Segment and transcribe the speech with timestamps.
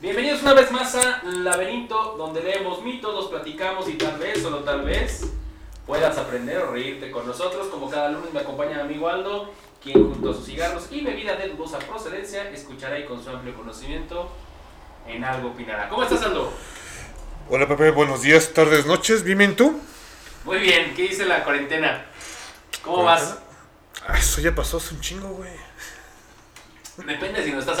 [0.00, 4.60] Bienvenidos una vez más a Laberinto, donde leemos mitos, los platicamos y tal vez, solo
[4.60, 5.26] tal vez,
[5.86, 7.66] puedas aprender o reírte con nosotros.
[7.66, 9.52] Como cada lunes me acompaña mi amigo Aldo,
[9.82, 13.54] quien junto a sus cigarros y bebida de dudosa procedencia escuchará y con su amplio
[13.54, 14.30] conocimiento
[15.06, 15.90] en algo opinará.
[15.90, 16.50] ¿Cómo estás, Aldo?
[17.50, 19.78] Hola Pepe, buenos días, tardes, noches, bien tú.
[20.46, 22.06] Muy bien, ¿qué dice la cuarentena?
[22.82, 23.36] ¿Cómo vas?
[24.08, 25.69] Ah, eso ya pasó hace un chingo, güey.
[27.06, 27.80] Depende si nos estás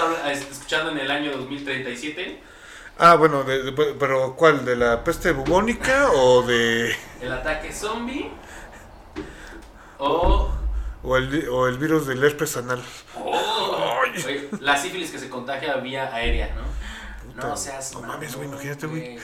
[0.50, 2.42] escuchando en el año 2037,
[3.02, 4.64] Ah, bueno, de- de- pero ¿cuál?
[4.64, 6.94] ¿De la peste bubónica o de...
[7.22, 8.30] el ataque zombie
[9.98, 10.50] o...
[11.02, 12.82] o el, o el virus del herpes anal?
[13.16, 14.02] Oh.
[14.02, 16.62] Oye, la sífilis que se contagia vía aérea, ¿no?
[17.32, 19.18] Puta, No seas no mames, güey, imagínate, güey.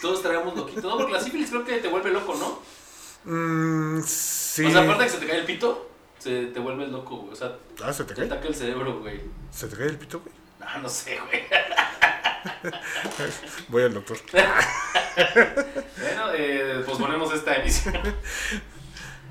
[0.00, 0.80] Todos traemos loquito.
[0.88, 2.60] No, porque la sífilis creo que te vuelve loco, ¿no?
[3.24, 4.64] Mmm, sí.
[4.64, 5.89] O sea, aparte de que se te cae el pito,
[6.20, 7.32] se te vuelves loco, güey.
[7.32, 8.26] O sea, Ah, ¿se te te cae?
[8.30, 9.20] ataca el cerebro, güey.
[9.50, 10.32] ¿Se te cae el pito, güey?
[10.60, 11.42] Ah, no sé, güey.
[13.68, 14.16] Voy al doctor.
[14.32, 14.52] Bueno,
[16.34, 17.94] eh, pues ponemos esta emisión.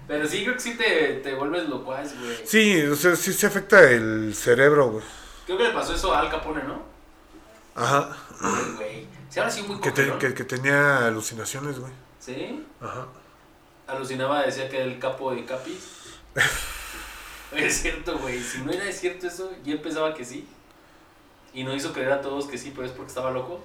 [0.07, 2.37] Pero sí, creo que sí te, te vuelves locuaz, güey.
[2.45, 5.05] Sí, o sea, sí se afecta el cerebro, güey.
[5.45, 6.81] Creo que le pasó eso a Al Capone, ¿no?
[7.75, 8.15] Ajá.
[8.75, 9.07] Güey.
[9.29, 10.19] Sí, ahora sí muy Que, te- cogelón.
[10.19, 11.91] que, que tenía alucinaciones, güey.
[12.19, 12.65] ¿Sí?
[12.81, 13.07] Ajá.
[13.87, 15.98] Alucinaba, decía que era el capo de Capis.
[17.55, 18.39] Es cierto, güey.
[18.44, 20.47] Si no era cierto eso, yo pensaba que sí.
[21.52, 23.59] Y no hizo creer a todos que sí, pero es porque estaba loco.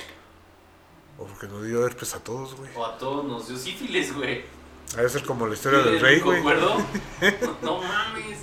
[1.18, 2.70] O porque nos dio herpes a todos, güey.
[2.74, 4.44] O a todos nos dio sífilis, güey.
[4.96, 6.42] Ha de ser como la historia ¿Sí, del rey, güey.
[6.42, 6.78] No,
[7.62, 8.38] no mames.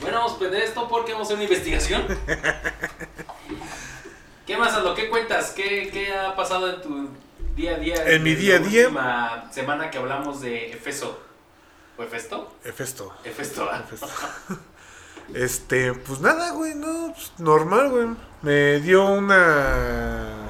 [0.00, 2.06] Bueno, vamos a prender esto porque vamos a hacer una investigación.
[4.46, 4.94] ¿Qué más, Aldo?
[4.94, 5.50] ¿Qué cuentas?
[5.50, 7.08] ¿Qué, ¿Qué ha pasado en tu
[7.56, 7.94] día a día?
[8.06, 8.84] En mi día a la día?
[8.84, 11.20] última semana que hablamos de Efeso.
[12.00, 12.56] ¿O Efesto?
[12.64, 13.12] Hefesto.
[13.24, 13.68] Efesto.
[13.70, 13.84] ah.
[15.34, 18.08] Este, pues nada, güey, no, pues, normal, güey.
[18.40, 20.48] Me dio una.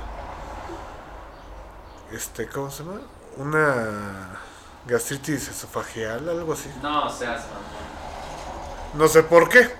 [2.13, 3.01] Este, ¿cómo se llama?
[3.37, 4.39] Una
[4.87, 6.71] gastritis esofageal, algo así.
[6.83, 7.65] No seas mamón.
[8.95, 9.69] No sé por qué.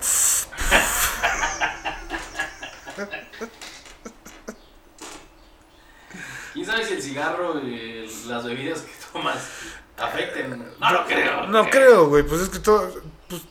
[6.53, 9.37] ¿Quién sabe si el cigarro y las bebidas que tomas
[9.97, 10.65] afecten?
[10.79, 11.47] No lo creo.
[11.47, 12.91] No creo, güey, pues es que todo.
[13.29, 13.41] Pues,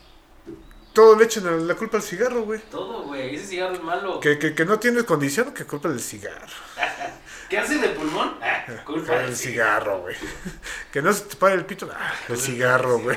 [0.93, 2.61] todo le echan la culpa al cigarro, güey.
[2.71, 3.34] Todo, güey.
[3.37, 4.21] Ese cigarro es malo.
[4.21, 6.47] Que, que, que no tienes condición, que culpa del cigarro.
[7.49, 8.34] ¿Qué hace del pulmón?
[8.43, 10.17] Ah, culpa El del cigarro, güey.
[10.93, 13.17] Que no se te pare el pito, ah, el cigarro, güey.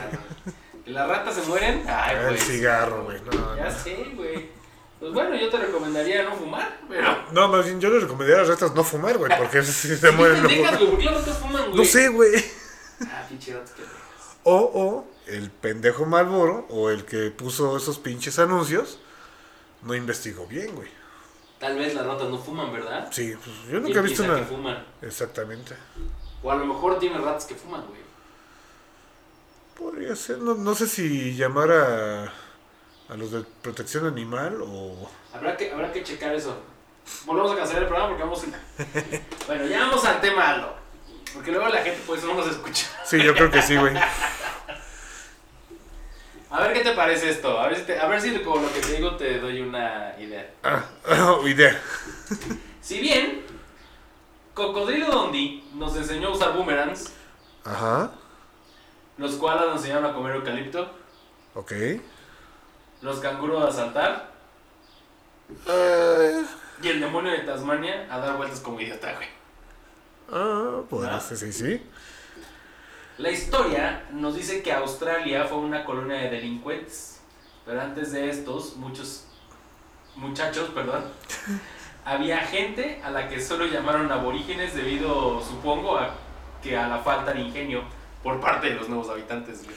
[0.85, 1.83] ¿Que las ratas se mueren?
[1.88, 3.22] Ay, El cigarro, güey.
[3.22, 3.72] No, Ya no.
[3.79, 4.50] sé, güey.
[5.00, 7.25] Pues bueno, yo te recomendaría no fumar, pero.
[7.31, 10.12] No, más bien yo les recomendaría a las ratas no fumar, güey, porque si se
[10.12, 10.95] mueren ¿Qué pendejas, luego.
[10.95, 10.95] güey?
[10.95, 11.75] ¿Por qué las ratas fuman, güey?
[11.78, 12.45] No sé, güey.
[13.01, 13.83] Ah, pinche que.
[14.43, 18.99] O, o el pendejo Malboro, o el que puso esos pinches anuncios,
[19.81, 20.89] no investigó bien, güey.
[21.59, 23.07] Tal vez las ratas no fuman, ¿verdad?
[23.11, 24.35] Sí, pues yo nunca he visto una.
[24.35, 24.85] que fuman.
[25.01, 25.75] Exactamente.
[26.41, 28.01] O a lo mejor tiene ratas que fuman, güey.
[29.77, 32.23] Podría ser, no, no sé si llamar a,
[33.09, 35.09] a los de protección animal o.
[35.33, 36.55] Habrá que, habrá que checar eso.
[37.25, 39.45] Volvemos a cancelar el programa porque vamos a...
[39.47, 40.82] Bueno, ya vamos al tema, Aldo.
[41.33, 42.85] Porque luego la gente pues no nos escucha.
[43.05, 43.94] Sí, yo creo que sí, güey.
[46.49, 47.59] A ver qué te parece esto.
[47.59, 50.16] A ver si, te- a ver si con lo que te digo te doy una
[50.19, 50.51] idea.
[50.63, 50.83] Ah,
[51.45, 51.81] idea.
[52.81, 53.44] Si bien
[54.53, 57.11] Cocodrilo Dondi nos enseñó a usar boomerangs,
[57.65, 58.11] Ajá.
[59.17, 60.91] los koalas nos enseñaron a comer eucalipto,
[61.55, 61.71] Ok.
[63.01, 64.31] los canguros a saltar
[65.67, 66.44] Eh,
[66.83, 69.27] y el demonio de Tasmania a dar vueltas como idiota, güey.
[70.33, 71.19] Ah, pues Ah.
[71.21, 71.81] sí, sí, sí.
[73.17, 77.19] La historia nos dice que Australia fue una colonia de delincuentes,
[77.66, 79.25] pero antes de estos, muchos
[80.16, 81.03] muchachos, perdón,
[82.05, 86.16] había gente a la que solo llamaron aborígenes debido, supongo, a
[86.61, 87.83] que a la falta de ingenio
[88.23, 89.63] por parte de los nuevos habitantes.
[89.63, 89.75] güey.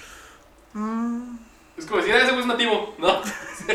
[0.73, 1.39] Mm,
[1.77, 3.21] Es como decir, "Ah, ese güey es nativo, ¿no?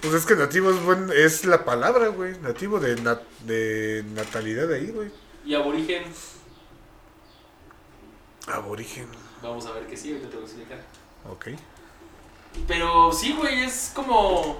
[0.00, 2.38] Pues es que nativo es, buen, es la palabra, güey.
[2.40, 5.10] Nativo de, nat- de natalidad ahí, güey.
[5.44, 6.04] Y aborigen,
[8.46, 9.08] Aborigen.
[9.42, 10.78] vamos a ver que sí, ahorita te voy a explicar.
[11.30, 11.48] Ok.
[12.66, 14.58] Pero sí, güey, es como...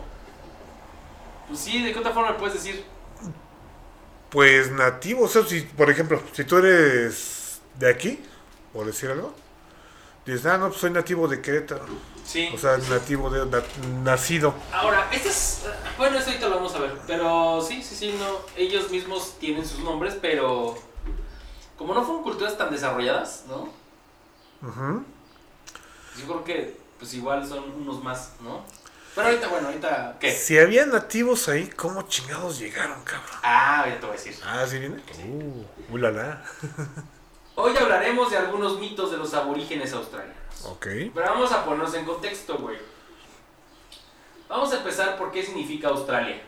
[1.48, 2.84] Pues sí, ¿de qué otra forma puedes decir?
[4.30, 8.18] Pues nativo, o sea, si, por ejemplo, si tú eres de aquí,
[8.72, 9.34] por decir algo,
[10.26, 11.84] dices, ah, no, pues soy nativo de Querétaro.
[12.24, 12.50] Sí.
[12.54, 13.62] O sea, nativo de, na-
[14.02, 14.54] nacido.
[14.72, 15.64] Ahora, este es.
[15.98, 16.98] Bueno, esto ahorita lo vamos a ver.
[17.06, 18.38] Pero sí, sí, sí, no.
[18.56, 20.76] Ellos mismos tienen sus nombres, pero.
[21.76, 23.68] Como no fueron culturas tan desarrolladas, ¿no?
[24.66, 25.04] Ujú.
[26.18, 28.64] Yo creo que, pues igual son unos más, ¿no?
[29.14, 30.32] Pero ahorita, bueno, ahorita, ¿qué?
[30.32, 33.38] Si había nativos ahí, ¿cómo chingados llegaron, cabrón?
[33.42, 34.36] Ah, ya te voy a decir.
[34.44, 35.02] Ah, ¿sí viene?
[35.24, 36.42] Uh, ulala.
[37.56, 40.43] Hoy hablaremos de algunos mitos de los aborígenes australianos.
[40.66, 40.86] Ok.
[41.14, 42.78] Pero vamos a ponernos en contexto, güey.
[44.48, 46.40] Vamos a empezar por qué significa Australia.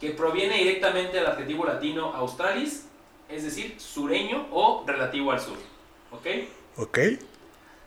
[0.00, 2.86] Que proviene directamente del adjetivo latino australis,
[3.28, 5.56] es decir, sureño o relativo al sur.
[6.12, 6.26] ¿Ok?
[6.76, 6.98] Ok.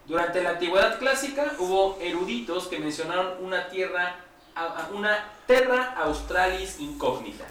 [0.06, 4.16] Durante la antigüedad clásica hubo eruditos que mencionaron una tierra,
[4.56, 7.46] a- a- una terra australis incógnita.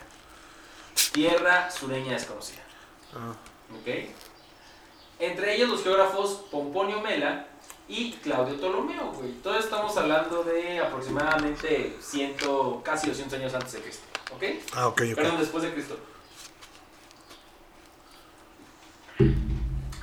[1.12, 2.62] Tierra sureña desconocida.
[3.14, 3.32] Ah,
[3.80, 4.10] ¿Ok?
[5.20, 7.46] Entre ellos los geógrafos Pomponio Mela
[7.88, 9.32] y Claudio Ptolomeo, güey.
[9.42, 12.36] Todos estamos hablando de aproximadamente 100,
[12.82, 14.04] casi 200 años antes de Cristo.
[14.34, 14.42] ¿Ok?
[14.74, 15.40] ah ok, Perdón, ok.
[15.40, 15.98] después de Cristo.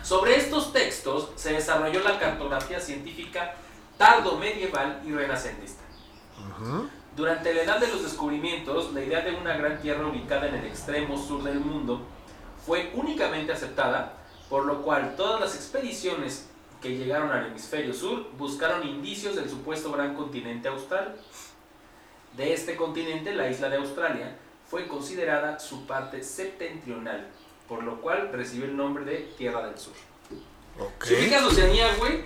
[0.01, 3.55] Sobre estos textos se desarrolló la cartografía científica
[3.97, 5.81] tardo medieval y renacentista.
[6.59, 6.89] Ujú.
[7.15, 10.65] Durante la edad de los descubrimientos, la idea de una gran tierra ubicada en el
[10.65, 12.01] extremo sur del mundo
[12.65, 14.17] fue únicamente aceptada,
[14.49, 16.49] por lo cual todas las expediciones
[16.81, 21.15] que llegaron al hemisferio sur buscaron indicios del supuesto gran continente austral.
[22.37, 24.37] De este continente, la isla de Australia
[24.69, 27.27] fue considerada su parte septentrional,
[27.67, 29.93] por lo cual recibió el nombre de Tierra del Sur.
[30.79, 31.05] Ok.
[31.05, 32.23] Si ubicas Oceanía, güey,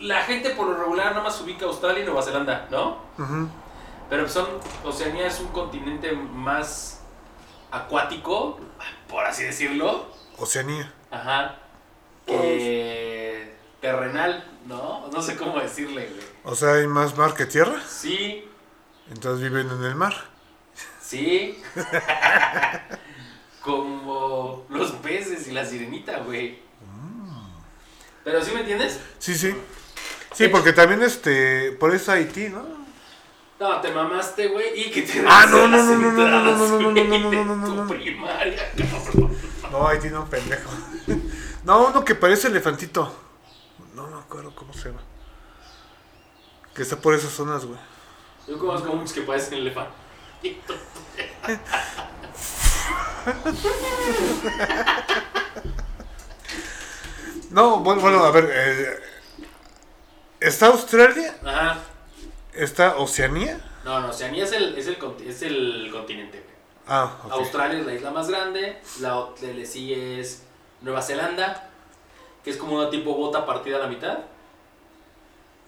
[0.00, 2.98] la gente por lo regular nada más ubica Australia y Nueva Zelanda, ¿no?
[3.18, 3.48] Ujú.
[4.10, 4.46] Pero son,
[4.84, 7.02] Oceanía es un continente más
[7.70, 8.60] acuático,
[9.08, 10.06] por así decirlo.
[10.36, 10.92] Oceanía.
[11.10, 11.56] Ajá.
[12.26, 13.23] Que
[13.84, 15.10] terrenal, ¿no?
[15.12, 16.26] No sé cómo decirle, güey.
[16.44, 17.74] O sea, hay más mar que tierra.
[17.86, 18.48] Sí,
[19.10, 20.14] Entonces viven en el mar.
[21.02, 21.62] sí.
[23.60, 26.60] Como los peces y la sirenita, güey.
[28.24, 29.00] Pero sí me entiendes?
[29.18, 29.54] Sí, sí.
[30.32, 31.72] Sí, porque también este.
[31.72, 32.64] Por eso Haití, ¿no?
[33.60, 36.56] No, te mamaste, güey, y que te Ah, no, no, no, no, no, no, no,
[36.56, 38.72] no, no, no, no, no, no, primaria.
[39.70, 40.70] No, Haití no, pendejo.
[41.64, 43.24] No, uno que parece elefantito.
[44.34, 45.00] Acuerdo cómo se llama.
[46.74, 47.78] Que está por esas zonas, güey.
[48.48, 49.94] Yo conozco muchos que parecen elefantes.
[57.50, 58.50] No, bueno, bueno a ver.
[58.52, 58.98] eh,
[60.40, 61.36] ¿Está Australia?
[61.44, 61.78] Ajá.
[62.52, 63.60] ¿Está Oceanía?
[63.84, 66.40] No, no, Oceanía es el, es el, es el continente.
[66.40, 66.54] güey.
[66.88, 67.32] Ah, ok.
[67.34, 70.42] Australia es la isla más grande, la le sigue es
[70.80, 71.70] Nueva Zelanda,
[72.44, 74.18] que es como una tipo bota partida a la mitad.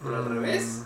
[0.03, 0.83] Pero al Mm, revés.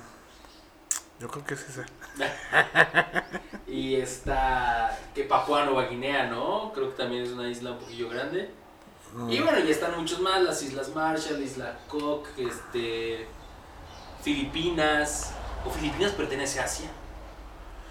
[1.18, 1.84] Yo creo que sí sé.
[3.66, 6.72] Y está que Papua Nueva Guinea, ¿no?
[6.74, 8.50] Creo que también es una isla un poquillo grande.
[9.14, 9.30] Mm.
[9.30, 13.26] Y bueno, ya están muchos más, las Islas Marshall, Isla Cook, este,
[14.22, 15.32] Filipinas.
[15.64, 16.90] ¿O Filipinas pertenece a Asia?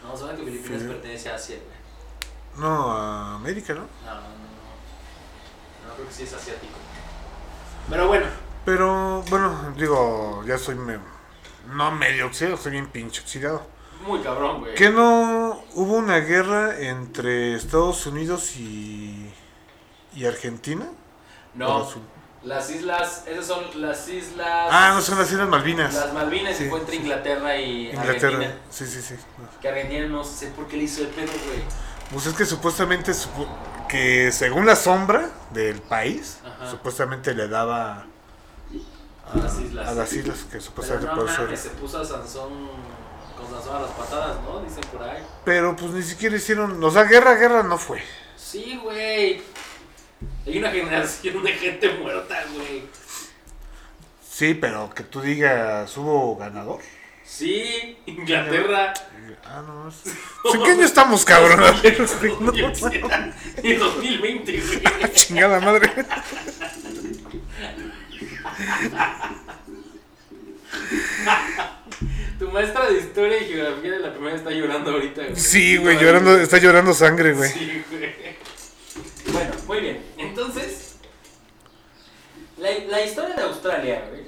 [0.03, 2.59] No, saben que Filipinas Fili- pertenece a Asia, güey.
[2.61, 3.73] No, a América.
[3.73, 5.87] No, no, no, no.
[5.87, 6.73] No, creo que sí es asiático.
[7.89, 8.25] Pero bueno,
[8.65, 10.99] Pero, bueno, digo, ya soy me-
[11.73, 13.65] no medio oxidado, soy bien pinche oxidado.
[14.05, 14.75] muy cabrón, güey.
[14.75, 19.31] ¿Que no hubo una guerra entre Estados Unidos y,
[20.15, 20.85] y Argentina?
[21.55, 21.99] No, su-
[22.43, 24.69] las islas, esas son las islas...
[24.71, 25.93] Ah, no, son las Islas Malvinas.
[25.93, 26.97] Las Malvinas Sí, se encuentra sí.
[27.01, 28.37] Inglaterra y Inglaterra.
[28.37, 28.53] Argentina.
[28.69, 29.15] Sí, sí, sí.
[29.61, 31.59] Que Argentina no sé por qué le hizo el pedo, güey.
[32.13, 33.47] Pues es que supuestamente, supu-
[33.89, 36.69] que según la sombra del país, Ajá.
[36.71, 38.05] supuestamente le daba
[39.33, 39.87] A las islas.
[39.87, 41.73] a las islas, que supuestamente no por eso mames, era.
[41.73, 42.69] se puso a Sansón
[43.37, 44.61] con Sansón a las patadas, ¿no?
[44.61, 45.23] Dicen por ahí.
[45.43, 48.01] Pero pues ni siquiera hicieron, o sea, guerra, guerra no fue.
[48.37, 49.41] Sí, güey.
[50.45, 52.83] Hay una generación de gente muerta, güey.
[54.29, 56.79] Sí, pero que tú digas, ¿hubo ganador?
[57.29, 58.93] Sí, Inglaterra.
[59.45, 59.89] Ah, no.
[60.53, 61.59] ¿En qué año estamos, cabrón?
[61.59, 62.51] No,
[63.63, 65.13] En 2020, güey.
[65.13, 65.91] chingada madre.
[72.39, 75.35] Tu maestra de historia y geografía de la primera está llorando ahorita, güey.
[75.35, 77.51] Sí, güey, llorando, está llorando sangre, güey.
[77.51, 78.15] Sí, güey.
[79.31, 80.01] Bueno, muy bien.
[80.17, 80.95] Entonces,
[82.57, 84.23] la, la historia de Australia, güey.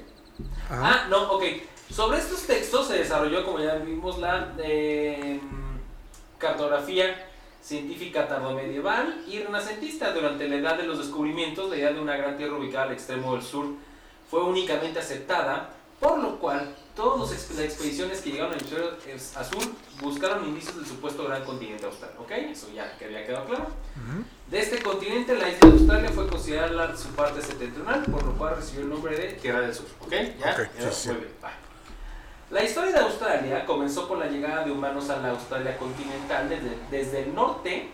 [0.70, 1.44] Ah, no, ok.
[1.92, 5.38] Sobre estos textos se desarrolló, como ya vimos, la eh,
[6.38, 7.28] cartografía
[7.62, 10.12] científica tardomedieval y renacentista.
[10.12, 13.34] Durante la edad de los descubrimientos, la idea de una gran tierra ubicada al extremo
[13.34, 13.66] del sur
[14.30, 15.68] fue únicamente aceptada,
[16.00, 18.96] por lo cual todas las expediciones que llegaron al hemisferio
[19.36, 22.12] azul buscaron indicios del supuesto gran continente austral.
[22.18, 22.30] ¿Ok?
[22.30, 23.66] Eso ya que había quedado claro.
[24.50, 28.56] De este continente, la isla de Australia fue considerada su parte septentrional, por lo cual
[28.56, 29.86] recibió el nombre de Tierra del Sur.
[30.00, 30.12] ¿Ok?
[30.40, 30.52] ¿Ya?
[30.52, 31.08] Ok, Ya, sí, sí.
[31.10, 31.52] Muy bien, va.
[32.52, 36.76] La historia de Australia comenzó con la llegada de humanos a la Australia continental desde,
[36.90, 37.88] desde el norte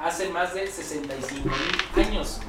[0.00, 1.48] hace más de 65
[1.94, 2.40] mil años.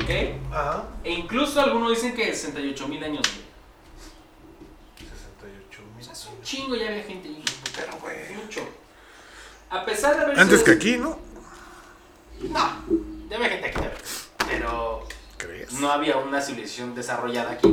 [0.00, 0.10] ¿Ok?
[0.52, 0.84] Ajá.
[1.02, 3.22] E incluso algunos dicen que 68 mil años.
[3.22, 5.10] güey.
[5.10, 6.04] 68 O mil.
[6.04, 7.44] sea, es un chingo, ya había gente ahí.
[7.74, 8.16] Pero, güey.
[8.36, 8.60] Mucho.
[9.70, 11.18] A pesar de haber Antes sido- que aquí, ¿no?
[12.42, 12.84] No,
[13.28, 13.92] ya había gente aquí también.
[14.48, 15.02] Pero
[15.36, 15.72] ¿Crees?
[15.72, 17.70] no había una civilización desarrollada aquí.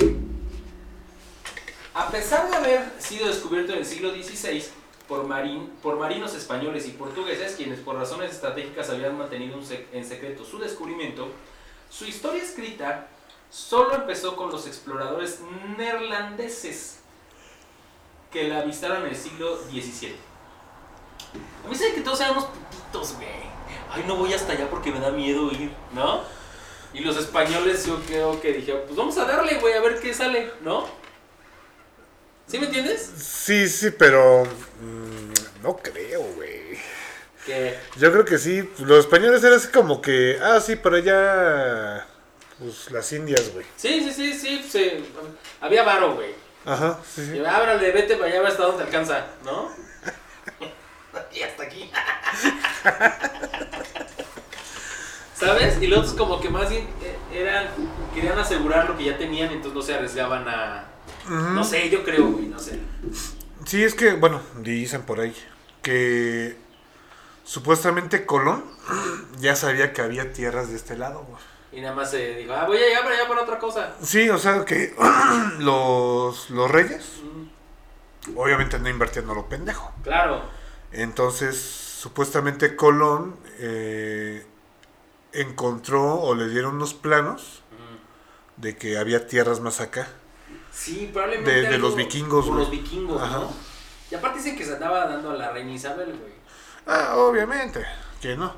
[1.94, 4.64] A pesar de haber sido descubierto en el siglo XVI
[5.08, 9.60] por, marin- por marinos españoles y portugueses, quienes por razones estratégicas habían mantenido
[9.92, 11.28] en secreto su descubrimiento,
[11.90, 13.08] su historia escrita
[13.50, 15.40] solo empezó con los exploradores
[15.78, 17.00] neerlandeses
[18.32, 20.16] que la avistaron en el siglo XVII.
[21.66, 23.28] A mí se que todos éramos putitos, güey.
[23.92, 26.22] Ay, no voy hasta allá porque me da miedo ir, ¿no?
[26.94, 30.14] Y los españoles yo creo que dijeron, pues vamos a darle, güey, a ver qué
[30.14, 30.86] sale, ¿no?
[32.51, 33.10] ¿Sí me entiendes?
[33.17, 34.43] Sí, sí, pero.
[34.43, 36.77] mm, no creo, güey.
[37.46, 38.70] Que Yo creo que sí.
[38.79, 40.38] Los españoles eran así como que.
[40.41, 42.05] Ah, sí, pero ya.
[42.60, 43.65] Pues las indias, güey.
[43.77, 45.01] sí, sí, sí, sí, eh,
[45.62, 46.36] había varo, güey.
[46.65, 47.38] Ajá, sí, sí.
[47.38, 49.72] Y ábrale, vete para allá hasta donde alcanza, ¿no?
[51.34, 51.89] y hasta aquí.
[55.36, 55.81] ¿Sabes?
[55.81, 57.70] Y los otros como que más bien eh, eran,
[58.13, 60.86] querían asegurar lo que ya tenían, entonces no se arriesgaban a...
[61.25, 61.36] Ujú.
[61.36, 62.80] No sé, yo creo, güey, no sé.
[63.66, 65.36] Sí, es que, bueno, dicen por ahí
[65.82, 66.56] que
[67.44, 68.63] supuestamente Colón
[69.40, 71.42] ya sabía que había tierras de este lado, güey.
[71.74, 73.94] Y nada más se dijo, ah, voy a llegar para allá por otra cosa.
[74.01, 74.94] Sí, o sea que
[75.60, 79.92] los, los reyes Mm, obviamente no invertían a lo pendejo.
[80.04, 80.42] Claro.
[80.92, 84.46] Entonces, supuestamente Colón eh,
[85.34, 88.62] encontró o le dieron unos planos Mm.
[88.62, 90.08] de que había tierras más acá.
[90.72, 91.51] Sí, probablemente.
[91.51, 92.66] De- de algo los vikingos, Por güey.
[92.66, 93.40] los vikingos, Ajá.
[93.40, 93.54] ¿no?
[94.10, 96.34] Y aparte dicen que se andaba dando a la reina Isabel, güey.
[96.88, 97.86] Ah, obviamente,
[98.22, 98.54] que no.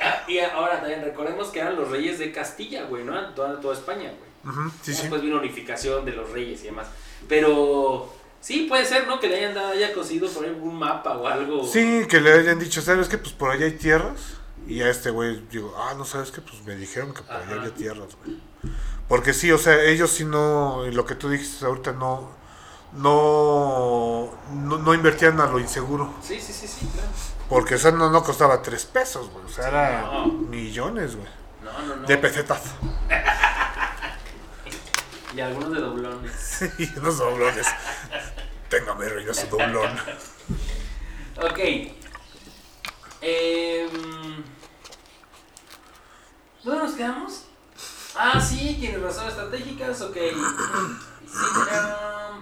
[0.00, 3.18] Ah, y ahora también recordemos que eran los reyes de Castilla, güey, ¿no?
[3.34, 4.54] Toda, toda España, güey.
[4.54, 5.02] Ujú, sí, sí.
[5.02, 6.86] Después vino unificación de los reyes y demás.
[7.28, 9.20] Pero sí, puede ser, ¿no?
[9.20, 11.66] Que le hayan dado, haya conseguido por ahí un mapa o algo.
[11.66, 13.18] Sí, que le hayan dicho, ¿sabes qué?
[13.18, 14.36] Pues por allá hay tierras.
[14.66, 17.56] Y a este güey digo, ah, no sabes qué, pues me dijeron que por allá
[17.56, 18.38] había tierras, güey.
[19.10, 22.30] Porque sí, o sea, ellos sí no, lo que tú dijiste ahorita, no,
[22.92, 26.14] no, no, no invertían a lo inseguro.
[26.22, 27.08] Sí, sí, sí, sí, claro.
[27.48, 29.44] Porque eso no, no costaba tres pesos, güey.
[29.44, 30.26] O sea, era no.
[30.28, 31.26] millones, güey.
[31.64, 32.06] No, no, no.
[32.06, 32.62] De pesetas.
[35.34, 36.62] Y algunos de doblones.
[36.78, 37.66] y unos doblones.
[38.68, 39.90] Téngame, reina, su doblón.
[41.36, 41.58] Ok.
[43.20, 44.44] Em,
[46.64, 47.44] ¿Dónde nos quedamos?
[48.16, 50.16] Ah, sí, tienes razones estratégicas, ok.
[50.16, 51.36] Sí,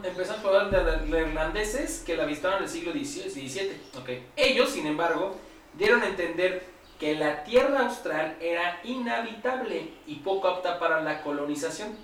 [0.02, 3.72] empezaron a hablar de los neerlandeses que la avistaron en el siglo XVII.
[3.98, 4.08] ok.
[4.36, 5.36] Ellos, sin embargo,
[5.74, 6.66] dieron a entender
[6.98, 11.96] que la tierra austral era inhabitable y poco apta para la colonización,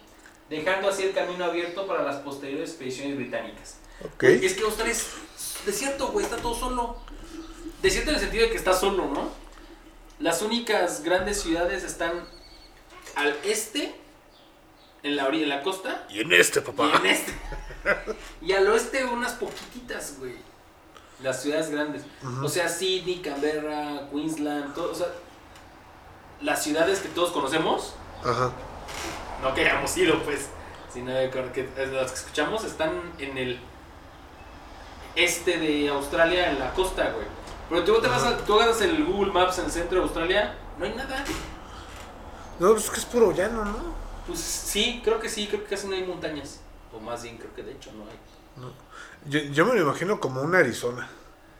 [0.50, 3.78] dejando así el camino abierto para las posteriores expediciones británicas.
[4.04, 4.20] Ok.
[4.22, 5.08] Güey, Es que Australia es
[5.64, 6.96] desierto, güey, está todo solo.
[7.82, 9.30] Desierto en el sentido de que está solo, ¿no?
[10.20, 12.24] Las únicas grandes ciudades están
[13.16, 13.94] al este,
[15.02, 16.92] en la orilla, en la costa, Y en este, y papá.
[17.00, 17.32] en este.
[18.40, 20.34] Y al oeste unas poquititas, güey.
[21.22, 22.02] Las ciudades grandes.
[22.42, 25.08] O sea, Sydney, Canberra, Queensland, todo, o sea,
[26.40, 27.94] las ciudades que todos conocemos,
[28.24, 28.50] Ajá.
[29.42, 30.48] no que hayamos ido, pues,
[30.92, 33.60] sino que que las que escuchamos están en el
[35.14, 37.26] este de Australia, en la costa, güey.
[37.68, 40.54] Pero tú, te vas a, tú agarras el Google Maps en el centro de Australia,
[40.78, 41.24] no hay nada.
[42.58, 43.94] No, pues es que es puro llano, ¿no?
[44.26, 46.60] Pues sí, creo que sí, creo que casi no hay montañas.
[46.92, 48.70] O más bien, creo que de hecho no hay.
[49.26, 51.08] Yo, yo me lo imagino como una Arizona.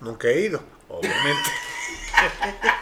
[0.00, 1.50] Nunca he ido, obviamente.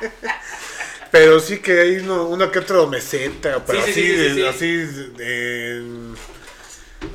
[1.11, 4.17] Pero sí que hay uno, una que otra meseta, pero Sí, sí, así, sí, sí,
[4.17, 4.45] de- sí.
[4.47, 4.77] así
[5.19, 6.15] de-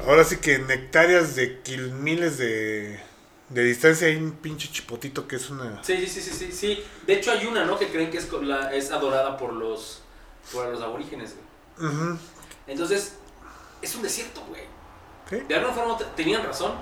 [0.05, 1.59] ahora sí que en hectáreas de
[1.99, 2.99] miles de,
[3.49, 5.83] de distancia hay un pinche chipotito que es una...
[5.83, 6.83] Sí, sí, sí, sí, sí, sí.
[7.07, 7.79] De hecho hay una, ¿no?
[7.79, 10.03] Que creen que es, la, es adorada por los,
[10.53, 11.35] por los aborígenes,
[11.77, 12.17] güey.
[12.67, 13.15] Entonces,
[13.81, 14.63] es un desierto, güey.
[15.29, 15.37] ¿sí?
[15.47, 16.73] De alguna forma te- tenían razón.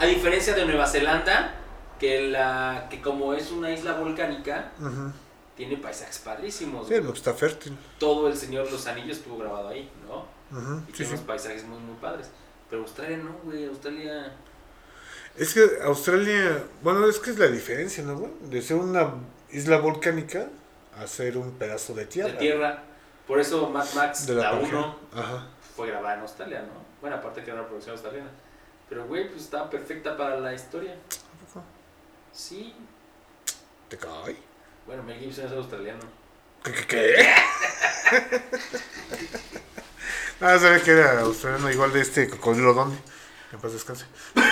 [0.00, 1.54] A diferencia de Nueva Zelanda,
[1.98, 4.70] que, la, que como es una isla volcánica,
[5.56, 6.86] tiene paisajes padrísimos.
[6.86, 7.76] Sí, está fértil.
[7.98, 10.24] Todo el Señor de los Anillos estuvo grabado ahí, ¿no?
[10.88, 12.30] Y sí, tiene unos paisajes muy, muy padres.
[12.70, 13.66] Pero Australia no, güey.
[13.66, 14.32] Australia...
[15.36, 18.16] Es que Australia, bueno, es que es la diferencia, ¿no?
[18.16, 18.30] güey?
[18.42, 19.14] De ser una
[19.50, 20.48] isla volcánica
[21.00, 22.32] a ser un pedazo de tierra.
[22.32, 22.82] de tierra.
[23.26, 24.78] Por eso Mad Max, De la la Pangea.
[24.78, 25.46] 1, Ajá.
[25.76, 26.82] fue grabada en Australia, ¿no?
[27.00, 28.30] Bueno, aparte que era una producción australiana.
[28.88, 30.96] Pero, güey, pues estaba perfecta para la historia.
[32.32, 32.74] Sí.
[33.88, 34.36] ¿Te cae?
[34.86, 36.00] Bueno, Mel Gibson es australiano.
[36.64, 36.72] ¿Qué?
[36.72, 37.14] qué, qué?
[40.40, 42.96] ah, sabía que era australiano igual de este cocodrilo donde.
[43.50, 44.06] Que paz descanse.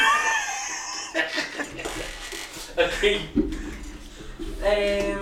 [2.77, 3.03] Ok.
[4.63, 5.19] Em,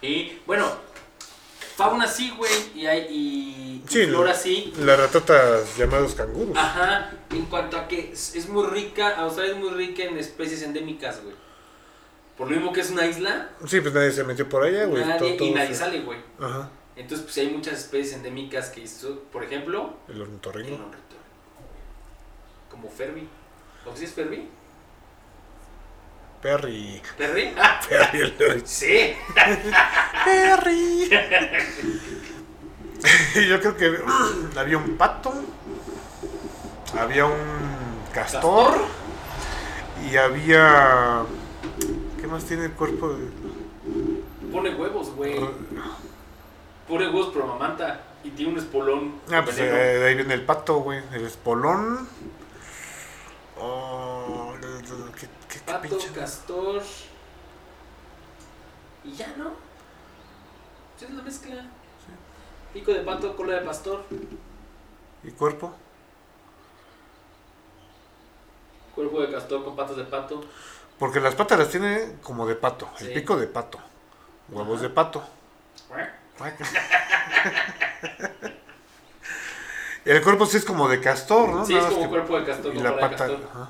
[0.00, 0.66] Y bueno,
[1.78, 4.74] fauna sí, güey, y hay y, y Sí, flora sí.
[4.80, 6.56] Las ratotas llamados canguros.
[6.58, 10.62] Ajá, en cuanto a que es, es muy rica, Australia es muy rica en especies
[10.62, 11.36] endémicas, güey.
[12.36, 15.04] Por lo mismo que es una isla, Sí, pues nadie se metió por allá, güey.
[15.04, 16.18] nadie, todo- y nadie sale, güey.
[16.40, 16.68] Ajá.
[16.96, 18.82] Entonces, pues hay muchas especies endémicas que
[19.32, 20.72] por ejemplo, El el ornitorrinco.
[20.74, 21.06] ornitorrinco.
[22.70, 23.28] Como Ferby.
[23.86, 24.48] ¿O si es Ferby?
[26.42, 27.02] Perry.
[27.16, 27.52] ¿Perry?
[27.56, 28.34] Ah, Perry.
[28.38, 29.14] el- sí.
[30.24, 31.10] Perry.
[33.48, 33.98] Yo creo que
[34.58, 35.32] había un pato,
[36.98, 37.36] había un
[38.12, 38.74] castor,
[40.10, 41.22] y había.
[42.20, 43.10] ¿Qué más tiene el cuerpo?
[43.14, 43.28] de-
[44.52, 45.36] Pone huevos, güey.
[46.88, 48.02] Pone huevos pero mamanta.
[48.24, 49.14] Y tiene un espolón.
[49.32, 51.00] Ah, pues eh, de ahí viene el pato, güey.
[51.12, 52.08] El espolón.
[53.60, 54.17] Oh,
[55.48, 56.82] ¿qué, qué, Pato, pinche- castor.
[59.04, 59.52] Y ya, ¿no?
[61.00, 61.64] Es la mezcla.
[62.72, 64.04] Pico de pato, cola de pastor,
[65.24, 65.72] ¿Y cuerpo?
[68.94, 70.40] cuerpo de castor con patas de pato.
[70.98, 72.88] Porque las patas las tiene como de pato.
[72.98, 73.78] El pico de pato.
[74.50, 74.88] Huevos Ajá.
[74.88, 75.24] de pato.
[80.04, 81.64] El cuerpo sí es como de castor, ¿no?
[81.64, 83.16] Sí, Nada es como que- cuerpo de castor Y la de pata.
[83.16, 83.40] castor.
[83.50, 83.68] ajá.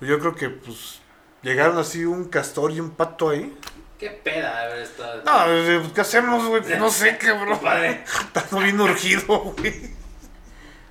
[0.00, 1.00] Pues Yo creo que pues
[1.42, 3.56] llegaron así un castor y un pato ahí.
[3.98, 5.22] Qué peda haber estado.
[5.24, 6.62] No, eh, ¿qué hacemos, güey?
[6.62, 7.58] Pues no sé, cabrón.
[7.58, 8.02] Compadre.
[8.34, 9.90] Está bien urgido, güey.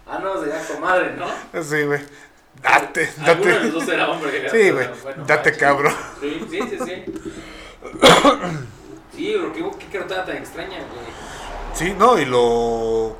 [0.05, 1.27] Ah, no, sería comadre, ¿no?
[1.61, 2.01] Sí, güey.
[2.61, 3.71] Date, Alguno de los date.
[3.71, 4.49] dos era hombre.
[4.49, 4.87] Sí, güey.
[5.03, 5.95] bueno, Date, va, cabrón.
[6.21, 7.05] Sí, sí, sí, sí.
[9.15, 11.05] Sí, pero qué, qué tan extraña, güey.
[11.73, 13.17] Sí, no, y lo.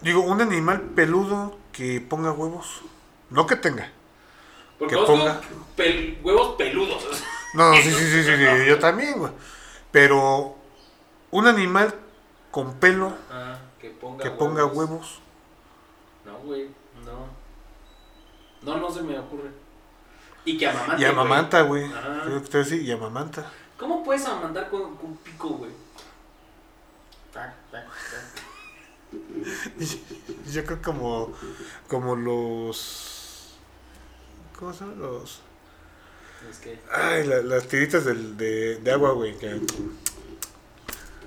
[0.00, 2.82] Digo, un animal peludo que ponga huevos.
[3.30, 3.90] No que tenga.
[4.78, 5.40] Porque Que conozco ponga.
[5.76, 7.04] pel- huevos peludos.
[7.54, 9.32] No, sí, sí, sí, sí, sí, yo también, güey.
[9.90, 10.56] Pero
[11.30, 11.94] un animal
[12.50, 15.20] con pelo Ah, que ponga que ponga huevos.
[16.24, 16.68] No, güey,
[17.04, 17.26] no.
[18.62, 19.50] No, no se me ocurre.
[20.44, 21.02] Y que amamante.
[21.02, 21.90] Y amamanta, güey.
[21.90, 23.50] Creo que usted sí, y amamanta.
[23.78, 25.70] ¿Cómo puedes amamantar con, con pico, güey?
[27.32, 28.42] Tac, tac, tac.
[30.52, 31.32] Yo creo como,
[31.88, 33.15] como los...
[34.58, 34.98] ¿Cómo llaman?
[34.98, 35.40] Los...
[36.92, 39.36] Ay, la- las tiritas del- de, de agua, güey.
[39.38, 39.60] que-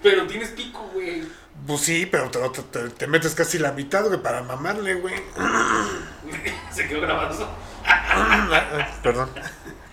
[0.01, 1.23] Pero tienes pico, güey.
[1.67, 5.15] Pues sí, pero te, te- te- te metes casi la mitad, güey, para mamarle, güey.
[6.71, 7.49] se quedó grabado eso.
[9.03, 9.29] Perdón.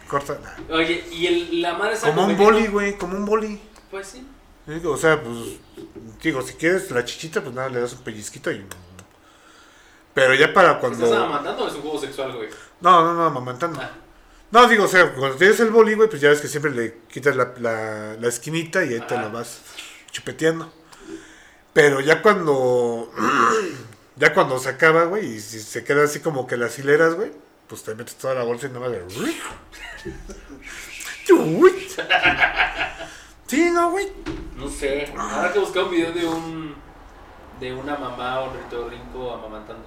[0.09, 0.39] corta.
[0.71, 3.61] Oye, y el, la madre Como un boli, güey, como un boli.
[3.91, 4.27] Pues sí.
[4.85, 5.37] O sea, pues,
[6.23, 8.65] digo, si quieres la chichita, pues nada, le das un pellizquito y...
[10.15, 11.05] Pero ya para cuando...
[11.05, 12.49] ¿Estás o es un juego sexual, güey?
[12.81, 13.81] No, no, no, amamantando.
[13.81, 13.91] Ah.
[14.51, 16.99] No, digo, o sea, cuando tienes el boli, güey, pues ya ves que siempre le
[17.11, 19.61] quitas la, la, la esquinita y ahí te la vas
[20.11, 20.73] chupeteando.
[21.73, 23.13] Pero ya cuando...
[24.17, 27.33] ya cuando se acaba, güey, y si se queda así como que las hileras, güey,
[27.69, 29.05] pues te metes toda la bolsa y nada más de...
[33.47, 34.13] Sí, no, güey.
[34.57, 35.13] No sé.
[35.17, 36.75] Habrá que buscar un video de un.
[37.61, 39.85] de una mamá o un ritorrinco amamantando.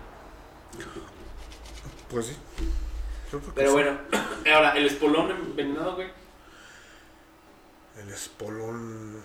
[2.09, 2.37] Pues sí.
[3.55, 3.73] Pero sí.
[3.73, 3.97] bueno,
[4.53, 6.09] ahora, el espolón envenenado, güey.
[8.01, 9.21] El espolón.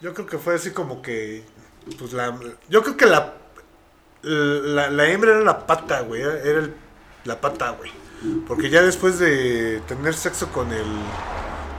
[0.00, 1.44] Yo creo que fue así como que.
[1.98, 2.38] Pues la.
[2.68, 3.34] Yo creo que la.
[4.22, 6.20] La, la hembra era la pata, güey.
[6.22, 6.74] Era el-
[7.24, 7.90] la pata, güey.
[8.46, 10.86] Porque ya después de tener sexo con el.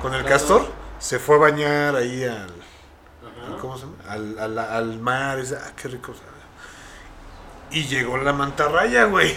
[0.02, 0.66] Con el Castor.
[1.00, 2.50] se fue a bañar ahí al.
[2.50, 3.58] Ajá.
[3.62, 3.98] ¿Cómo se llama?
[4.08, 5.40] Al, al, al mar.
[5.40, 6.14] ese- ah, qué rico.
[6.14, 6.37] sabe.
[7.72, 9.36] Y llegó la mantarraya, güey.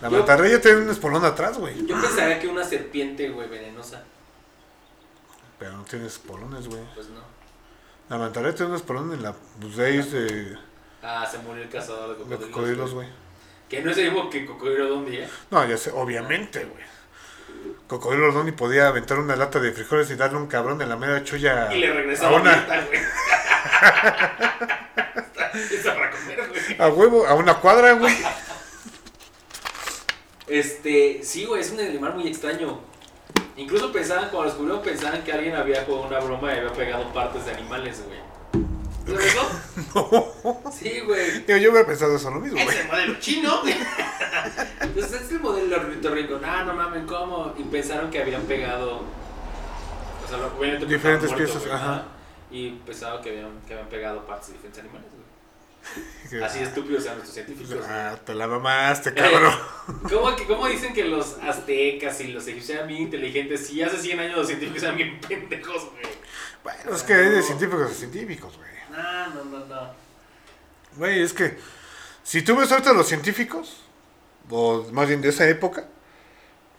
[0.00, 1.86] La Yo- mantarraya tiene un espolón atrás, güey.
[1.86, 4.04] Yo pensaría que una serpiente, güey, venenosa.
[5.58, 6.82] Pero no tiene espolones, güey.
[6.94, 7.20] Pues no.
[8.08, 9.34] La mantarraya tiene un espolón en la.
[9.60, 10.56] Pues de ahí es de.
[11.02, 12.50] Ah, se murió el cazador de De cocodrilos.
[12.50, 13.08] cocodrilos, güey.
[13.68, 15.28] Que no es el mismo que cocodrilo de un día.
[15.50, 16.84] No, ya sé, obviamente, güey.
[17.88, 21.24] Cocodrilo Donny podía aventar una lata de frijoles y darle un cabrón en la mera
[21.24, 21.72] cholla.
[21.74, 22.86] Y le a regresaba una, abierta,
[26.78, 28.14] a huevo, a una cuadra, güey.
[30.46, 32.78] Este, sí, güey, es un animal muy extraño.
[33.56, 37.44] Incluso pensaban, cuando descubrieron, pensaban que alguien había jugado una broma y había pegado partes
[37.46, 38.20] de animales, güey.
[39.06, 39.50] ¿Sabes eso?
[39.94, 40.70] No.
[40.72, 41.40] Sí, güey.
[41.46, 42.78] Digo, yo hubiera pensado eso lo mismo, Es güey.
[42.78, 43.74] el modelo chino, güey.
[44.80, 46.38] Entonces, es el modelo ornitorrinco.
[46.38, 47.54] No, no mames, ¿cómo?
[47.56, 49.02] Y pensaron que habían pegado.
[50.24, 50.86] O sea, obviamente.
[50.86, 52.04] Diferentes muerto, piezas, güey, ajá.
[52.50, 55.25] Y pensaban que habían, que habían pegado partes de diferentes animales, güey.
[56.42, 57.84] Así de estúpidos eran nuestros científicos.
[57.88, 59.54] Ah, te la mamaste, cabrón.
[60.10, 63.66] ¿Cómo, que- ¿Cómo dicen que los aztecas y los egipcios eran bien inteligentes?
[63.66, 66.04] Si hace 100 años los científicos eran bien pendejos, güey.
[66.64, 68.70] Bueno, es que hay de científicos a científicos, güey.
[68.90, 69.90] No, no, no, no.
[70.96, 71.56] Güey, es que.
[72.24, 73.76] Si tú ves ahorita a los científicos,
[74.50, 75.86] o más bien de esa época,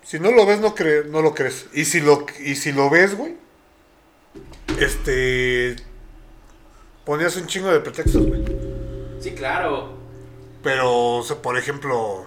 [0.04, 1.67] si no lo ves, no, cre no lo crees.
[1.74, 3.38] Y si lo, y si lo ves, güey,
[4.80, 5.78] este.
[7.06, 8.43] Ponías un chingo de pretextos, güey.
[9.20, 9.94] Sí, claro.
[10.64, 12.26] Pero, o sea, por ejemplo,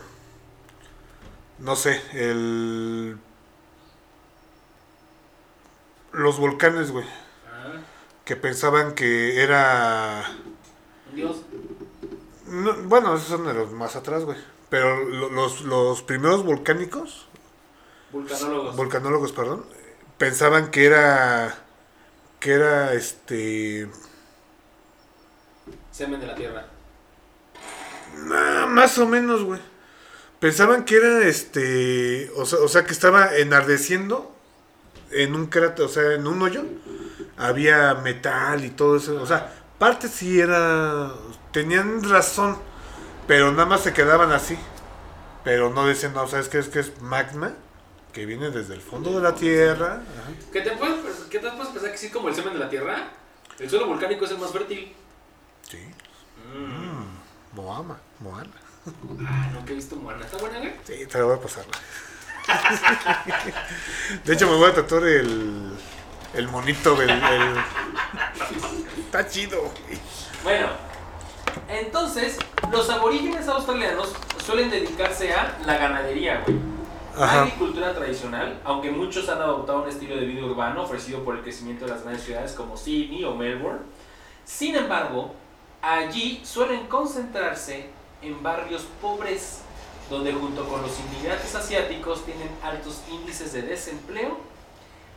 [1.58, 3.18] no sé, el...
[6.12, 7.06] Los volcanes, güey,
[7.46, 7.80] Ah,
[8.24, 10.24] que pensaban que era...
[11.14, 11.42] dios.
[12.46, 14.38] no, bueno, esos son de los más atrás, güey.
[14.68, 17.28] Pero lo- los, los primeros volcánicos,
[18.12, 18.76] Vulcanólogos.
[18.76, 19.64] volcanólogos, perdón,
[20.18, 21.58] pensaban que era...
[22.40, 23.88] Que era, este...
[25.92, 26.66] Semen de la tierra.
[28.32, 29.60] Ah, más o menos, güey.
[30.38, 32.30] Pensaban que era este.
[32.36, 34.34] O sea, o sea, que estaba enardeciendo
[35.10, 36.64] en un cráter, o sea, en un hoyo.
[37.36, 39.20] Había metal y todo eso.
[39.22, 41.12] O sea, parte sí era.
[41.52, 42.58] Tenían razón.
[43.26, 44.58] Pero nada más se quedaban así.
[45.44, 46.58] Pero no decían, no, ¿sabes qué?
[46.58, 47.54] Es que es magma.
[48.12, 50.02] Que viene desde el fondo de la tierra.
[50.52, 50.96] ¿Qué te puedes,
[51.30, 53.08] qué te puedes pensar que sí como el semen de la tierra?
[53.58, 54.92] El suelo volcánico es el más fértil.
[55.68, 55.78] Sí.
[56.52, 56.89] Mm.
[57.52, 58.50] Moama, Moana.
[59.28, 60.24] Ah, nunca he visto Moana.
[60.24, 60.72] ¿Está buena, güey?
[60.84, 61.64] Sí, te la voy a pasar.
[64.24, 65.72] De hecho, me voy a tatuar el,
[66.34, 67.10] el monito del.
[67.10, 67.56] el-
[69.04, 69.60] Está chido.
[69.60, 69.98] güey.
[70.42, 70.68] Bueno,
[71.68, 72.38] entonces,
[72.72, 76.58] los aborígenes australianos suelen dedicarse a la ganadería, güey.
[77.18, 81.42] La agricultura tradicional, aunque muchos han adoptado un estilo de vida urbano ofrecido por el
[81.42, 83.80] crecimiento de las grandes ciudades como Sydney o Melbourne.
[84.44, 85.34] Sin embargo,
[85.82, 87.90] allí suelen concentrarse
[88.22, 89.62] en barrios pobres,
[90.10, 94.36] donde junto con los inmigrantes asiáticos tienen altos índices de desempleo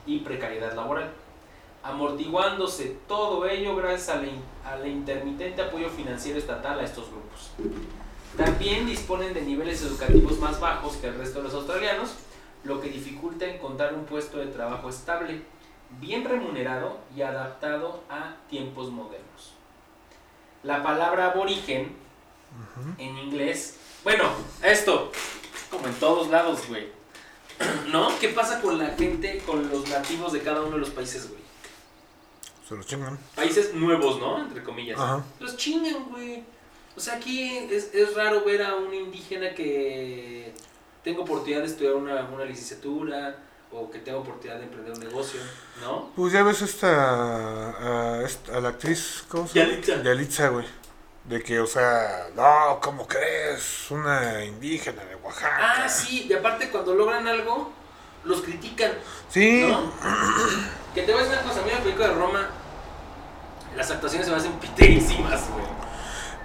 [0.05, 1.11] y precariedad laboral,
[1.83, 7.51] amortiguándose todo ello gracias al in- al intermitente apoyo financiero estatal a estos grupos.
[8.37, 12.15] También disponen de niveles educativos más bajos que el resto de los australianos,
[12.63, 15.41] lo que dificulta encontrar un puesto de trabajo estable,
[15.99, 19.53] bien remunerado y adaptado a tiempos modernos.
[20.63, 21.95] La palabra aborigen
[22.97, 24.23] en inglés, bueno,
[24.63, 25.11] esto,
[25.69, 26.87] como en todos lados, güey.
[27.91, 28.17] ¿No?
[28.19, 31.41] ¿Qué pasa con la gente, con los nativos de cada uno de los países, güey?
[32.67, 33.19] Se lo chingan.
[33.35, 34.39] Países nuevos, ¿no?
[34.39, 34.99] Entre comillas.
[34.99, 35.23] Ajá.
[35.39, 36.43] Los chingan, güey.
[36.95, 40.53] O sea, aquí es, es raro ver a un indígena que
[41.03, 43.37] tengo oportunidad de estudiar una, una licenciatura
[43.73, 45.39] o que tengo oportunidad de emprender un negocio,
[45.81, 46.09] ¿no?
[46.15, 49.71] Pues ya ves esta, a, esta- a la actriz, ¿cómo se llama?
[49.71, 50.03] Yalitza.
[50.03, 50.65] Yalitza, güey.
[51.25, 53.89] De que, o sea, no, ¿cómo crees?
[53.89, 55.83] Una indígena de Oaxaca.
[55.85, 57.71] Ah, sí, y aparte cuando logran algo,
[58.25, 58.91] los critican,
[59.29, 59.91] Sí, ¿no?
[60.93, 62.49] que te voy a decir una cosa, a mí película de Roma,
[63.75, 65.65] las actuaciones se me hacen piterísimas, güey.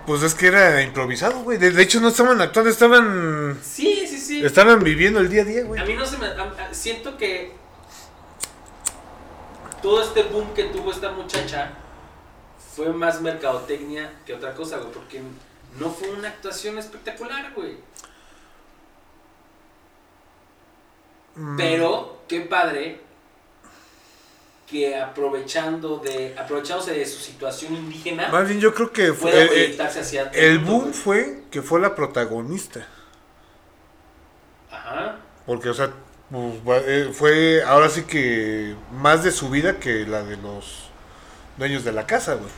[0.08, 1.58] Pues es que era improvisado, güey.
[1.58, 4.42] De, de hecho, no estaban actuando, estaban, Sí, sí, sí.
[4.44, 5.78] estaban viviendo el día a día, güey.
[5.80, 6.26] A mí no se me...
[6.28, 7.52] a- a- siento que
[9.82, 11.72] todo este boom que tuvo esta muchacha
[12.74, 15.20] fue más mercadotecnia que otra cosa, güey, porque
[15.78, 17.76] no fue una actuación espectacular, güey.
[21.36, 23.00] Mm, Pero qué padre
[24.70, 29.78] que aprovechando de aprovechándose de su situación indígena Más bien, yo creo que fue, eh,
[29.80, 32.86] hacia el boom fue que fue la protagonista.
[34.70, 35.16] Ajá.
[35.46, 35.90] Porque, o sea,
[36.30, 40.90] pues, eh, fue ahora sí que más de su vida que la de los
[41.56, 42.50] dueños de la casa, güey.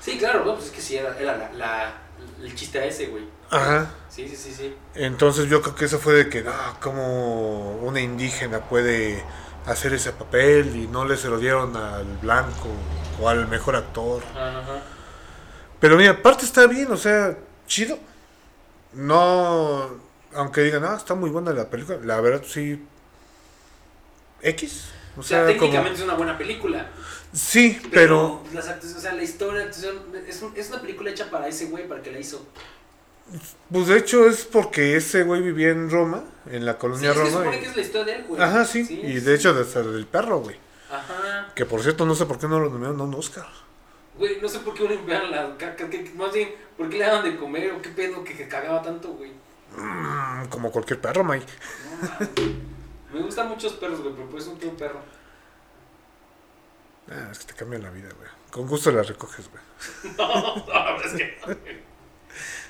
[0.00, 1.94] Sí, claro, no, pues es que sí era, era la, la-
[2.42, 3.24] el chiste era ese, güey.
[3.50, 3.90] Ajá.
[4.08, 4.74] Sí, sí, sí, sí.
[4.94, 9.22] Entonces yo creo que eso fue de que, no, como una indígena puede
[9.66, 12.68] hacer ese papel y no le se lo dieron al blanco
[13.20, 14.22] o al mejor actor.
[14.34, 14.82] Ajá.
[15.80, 17.98] Pero mira, aparte está bien, o sea, chido.
[18.92, 19.88] No,
[20.34, 22.84] aunque digan, ah, está muy buena la película, la verdad sí.
[24.42, 24.84] X.
[25.16, 25.60] O O sea, sea, como...
[25.60, 26.88] técnicamente es una buena película.
[27.32, 28.42] Sí, pero...
[28.52, 32.02] las o sea, la historia, es, un- es una película hecha para ese güey, para
[32.02, 32.46] que la hizo.
[33.70, 37.16] Pues de hecho es porque ese güey vivía en Roma, en la Sí, colonia es
[37.16, 37.38] que se Roma.
[37.44, 38.42] supone y- que es la historia de él, güey.
[38.42, 38.86] Ajá, sí.
[39.02, 40.56] y de hecho hasta del perro, güey.
[40.90, 41.48] Ajá.
[41.54, 43.46] Que por cierto, no sé por qué no lo nominaron a un Oscar.
[44.18, 47.24] Güey, no sé por qué limpiaron la caca, que, más bien, ¿por qué le daban
[47.24, 49.32] de comer o qué pedo que, que cagaba tanto, güey?
[49.74, 51.46] Mm, como cualquier perro, Mike.
[52.30, 52.52] No.
[53.14, 55.00] Me gustan muchos perros, güey, pero pues un un perro.
[57.10, 58.28] Ah, es que te cambia la vida, güey.
[58.50, 60.14] Con gusto la recoges, güey.
[60.18, 61.82] No, no, es que.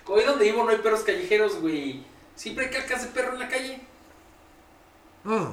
[0.07, 2.05] Hoy donde vivo no hay perros callejeros, güey.
[2.35, 3.81] Siempre hay cacas de perro en la calle.
[5.25, 5.47] Mm.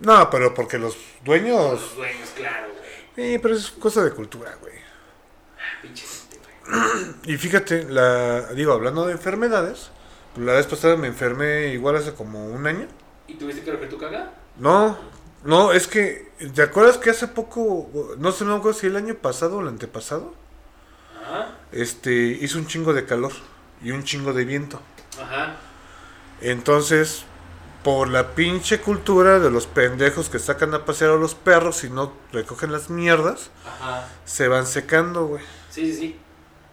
[0.00, 1.80] No, pero porque los dueños...
[1.80, 2.84] Los dueños, claro, güey.
[3.32, 4.74] Sí, pero es cosa de cultura, güey.
[5.58, 7.14] Ah, pinche gente, güey.
[7.34, 9.90] Y fíjate, la digo, hablando de enfermedades,
[10.36, 12.86] la vez pasada me enfermé igual hace como un año.
[13.28, 14.32] ¿Y tuviste que recoger tu caga?
[14.58, 14.98] No,
[15.44, 18.96] no, es que, ¿te acuerdas que hace poco, no sé, no me acuerdo si el
[18.96, 20.34] año pasado o el antepasado,
[21.22, 21.56] Ajá.
[21.74, 23.32] Este, hizo un chingo de calor
[23.82, 24.80] y un chingo de viento.
[25.20, 25.56] Ajá.
[26.40, 27.24] Entonces,
[27.82, 31.90] por la pinche cultura de los pendejos que sacan a pasear a los perros y
[31.90, 34.08] no recogen las mierdas, Ajá.
[34.24, 35.42] se van secando, güey.
[35.70, 36.20] Sí, sí, sí.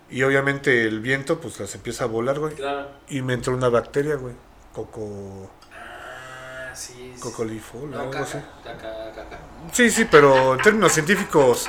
[0.10, 2.56] Y obviamente el viento, pues las empieza a volar, güey.
[2.56, 2.90] Claro.
[3.10, 4.36] Y me entró una bacteria, güey.
[4.74, 5.50] Coco.
[5.74, 7.22] Ah, sí, sí.
[7.22, 8.38] Cocolifol, No, algo así.
[8.64, 9.40] caca, caca, caca.
[9.72, 11.68] Sí, sí, pero en términos científicos,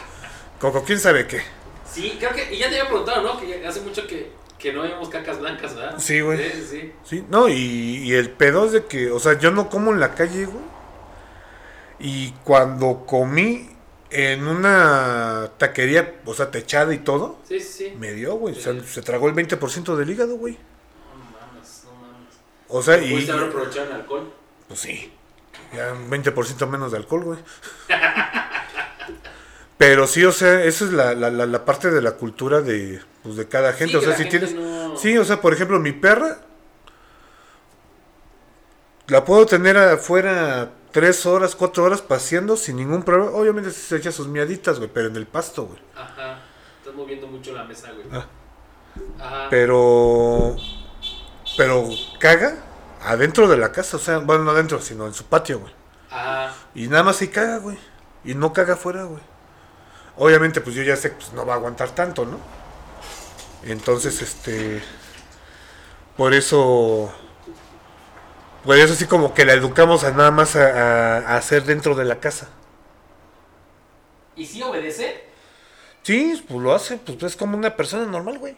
[0.59, 1.40] Coco, quién sabe qué.
[1.92, 2.55] Sí, creo que.
[2.55, 3.38] Y ya te había preguntado, ¿no?
[3.40, 5.98] Que hace mucho que, que no vemos cacas blancas, ¿verdad?
[5.98, 6.38] Sí, güey.
[6.52, 7.24] Sí, sí, sí.
[7.28, 7.55] No, y,
[8.05, 10.64] y el pedo es de que, o sea, yo no como en la calle, güey.
[11.98, 13.68] Y cuando comí
[14.11, 17.94] en una taquería, o sea, techada y todo, Sí, sí, sí.
[17.98, 18.57] me dio, güey.
[18.57, 20.55] O sea, se tragó el 20% del hígado, güey.
[20.55, 22.35] No mames, no mames.
[22.68, 23.11] O sea, y.
[23.12, 24.33] ¿Pudiste haber aprovechado alcohol?
[24.68, 25.12] Pues sí.
[25.74, 27.38] Ya un 20% menos de alcohol, güey.
[29.85, 33.01] Pero sí, o sea, esa es la, la, la, la parte de la cultura de,
[33.25, 33.92] pues, de cada gente.
[33.92, 34.55] Sí, o sea, si tienes.
[34.55, 36.38] no- Sí, o sea, por ejemplo, mi perra.
[39.09, 43.33] La puedo tener afuera tres horas, cuatro horas paseando sin ningún problema.
[43.33, 45.81] Obviamente se echa sus miaditas, güey, pero en el pasto, güey.
[45.97, 46.38] Ajá.
[46.79, 48.07] Estás moviendo mucho la mesa, güey.
[48.12, 48.27] Ah.
[49.18, 49.47] Ajá.
[49.51, 50.55] Pero.
[51.57, 51.88] Pero
[52.21, 52.57] caga
[53.03, 55.73] adentro de la casa, o sea, bueno, no adentro, sino en su patio, güey.
[56.09, 56.55] Ajá.
[56.75, 57.77] Y nada más se caga, güey.
[58.25, 59.32] Y no caga afuera, güey.
[60.22, 62.38] Obviamente, pues yo ya sé que pues, no va a aguantar tanto, ¿no?
[63.64, 64.82] Entonces, este.
[66.16, 67.12] Por eso.
[68.64, 71.94] Por eso así como que la educamos a nada más a, a- a hacer dentro
[71.94, 72.48] de la casa.
[74.37, 75.24] ¿Y si obedece?
[76.02, 78.56] Sí, pues lo hace, pues es como una persona normal, güey.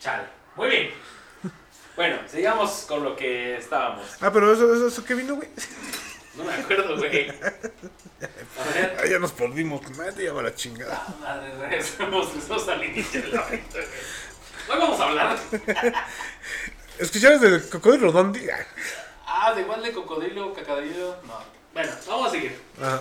[0.00, 0.28] Chale.
[0.56, 0.90] Muy bien.
[1.96, 4.04] Bueno, sigamos con lo que estábamos.
[4.20, 5.48] Ah, pero eso, eso, eso que vino, güey.
[6.36, 7.30] No me acuerdo, güey.
[7.30, 8.96] A ver.
[9.00, 11.02] Ah, ya nos perdimos, madre, ya va la chingada.
[11.06, 11.52] Ah, Madre,
[12.68, 13.60] al inicio güey.
[14.68, 15.38] Hoy vamos a hablar.
[16.98, 18.48] ¿Escuchabas del cocodrilo Dondi?
[18.50, 18.66] Ah,
[19.28, 21.16] Ah, de igual de cocodrilo, cacadrillo.
[21.26, 21.34] No.
[21.74, 22.58] Bueno, vamos a seguir.
[22.80, 23.00] ah,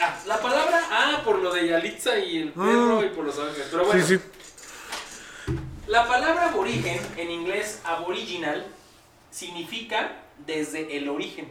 [0.00, 3.04] Ah, la palabra, ah, por lo de Yalitza y el perro Ah.
[3.04, 3.66] y por los ángeles.
[3.70, 5.54] Pero bueno, sí, sí.
[5.88, 8.64] La palabra aborigen, en inglés aboriginal,
[9.32, 10.12] significa
[10.46, 11.50] desde el origen.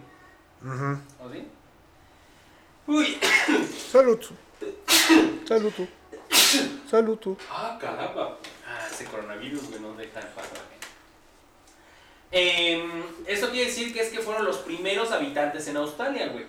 [0.63, 0.99] Ujú.
[1.23, 1.47] ¿O sí?
[2.87, 3.19] Uy,
[3.91, 4.19] Salud.
[5.47, 5.87] Salud tú.
[6.89, 7.37] Salud tú.
[7.51, 8.37] ah, caramba.
[8.65, 10.57] Ah, ese coronavirus, güey, no deja de pasar.
[12.31, 16.45] Em, esto quiere decir que es que fueron los primeros habitantes en Australia, güey.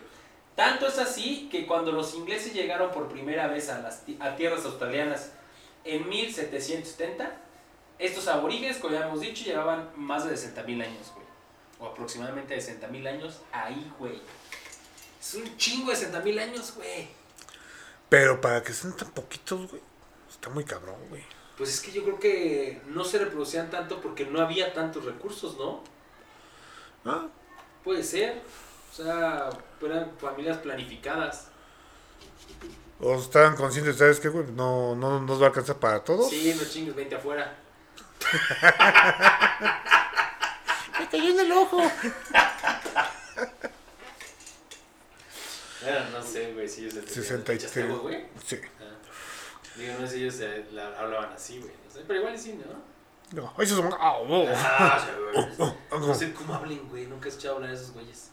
[0.56, 4.64] Tanto es así que cuando los ingleses llegaron por primera vez a, las, a tierras
[4.64, 5.30] australianas
[5.84, 7.30] en 1770,
[8.00, 11.26] estos aborígenes, como ya hemos dicho, llevaban más de 60.000 años, güey.
[11.78, 14.20] O aproximadamente 60.000 años ahí, güey.
[15.20, 17.08] Es un chingo de 60.000 años, güey.
[18.08, 19.82] Pero para que sean tan poquitos, güey.
[20.30, 21.24] Está muy cabrón, güey.
[21.56, 25.56] Pues es que yo creo que no se reproducían tanto porque no había tantos recursos,
[25.58, 25.82] ¿no?
[27.04, 27.26] Ah,
[27.84, 28.40] Puede ser.
[28.92, 29.50] O sea,
[29.82, 31.48] eran familias planificadas.
[33.00, 34.46] o estaban conscientes, ¿sabes qué, güey?
[34.52, 36.30] No, no nos va a alcanzar para todos.
[36.30, 37.56] Sí, no chingues, 20 afuera.
[40.98, 41.76] Me cayó en el ojo.
[45.82, 47.98] Bueno, no sé, güey, si ellos se 63.
[48.00, 48.26] güey.
[48.44, 48.58] Sí.
[49.76, 51.72] Digo, no sé si ellos eh, la- hablaban así, güey.
[51.86, 52.88] No sé, pero igual sí, ¿no?
[53.40, 53.92] No, esos son.
[54.00, 54.46] Ah, oh.
[54.50, 55.10] Ah, sí,
[55.56, 55.72] güey.
[55.90, 57.06] Oh, No sé cómo hablen, güey.
[57.06, 58.30] Nunca he escuchado hablar de esos güeyes.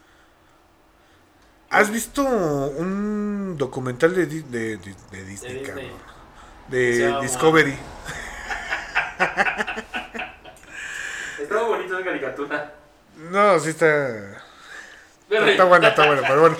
[1.70, 5.64] ¿Has visto un documental de, Di- de, de- de Disney, De Disney.
[5.64, 5.92] cabrón?
[6.70, 7.78] Se De llama- Discovery.
[11.56, 12.74] Está muy bonito esa caricatura.
[13.32, 14.44] No, sí está.
[15.30, 16.58] Pero- Está bueno, está bueno, pero bueno.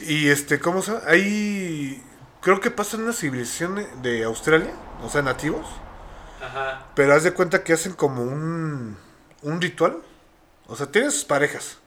[0.00, 1.04] Y este, ¿cómo se llama?
[1.06, 2.02] Ahí.
[2.40, 5.66] Creo que pasa en una civilización de Australia, o sea, nativos.
[6.40, 6.86] Ajá.
[6.94, 8.96] Pero haz de cuenta que hacen como un,
[9.42, 9.98] un ritual.
[10.68, 11.78] O sea, tienen sus parejas.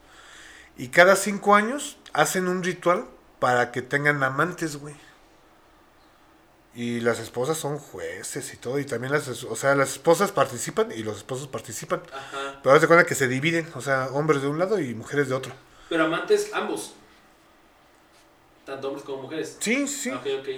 [0.78, 3.06] Y cada cinco años hacen un ritual
[3.40, 4.96] para que tengan amantes, güey.
[6.74, 8.80] Y las esposas son jueces y todo.
[8.80, 12.02] Y también las, o sea, las esposas participan y los esposos participan.
[12.14, 12.60] Ajá.
[12.64, 13.68] Pero de cuenta que se dividen.
[13.76, 15.52] O sea, hombres de un lado y mujeres de otro.
[15.90, 16.94] Pero amantes ambos.
[18.66, 19.58] Tanto hombres como mujeres.
[19.60, 20.12] Sí, sí,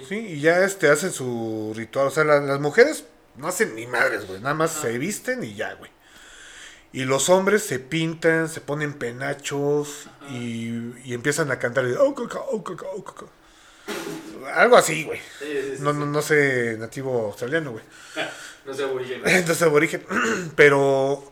[0.08, 0.14] sí.
[0.16, 2.06] Y ya este hacen su ritual.
[2.06, 3.04] O sea, la- las mujeres
[3.36, 4.40] no hacen ni madres, güey.
[4.40, 5.90] Nada más se visten y ya, güey.
[6.92, 10.68] Y los hombres se pintan, se ponen penachos y,
[11.04, 11.86] y empiezan a cantar.
[11.86, 13.26] el, "Oh, caca, oh, caca, oh, caca".
[14.52, 15.18] Algo así, güey.
[15.38, 17.84] Sí, sí, sí, No, no, no sé nativo australiano, güey.
[18.66, 19.20] No sé, aborigen.
[19.26, 20.06] Entonces aborigen.
[20.56, 21.22] Pero,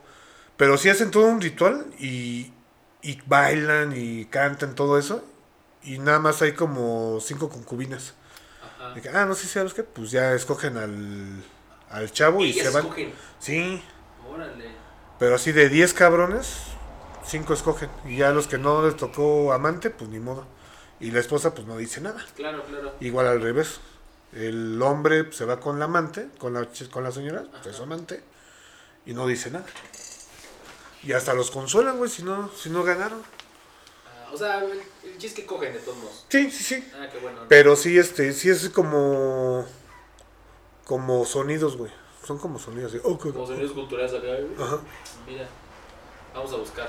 [0.58, 2.52] pero sí hacen todo un ritual y,
[3.00, 5.24] y bailan y cantan todo eso.
[5.82, 8.12] Y nada más hay como cinco concubinas.
[8.62, 9.00] Ajá.
[9.00, 11.42] Que, ah, no sé si sabes qué, pues ya escogen al,
[11.88, 12.82] al chavo y se van.
[12.84, 13.14] escogen.
[13.38, 13.82] Sí,
[14.28, 14.66] Órale.
[15.18, 16.58] pero así de 10 cabrones,
[17.24, 17.88] 5 escogen.
[18.04, 20.46] Y ya los que no les tocó amante, pues ni modo.
[21.02, 22.24] Y la esposa, pues no dice nada.
[22.36, 22.94] Claro, claro.
[23.00, 23.80] Igual al revés.
[24.32, 27.82] El hombre se va con la amante, con la, con la señora, pues, es su
[27.82, 28.22] amante,
[29.04, 29.66] y no dice nada.
[31.02, 33.20] Y hasta los consuelan, güey, si no, si no ganaron.
[34.06, 36.24] Ah, o sea, el, el chiste que cogen de todos modos.
[36.28, 36.92] Sí, sí, sí.
[36.94, 37.40] Ah, qué bueno.
[37.48, 39.66] Pero sí, este, sí es como.
[40.84, 41.92] Como sonidos, güey.
[42.24, 42.92] Son como sonidos.
[42.92, 44.54] de, oh, Como sonidos culturales acá, güey.
[44.58, 44.78] Ajá.
[45.26, 45.48] Mira.
[46.32, 46.88] Vamos a buscar.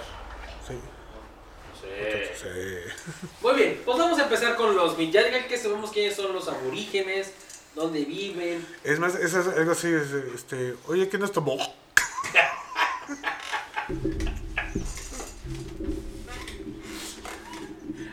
[1.83, 1.89] Sí.
[2.35, 2.49] Sí.
[2.49, 3.27] Sí.
[3.41, 7.31] Muy bien, pues vamos a empezar con los digan que sabemos quiénes son los aborígenes,
[7.75, 8.65] dónde viven.
[8.83, 11.57] Es más, es algo así, es, este, oye, ¿qué no es tomó?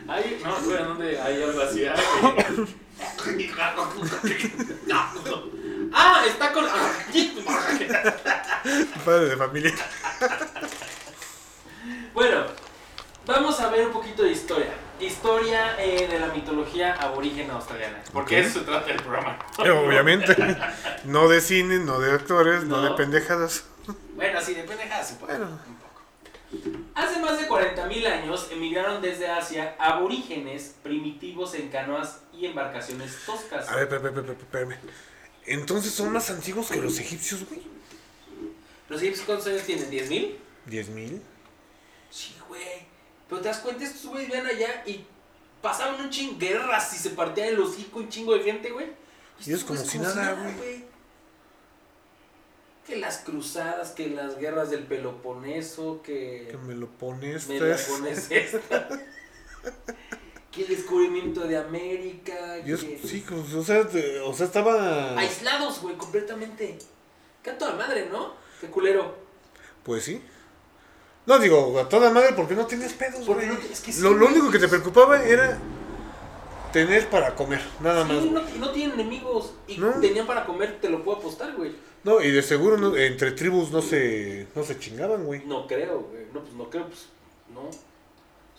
[0.07, 1.85] Ay, no, güey, ¿dónde hay algo así?
[5.93, 6.65] Ah, está con.
[9.05, 9.73] Padre de familia.
[12.13, 12.45] Bueno,
[13.25, 14.73] vamos a ver un poquito de historia.
[14.99, 18.03] Historia eh, de la mitología aborigen australiana.
[18.13, 18.45] Porque Ok.
[18.45, 19.39] eso se trata del programa.
[19.57, 20.35] Obviamente.
[21.05, 22.89] No de cine, no de actores, no, No.
[22.89, 23.63] de pendejadas.
[24.15, 25.37] Bueno, sí, de pendejadas se puede.
[25.39, 25.59] Bueno.
[25.67, 26.91] Un poco.
[26.95, 33.67] Hace más de 40.000 años emigraron desde Asia aborígenes primitivos en canoas y embarcaciones toscas.
[33.69, 34.75] A ver, espérame, espérame, espérame.
[35.47, 37.61] Entonces son más antiguos que los egipcios, güey.
[38.89, 39.89] ¿Los egipcios cuántos años tienen?
[39.89, 40.35] ¿10.000?
[40.65, 41.21] ¿Diez mil?
[42.11, 42.85] Sí, güey.
[43.31, 45.05] Pero te das cuenta, estos güeyes iban allá y
[45.61, 48.87] pasaban un chingo guerras y se partían el hocico un chingo de gente, güey.
[49.45, 50.83] Y es como si nada, güey.
[52.85, 56.49] Que las cruzadas, que las guerras del Peloponeso, que...
[56.51, 57.47] Que me lo pones.
[57.47, 58.89] Me la pones esta.
[60.51, 62.61] que el descubrimiento de América.
[62.65, 63.87] Que- sí, pues, o sea,
[64.25, 65.17] o sea, estaba.
[65.17, 66.77] Aislados, güey, completamente.
[67.41, 68.33] Qué a madre, ¿no?
[68.59, 69.15] Qué culero.
[69.85, 70.21] Pues sí.
[71.25, 73.47] No digo, a toda madre, porque no tenías pedos, güey.
[73.47, 75.57] no- es que sí, lo, lo único que te preocupaba era
[76.73, 78.25] tener para comer, nada Sí, más.
[78.25, 79.53] no, no tienen enemigos.
[79.67, 79.91] Y No.
[79.99, 81.75] tenían para comer, te lo puedo apostar, güey.
[82.03, 85.45] No, y de seguro no- entre tribus no se, no se chingaban, güey.
[85.45, 86.25] No creo, güey.
[86.33, 87.07] No, pues no creo, pues
[87.53, 87.69] no.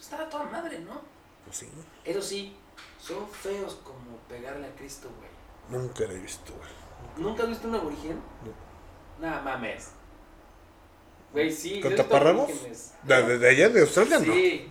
[0.01, 1.01] Estaba toda madre, ¿no?
[1.45, 1.69] Pues sí,
[2.05, 2.55] Eso sí,
[3.01, 5.31] son feos como pegarle a Cristo, güey.
[5.83, 6.71] nunca la he visto, güey.
[7.17, 8.21] ¿Nunca has visto un aborigen?
[8.45, 9.27] No.
[9.27, 9.89] Nada, mames.
[11.33, 11.81] Güey, sí.
[11.81, 12.51] ¿Con ¿has visto taparrabos?
[13.03, 14.33] ¿De, de- de allá de Australia no?
[14.35, 14.69] Sí.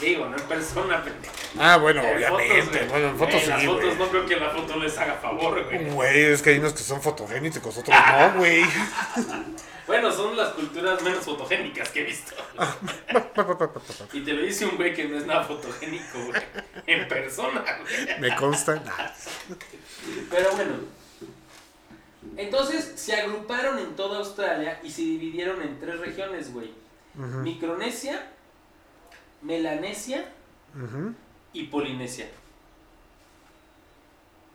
[0.00, 1.32] Digo, no en persona, pendejo.
[1.58, 2.60] Ah, bueno, En obviamente.
[2.64, 5.14] fotos, bueno, en fotos Eh, las sí, fotos no creo que la foto les haga
[5.14, 5.84] favor, güey.
[5.90, 8.64] Güey, es que hay unos que son fotogénicos, otros no, güey.
[9.86, 12.34] Bueno, son las culturas menos fotogénicas que he visto.
[14.12, 16.42] Y te lo dice un güey que no es nada fotogénico, güey.
[16.86, 18.20] En persona, güey.
[18.20, 18.82] Me consta.
[20.30, 20.72] Pero bueno.
[22.36, 26.72] Entonces se agruparon en toda Australia y se dividieron en tres regiones, güey.
[27.14, 28.30] Micronesia,
[29.42, 30.24] Melanesia
[31.52, 32.28] y Polinesia.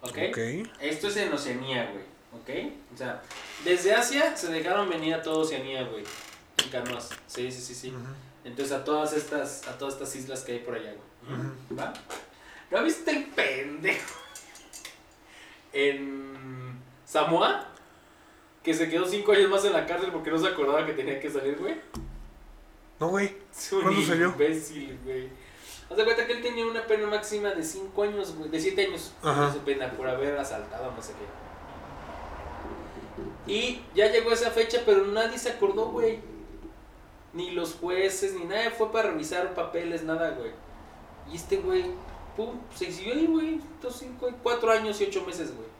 [0.01, 0.17] ¿Ok?
[0.29, 0.37] Ok.
[0.81, 2.03] Esto es en Oceanía, güey.
[2.31, 2.73] ¿Ok?
[2.93, 3.21] O sea,
[3.63, 6.03] desde Asia se dejaron venir a toda Oceanía, güey.
[6.63, 7.09] En canoas.
[7.27, 7.93] Sí, sí, sí, sí.
[8.43, 11.79] Entonces a todas estas, a todas estas islas que hay por allá, güey.
[11.79, 11.93] ¿Va?
[12.71, 14.19] ¿No viste el pendejo?
[15.71, 16.28] En
[17.09, 17.65] Samoa,
[18.61, 21.19] que se quedó cinco años más en la cárcel porque no se acordaba que tenía
[21.19, 21.75] que salir, güey.
[22.99, 23.35] No, güey.
[23.81, 24.27] ¿Cuándo salió?
[24.27, 25.27] imbécil, güey.
[25.89, 28.85] Haz de cuenta que él tenía una pena máxima de 5 años, güey, de 7
[28.85, 29.11] años.
[29.23, 29.51] Ajá.
[29.51, 31.13] Su pena por haber asaltado, no sé
[33.47, 33.51] qué.
[33.51, 36.19] Y ya llegó esa fecha, pero nadie se acordó, güey.
[37.33, 40.51] Ni los jueces, ni nadie fue para revisar papeles, nada, güey.
[41.31, 41.85] Y este güey,
[42.37, 43.59] pum, se exhibió ahí, güey.
[43.89, 45.78] Cinco, cuatro años y ocho meses, güey.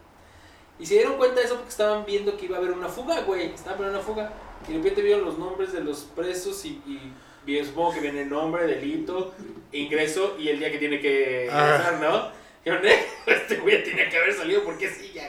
[0.79, 3.21] Y se dieron cuenta de eso porque estaban viendo que iba a haber una fuga,
[3.21, 3.53] güey.
[3.53, 4.31] Estaban viendo una fuga.
[4.67, 7.13] Y de repente vieron los nombres de los presos y, y,
[7.51, 9.33] y supongo que viene nombre, delito,
[9.71, 11.75] ingreso y el día que tiene que Ah.
[11.75, 12.39] ingresar, ¿no?
[12.65, 15.27] Y yo, "Ne, este güey tenía que haber salido porque sí, ya.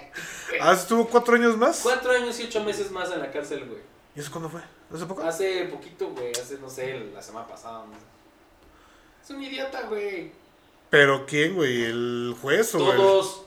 [0.48, 0.60] güey".
[0.60, 1.80] Ah, estuvo cuatro años más.
[1.82, 3.80] Cuatro años y ocho meses más en la cárcel, güey.
[4.16, 4.60] ¿Y eso cuándo fue?
[4.92, 5.22] ¿Hace poco?
[5.22, 6.32] Hace poquito, güey.
[6.32, 7.86] Hace, no sé, la semana pasada.
[7.86, 8.00] no sé.
[9.24, 10.32] Es un idiota, güey.
[10.90, 11.84] ¿Pero quién, güey?
[11.84, 12.96] ¿El juez o el.?
[12.96, 13.42] Todos.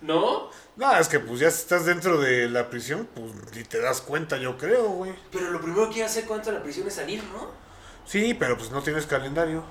[0.00, 0.50] ¿No?
[0.76, 4.00] No, es que pues ya si estás dentro de la prisión, pues ni te das
[4.00, 5.12] cuenta, yo creo, güey.
[5.30, 7.50] Pero lo primero que hacer cuando la prisión es salir, ¿no?
[8.06, 9.62] Sí, pero pues no tienes calendario.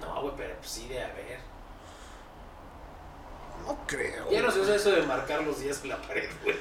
[0.00, 1.38] No, güey, pero pues sí de haber.
[3.66, 4.30] No creo.
[4.30, 6.56] Ya no se usa eso de marcar los días en la pared, güey.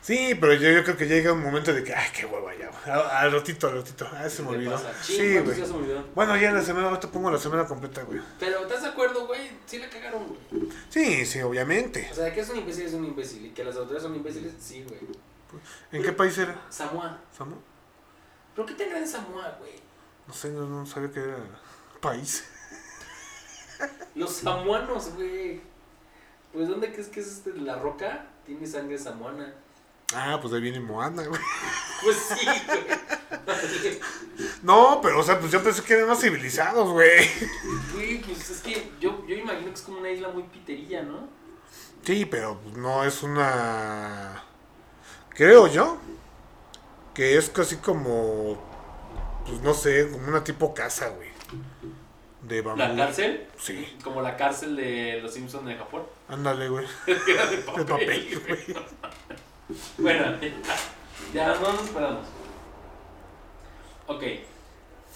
[0.00, 2.68] Sí, pero yo, yo creo que llega un momento de que, ay, qué hueva ya.
[2.68, 3.00] güey.
[3.10, 4.08] Al, ratito, al ratito.
[4.12, 4.72] Ah, se me ¿Qué olvidó.
[4.74, 4.92] pasa?
[5.02, 5.86] Sí, ¿cuántos güey.
[5.86, 6.02] me?
[6.14, 8.20] Bueno, ya la semana, ahorita pongo la semana completa, güey.
[8.38, 9.45] Pero ¿estás de acuerdo, güey?
[9.66, 10.70] Sí la cagaron, güey.
[10.88, 12.08] Sí, sí, obviamente.
[12.10, 13.46] O sea, que es un imbécil, es un imbécil.
[13.46, 15.00] Y que las autoridades son imbéciles, sí, güey.
[15.92, 16.60] ¿En qué país era?
[16.70, 17.20] Samoa.
[17.36, 17.58] ¿Samoa?
[18.54, 19.72] ¿Pero qué tendrá en Samoa, güey?
[20.26, 21.38] No sé, no, no sabía que era
[22.00, 22.44] país.
[24.14, 25.60] Los samuanos, güey.
[26.52, 27.52] Pues, ¿dónde crees que es este?
[27.54, 28.26] ¿La roca?
[28.46, 29.52] Tiene sangre samuana.
[30.14, 31.40] Ah, pues ahí viene Moana, güey.
[32.02, 34.00] Pues sí, güey.
[34.66, 37.24] No, pero o sea, pues yo pensé que eran más civilizados, güey.
[37.94, 41.28] Güey, pues es que yo, yo imagino que es como una isla muy piterilla, ¿no?
[42.02, 44.42] Sí, pero no es una.
[45.28, 45.98] Creo yo.
[47.14, 48.58] Que es casi como.
[49.46, 51.28] Pues no sé, como una tipo casa, güey.
[52.42, 52.80] De bambú.
[52.80, 53.46] ¿La cárcel?
[53.56, 53.96] Sí.
[54.02, 56.02] Como la cárcel de los Simpsons de Japón.
[56.28, 56.84] Ándale, güey.
[57.06, 57.86] Era de papel.
[57.86, 58.76] De papel, güey.
[59.98, 60.36] Bueno,
[61.32, 62.26] ya no nos esperamos.
[64.08, 64.22] Ok.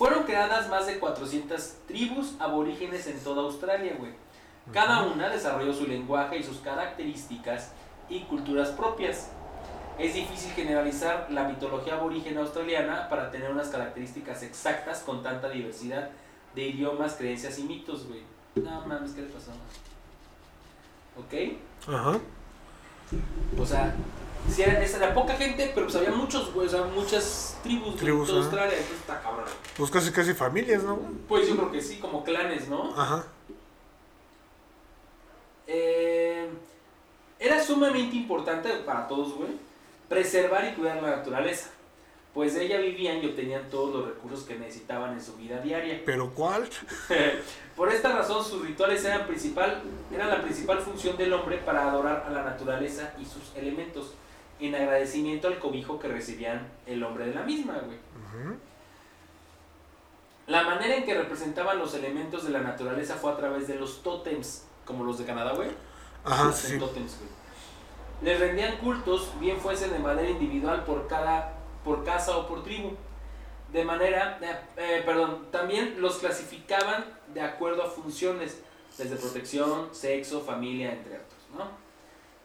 [0.01, 4.12] Fueron creadas más de 400 tribus aborígenes en toda Australia, güey.
[4.72, 7.72] Cada una desarrolló su lenguaje y sus características
[8.09, 9.28] y culturas propias.
[9.98, 16.09] Es difícil generalizar la mitología aborigen australiana para tener unas características exactas con tanta diversidad
[16.55, 18.22] de idiomas, creencias y mitos, güey.
[18.55, 19.51] No mames, ¿qué le pasó?
[21.18, 21.92] ¿Ok?
[21.94, 22.18] Ajá.
[23.61, 23.94] O sea,
[24.49, 27.97] sí era, esa era poca gente, pero pues había muchos, güey, o sea, muchas tribus,
[27.97, 28.49] Tribus, toda ajá.
[28.49, 29.47] Australia, entonces está cabrón.
[29.76, 30.99] Pues casi casi familias, ¿no?
[31.28, 32.95] Pues yo creo que sí, como clanes, ¿no?
[32.97, 33.24] Ajá.
[35.66, 36.49] Eh,
[37.38, 39.51] era sumamente importante para todos, güey,
[40.09, 41.70] preservar y cuidar la naturaleza,
[42.34, 46.03] pues de ella vivían y obtenían todos los recursos que necesitaban en su vida diaria.
[46.07, 46.68] ¿Pero cuál?
[47.76, 49.80] Por esta razón, sus rituales eran, principal,
[50.12, 54.14] eran la principal función del hombre para adorar a la naturaleza y sus elementos,
[54.69, 57.99] en agradecimiento al cobijo que recibían el hombre de la misma, güey.
[60.47, 64.03] La manera en que representaban los elementos de la naturaleza fue a través de los
[64.03, 65.71] tótems, como los de Canadá, güey.
[66.25, 66.79] Ajá, sí.
[66.79, 67.31] tótems, güey.
[68.23, 71.55] Les rendían cultos, bien fuesen de manera individual por cada,
[71.85, 72.97] por casa o por tribu.
[73.73, 78.63] De manera, eh, eh, perdón, también los clasificaban de acuerdo a funciones.
[78.99, 81.65] desde protección, sexo, familia, entre otros, ¿no?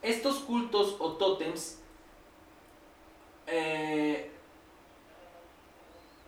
[0.01, 1.79] Estos cultos o tótems
[3.47, 4.31] eh,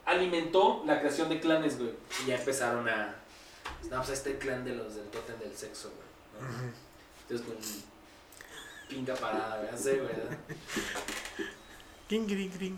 [0.05, 1.91] alimentó la creación de clanes, güey.
[2.23, 3.15] Y ya empezaron a.
[3.89, 6.41] No, pues este clan de los del tótem del sexo, güey.
[6.51, 6.71] ¿no?
[7.29, 7.57] Entonces con
[8.89, 9.69] pinga parada, güey.
[9.69, 10.11] Así, güey.
[12.59, 12.77] ging.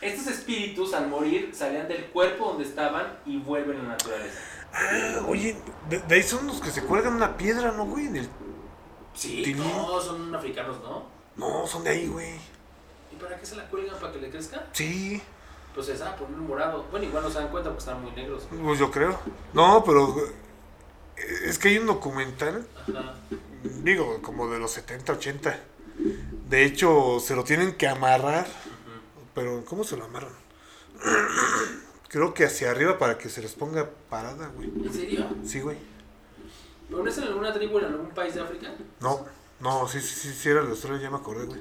[0.00, 4.40] Estos espíritus al morir salían del cuerpo donde estaban y vuelven a la naturaleza.
[4.74, 5.56] Ah, oye,
[5.88, 8.06] de, de ahí son los que se cuelgan una piedra, ¿no, güey?
[8.06, 8.28] En el-
[9.14, 11.04] Sí, no, son africanos, ¿no?
[11.36, 12.34] No, son de ahí, güey.
[13.12, 13.98] ¿Y para qué se la cuelgan?
[14.00, 14.66] ¿Para que le crezca?
[14.72, 15.22] Sí,
[15.74, 16.84] Pues se van a poner morado.
[16.90, 18.46] Bueno, igual no se dan cuenta porque están muy negros.
[18.62, 19.18] pues yo creo.
[19.54, 20.16] No, pero
[21.16, 23.14] eh, es que hay un documental, Ajá.
[23.82, 25.60] digo, como de los 70, 80.
[26.48, 28.46] De hecho, se lo tienen que amarrar,
[29.34, 30.32] pero ¿cómo se lo amarran?
[32.08, 34.68] Creo que hacia arriba para que se les ponga parada, güey.
[34.84, 35.26] ¿En serio?
[35.44, 35.78] Sí, güey.
[36.90, 38.74] ¿Pero no es en alguna tribu en algún país de África?
[39.00, 39.24] No,
[39.60, 41.60] no, sí, sí, sí, sí era de Australia, ya me acordé, güey.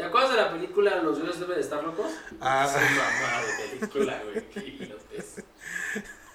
[0.00, 2.10] ¿Te acuerdas de la película Los dioses deben de estar locos?
[2.40, 4.48] Ah, Sí, mamá de película, güey.
[4.48, 5.44] Qué idiotez.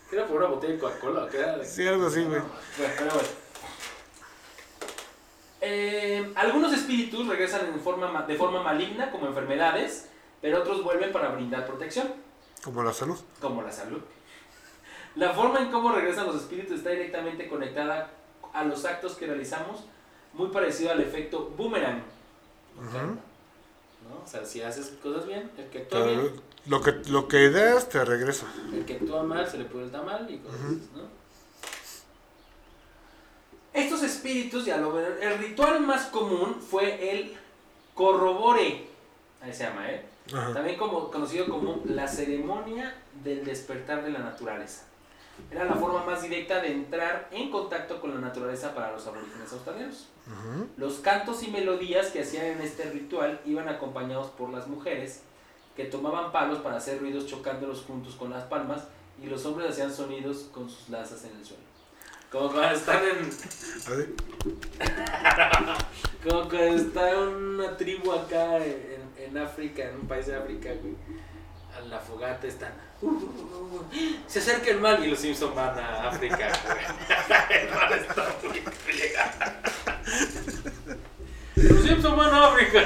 [0.08, 1.28] ¿Qué era por una botella de Coca-Cola
[1.64, 2.42] sí, algo así, güey.
[2.42, 3.28] Bueno, pero bueno.
[5.62, 10.10] Eh, algunos espíritus regresan en forma, ma- de forma maligna como enfermedades,
[10.42, 12.14] pero otros vuelven para brindar protección,
[12.64, 13.18] Como la salud.
[13.42, 14.02] como la salud.
[15.16, 18.12] La forma en cómo regresan los espíritus está directamente conectada
[18.54, 19.86] a los actos que realizamos,
[20.34, 22.04] muy parecido al efecto boomerang.
[22.78, 23.18] Ujú.
[24.10, 24.24] ¿No?
[24.24, 26.32] O sea, si haces cosas bien, el que actúa bien,
[26.68, 28.48] lo que, lo que das te regresa.
[28.74, 31.26] el que actúa mal se le puede el tamal y cosas ¿no?
[33.74, 37.38] Estos espíritus, ya lo ven, el ritual más común fue el
[37.94, 38.88] corrobore,
[39.42, 40.06] ahí se llama, ¿eh?
[40.34, 40.54] Ajá.
[40.54, 44.86] También como, conocido como la ceremonia del despertar de la naturaleza.
[45.52, 49.52] Era la forma más directa de entrar en contacto con la naturaleza para los aborígenes
[49.52, 50.08] australianos.
[50.28, 50.68] Ujú.
[50.78, 55.22] Los cantos y melodías que hacían en este ritual iban acompañados por las mujeres
[55.76, 58.86] que tomaban palos para hacer ruidos chocándolos juntos con las palmas
[59.22, 61.64] y los hombres hacían sonidos con sus lanzas en el suelo.
[62.32, 63.30] Como cuando están en,
[66.24, 70.96] como cuando está una tribu acá en, en África, en un país de África, güey.
[71.76, 72.74] A la fogata están.
[74.28, 77.62] Se acerca el mal y los Simpson van a África, güey.
[77.62, 78.62] El mal está muy
[78.94, 79.62] llega.
[81.56, 82.84] Los Simpson van a África.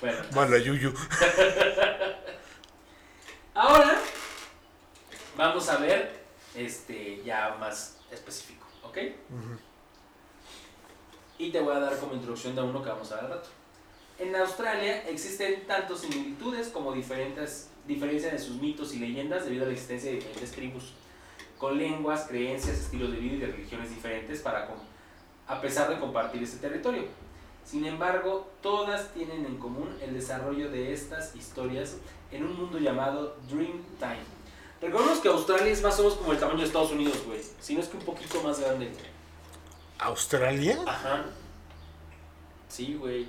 [0.00, 0.92] Bueno, Mala yuyu.
[3.54, 3.98] ahora
[5.36, 6.22] vamos a ver
[6.54, 8.98] este ya más específico, ¿ok?
[11.38, 13.48] Y te voy a dar como introducción de uno que vamos a ver al rato.
[14.18, 19.66] En Australia existen tanto similitudes como diferentes, diferencias en sus mitos y leyendas debido a
[19.66, 20.92] la existencia de diferentes tribus,
[21.56, 24.68] con lenguas, creencias, estilos de vida y de religiones diferentes para
[25.46, 27.04] a pesar de compartir este territorio.
[27.64, 31.98] Sin embargo, todas tienen en común el desarrollo de estas historias
[32.32, 34.38] en un mundo llamado Dreamtime.
[34.80, 37.40] Recordemos que Australia es más o menos como el tamaño de Estados Unidos, güey.
[37.60, 38.90] Si no es que un poquito más grande.
[39.98, 40.78] ¿Australia?
[40.86, 41.26] Ajá.
[42.68, 43.26] Sí, güey.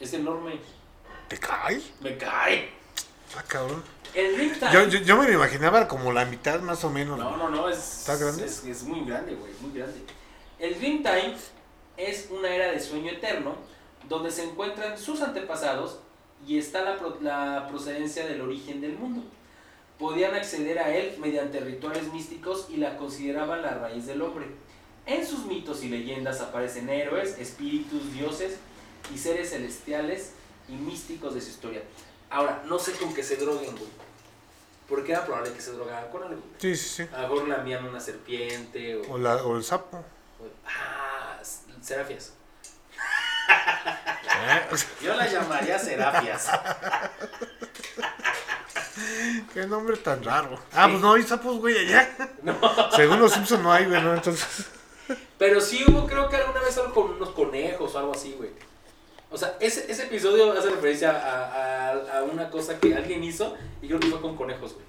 [0.00, 0.58] Es enorme.
[1.28, 1.80] ¿Te cae?
[2.00, 2.70] Me cae.
[3.36, 3.82] Ah, cabrón.
[4.14, 4.72] El Dreamtime.
[4.72, 7.18] Yo, yo, yo me lo imaginaba como la mitad más o menos.
[7.18, 7.68] No, no, no.
[7.68, 8.44] Es, ¿Está grande?
[8.44, 9.52] Es, es muy grande, güey.
[9.60, 10.00] Muy grande.
[10.58, 11.34] El Dreamtime
[11.96, 13.56] es una era de sueño eterno
[14.08, 15.98] donde se encuentran sus antepasados
[16.46, 19.24] y está la, pro- la procedencia del origen del mundo.
[19.98, 24.46] Podían acceder a él mediante rituales místicos y la consideraban la raíz del hombre.
[25.06, 28.58] En sus mitos y leyendas aparecen héroes, espíritus, dioses
[29.12, 30.30] y seres celestiales
[30.68, 31.82] y místicos de su historia.
[32.30, 33.90] Ahora, no sé con qué se droguen, güey.
[34.88, 36.42] Porque era probable que se drogaran con algo.
[36.58, 37.08] Sí, sí, sí.
[37.14, 39.12] A lo mejor lamían una serpiente o...
[39.14, 39.98] O, la, o el sapo.
[39.98, 41.38] o- ah,
[41.80, 42.32] serafias.
[45.02, 46.48] Yo la llamaría serafias.
[49.52, 50.58] Qué nombre tan raro.
[50.72, 52.10] Ah, pues no hay sapos, güey, allá.
[52.42, 52.58] No.
[52.94, 54.14] Según los Simpsons no hay, güey, ¿no?
[54.14, 54.66] Entonces.
[55.38, 58.50] Pero sí hubo, creo que alguna vez algo con unos conejos o algo así, güey.
[59.34, 63.56] O sea, ese, ese episodio hace referencia a, a, a una cosa que alguien hizo
[63.82, 64.86] y creo que fue con conejos, güey.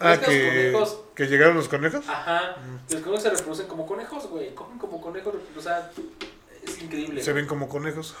[0.00, 2.08] Ah, ¿Ves que los conejos- que llegaron los conejos.
[2.08, 2.56] Ajá.
[2.90, 4.52] Los conejos se reproducen como conejos, güey.
[4.54, 5.90] Comen como conejos, o sea,
[6.66, 7.22] es increíble.
[7.22, 8.14] Se ven como conejos.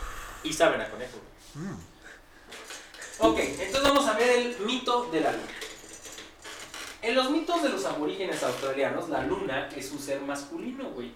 [0.44, 1.18] Y saben a conejo.
[1.54, 1.74] Mm.
[3.26, 5.42] Ok, entonces vamos a ver el mito de la luna.
[7.02, 11.12] En los mitos de los aborígenes australianos, la luna es un ser masculino, güey.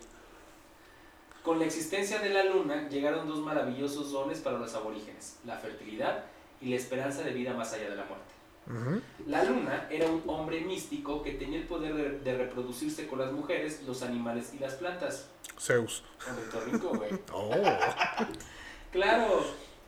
[1.45, 6.25] Con la existencia de la luna llegaron dos maravillosos dones para los aborígenes, la fertilidad
[6.63, 9.05] y la esperanza de vida más allá de la muerte.
[9.27, 13.31] La luna era un hombre místico que tenía el poder de, de reproducirse con las
[13.31, 15.29] mujeres, los animales y las plantas.
[15.61, 16.03] Zeus.
[16.81, 17.11] Güey.
[17.35, 17.53] Oh.
[18.91, 19.45] Claro,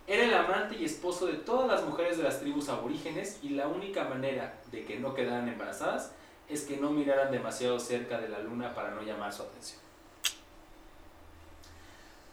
[0.06, 3.66] era el amante y esposo de todas las mujeres de las tribus aborígenes y la
[3.66, 6.12] única manera de que no quedaran embarazadas
[6.50, 9.85] es que no miraran demasiado cerca de la luna para no llamar su atención.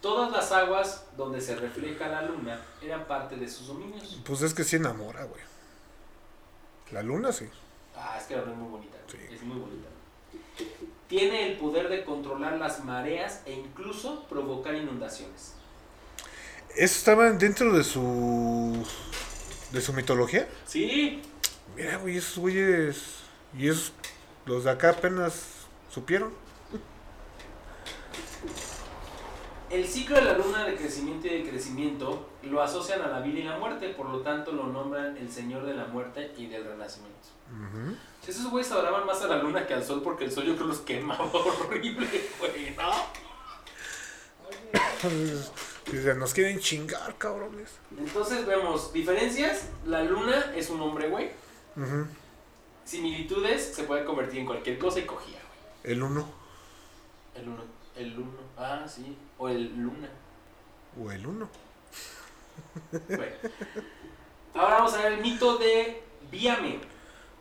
[0.03, 4.19] Todas las aguas donde se refleja la luna eran parte de sus dominios.
[4.25, 5.41] Pues es que sí enamora, güey.
[6.91, 7.45] La luna sí.
[7.95, 8.97] Ah, es que la luna es muy bonita.
[9.09, 9.17] Sí.
[9.33, 9.87] Es muy bonita.
[11.07, 15.53] Tiene el poder de controlar las mareas e incluso provocar inundaciones.
[16.75, 18.85] ¿Eso estaba dentro de su.
[19.71, 20.49] de su mitología?
[20.65, 21.21] Sí,
[21.77, 23.19] Mira, güey, esos güeyes.
[23.57, 23.93] Y esos.
[24.45, 25.45] los de acá apenas
[25.89, 26.33] supieron.
[29.73, 33.39] El ciclo de la luna de crecimiento y de crecimiento lo asocian a la vida
[33.39, 36.63] y la muerte, por lo tanto lo nombran el señor de la muerte y del
[36.63, 37.29] renacimiento.
[37.49, 37.95] Ujú.
[38.27, 40.67] Esos güeyes adoraban más a la luna que al sol porque el sol yo creo
[40.67, 42.07] los quemaba horrible,
[42.37, 42.91] güey, ¿no?
[46.17, 47.71] Nos quieren chingar, cabrones.
[47.97, 51.31] Entonces vemos diferencias, la luna es un hombre, güey.
[52.85, 55.93] Similitudes, se puede convertir en cualquier cosa y cogía, güey.
[55.95, 56.29] El uno.
[57.33, 57.63] El uno,
[57.95, 60.09] el uno, ah, sí, o el luna.
[61.01, 61.49] O el uno.
[62.91, 63.35] Bueno.
[64.53, 66.79] Ahora vamos a ver el mito de Viame.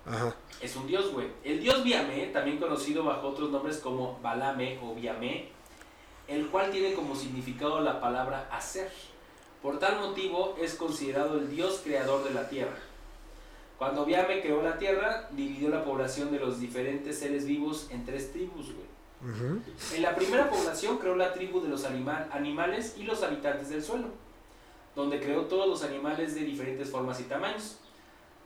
[0.06, 0.34] Ajá.
[0.60, 1.28] Es un dios, güey.
[1.44, 5.48] El dios Viame, también conocido bajo otros nombres como Balame o Viame,
[6.28, 8.90] el cual tiene como significado la palabra hacer.
[9.60, 12.78] Por tal motivo es considerado el dios creador de la tierra.
[13.78, 18.32] Cuando Viame creó la tierra, dividió la población de los diferentes seres vivos en tres
[18.32, 18.91] tribus, güey.
[19.94, 23.82] En la primera población creó la tribu de los anima- animales y los habitantes del
[23.82, 24.08] suelo,
[24.96, 27.78] donde creó todos los animales de diferentes formas y tamaños,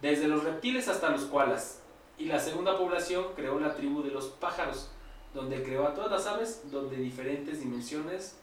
[0.02, 1.80] desde los reptiles hasta los koalas.
[2.18, 4.90] Y la segunda población creó la tribu de los pájaros,
[5.34, 8.36] donde creó a todas las aves donde diferentes dimensiones,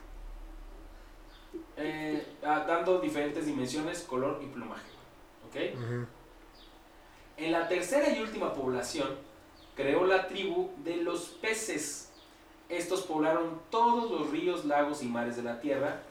[1.78, 4.90] eh, ah, dando diferentes dimensiones, color y plumaje.
[7.38, 9.10] En la tercera y última población,
[9.76, 12.10] creó la tribu de los peces.
[12.70, 16.01] Estos poblaron todos los ríos, lagos y mares de la tierra.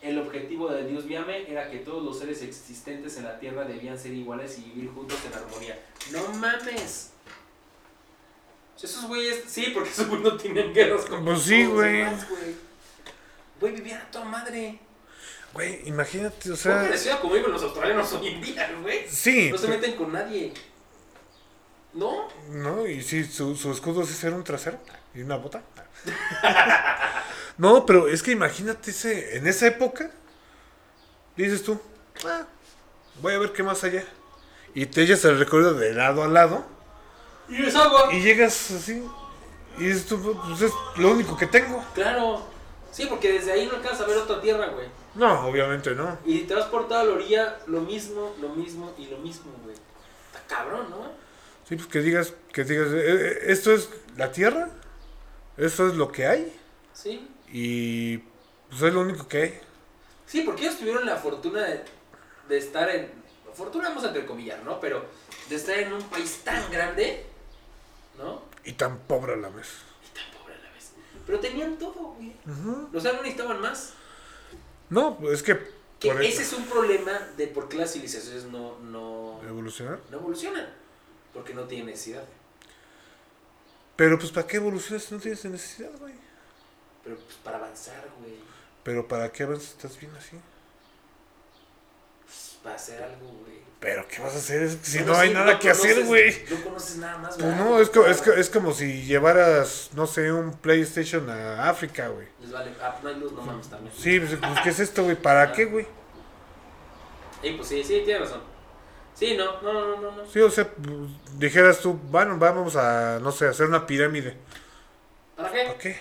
[0.00, 3.98] El objetivo del dios Viame era que todos los seres existentes en la tierra debían
[3.98, 5.78] ser iguales y vivir juntos en armonía.
[6.12, 7.10] ¡No mames!
[8.82, 11.98] Esos güeyes, sí, porque esos güeyes no tienen guerras con Pues sí, güey.
[11.98, 12.26] demás,
[13.60, 13.74] güey.
[13.74, 14.78] Vivían a toda madre.
[15.52, 16.82] Güey, imagínate, o Muy sea.
[16.82, 19.06] parecido como viven los australianos hoy en día, güey.
[19.06, 19.50] Sí.
[19.50, 20.54] No se meten con nadie.
[21.92, 22.28] ¿No?
[22.50, 24.78] No, y sí, su, su escudo sí era un trasero
[25.14, 25.62] y una bota.
[27.58, 30.10] No, pero es que imagínate ese, en esa época,
[31.36, 31.78] dices tú,
[32.24, 32.46] "Ah,
[33.20, 34.02] voy a ver qué más allá.
[34.74, 36.64] Y te echas el recorrido de lado a lado
[37.50, 38.08] Y es agua.
[38.14, 39.04] y llegas así.
[39.76, 41.84] Y dices tú, pues es lo único que tengo.
[41.94, 42.46] Claro.
[42.92, 44.88] Sí, porque desde ahí no alcanzas a ver otra tierra, güey.
[45.14, 46.16] No, obviamente no.
[46.24, 49.76] Y te vas por toda la orilla, lo mismo, lo mismo y lo mismo, güey.
[50.32, 51.10] Está cabrón, ¿no?
[51.70, 54.68] Sí, pues que digas, que digas, "Eh, eh, esto es la tierra,
[55.56, 56.52] esto es lo que hay
[56.92, 57.26] Sí.
[57.52, 58.18] y
[58.68, 59.60] pues es lo único que hay.
[60.26, 61.82] Sí, porque ellos tuvieron la fortuna de,
[62.48, 63.10] de estar en.
[63.54, 64.78] Fortuna vamos a entrecomillar, ¿no?
[64.80, 65.04] Pero
[65.48, 67.24] de estar en un país tan grande,
[68.18, 68.42] ¿no?
[68.64, 69.68] Y tan pobre a la vez.
[70.04, 70.90] Y tan pobre a la vez.
[71.26, 72.34] Pero tenían todo, güey.
[72.46, 72.90] Ujú.
[72.96, 73.94] O sea, no necesitaban más.
[74.88, 75.56] No, pues es que
[76.00, 80.00] Que ese es un problema de por qué las civilizaciones no, no, evolucionar.
[80.10, 80.66] no evolucionan.
[81.32, 82.24] Porque no tienen necesidad.
[83.96, 86.14] Pero pues ¿para qué evolucionas si no tienes necesidad, güey?
[87.04, 88.34] Pero pues para avanzar, güey.
[88.82, 89.70] Pero ¿para qué avanzas?
[89.70, 90.36] Estás bien así.
[92.24, 93.60] Pues, para hacer algo, güey.
[93.80, 96.44] Pero ¿qué vas a hacer si no hay sí, nada que hacer, güey?
[96.50, 97.64] No conoces nada más, Pues ¿verdad?
[97.64, 102.08] no, es, co- es, co- es como si llevaras, no sé, un PlayStation a África,
[102.08, 102.26] güey.
[102.42, 102.72] Les vale.
[102.82, 103.94] Ah, no hay luz, no mames también.
[103.96, 105.16] Sí, pues, pues, ¿qué es esto, güey?
[105.16, 105.86] ¿Para qué, güey?
[107.40, 108.42] Sí, pues sí, sí, tiene razón.
[109.20, 110.26] Sí, no, no, no, no, no.
[110.26, 110.66] Sí, o sea,
[111.36, 114.34] dijeras tú, bueno, vamos a, no sé, hacer una pirámide.
[115.36, 115.64] ¿Para qué?
[115.66, 116.00] ¿Para qué?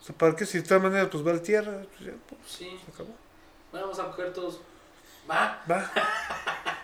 [0.00, 0.46] O sea, ¿para qué?
[0.46, 2.78] Si de todas maneras, pues va la tierra, pues ya, pues, Sí.
[2.84, 3.10] se acabó.
[3.72, 4.60] Bueno, vamos a coger todos.
[5.28, 5.60] Va.
[5.68, 5.90] Va.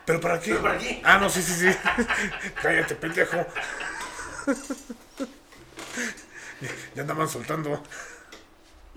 [0.04, 0.50] ¿Pero para qué?
[0.50, 1.00] ¿Pero para qué?
[1.04, 1.78] Ah, no, sí, sí, sí.
[2.60, 3.36] Cállate, pendejo.
[6.60, 7.80] Ya- Ya andaban soltando.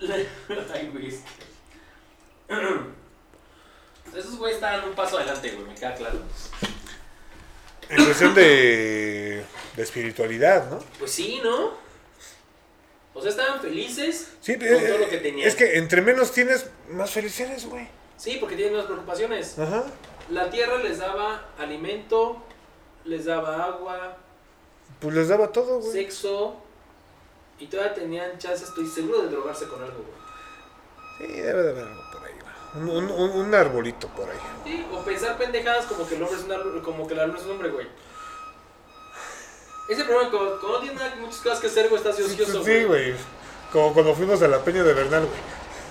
[0.00, 1.16] Ay, güey.
[4.14, 6.18] Esos güeyes estaban un paso adelante, güey, me queda claro.
[7.88, 9.44] En cuestión de,
[9.76, 10.78] de espiritualidad, ¿no?
[10.98, 11.74] Pues sí, ¿no?
[13.14, 14.32] O sea, estaban felices.
[14.40, 15.46] Sí, Con eh, todo lo que tenían.
[15.48, 17.86] es que entre menos tienes, más feliz eres, güey.
[18.16, 19.58] Sí, porque tienen menos preocupaciones.
[19.58, 19.84] Ajá.
[20.30, 22.42] la tierra les daba alimento,
[23.04, 24.16] les daba agua,
[25.00, 25.92] Pues les daba todo, güey.
[25.92, 26.56] sexo
[27.58, 31.28] y todavía tenían chance, estoy seguro de drogarse con algo, güey.
[31.30, 32.25] Sí, debe de haber algo por.
[32.76, 34.36] Un, un, un- un arbolito por ahí.
[34.64, 37.44] Sí, o pensar pendejadas como que el hombre es una, como que la luna es
[37.44, 37.86] un hombre, güey.
[39.88, 43.14] Ese problema, no tiene nada- muchas cosas que hacer, güey, estás ocioso, Sí, güey.
[43.72, 45.40] Como cuando fuimos a la peña de Bernal, güey.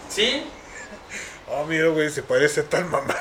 [0.10, 0.44] Sí,
[1.48, 3.16] Oh, mira, güey, se parece a tal mamá.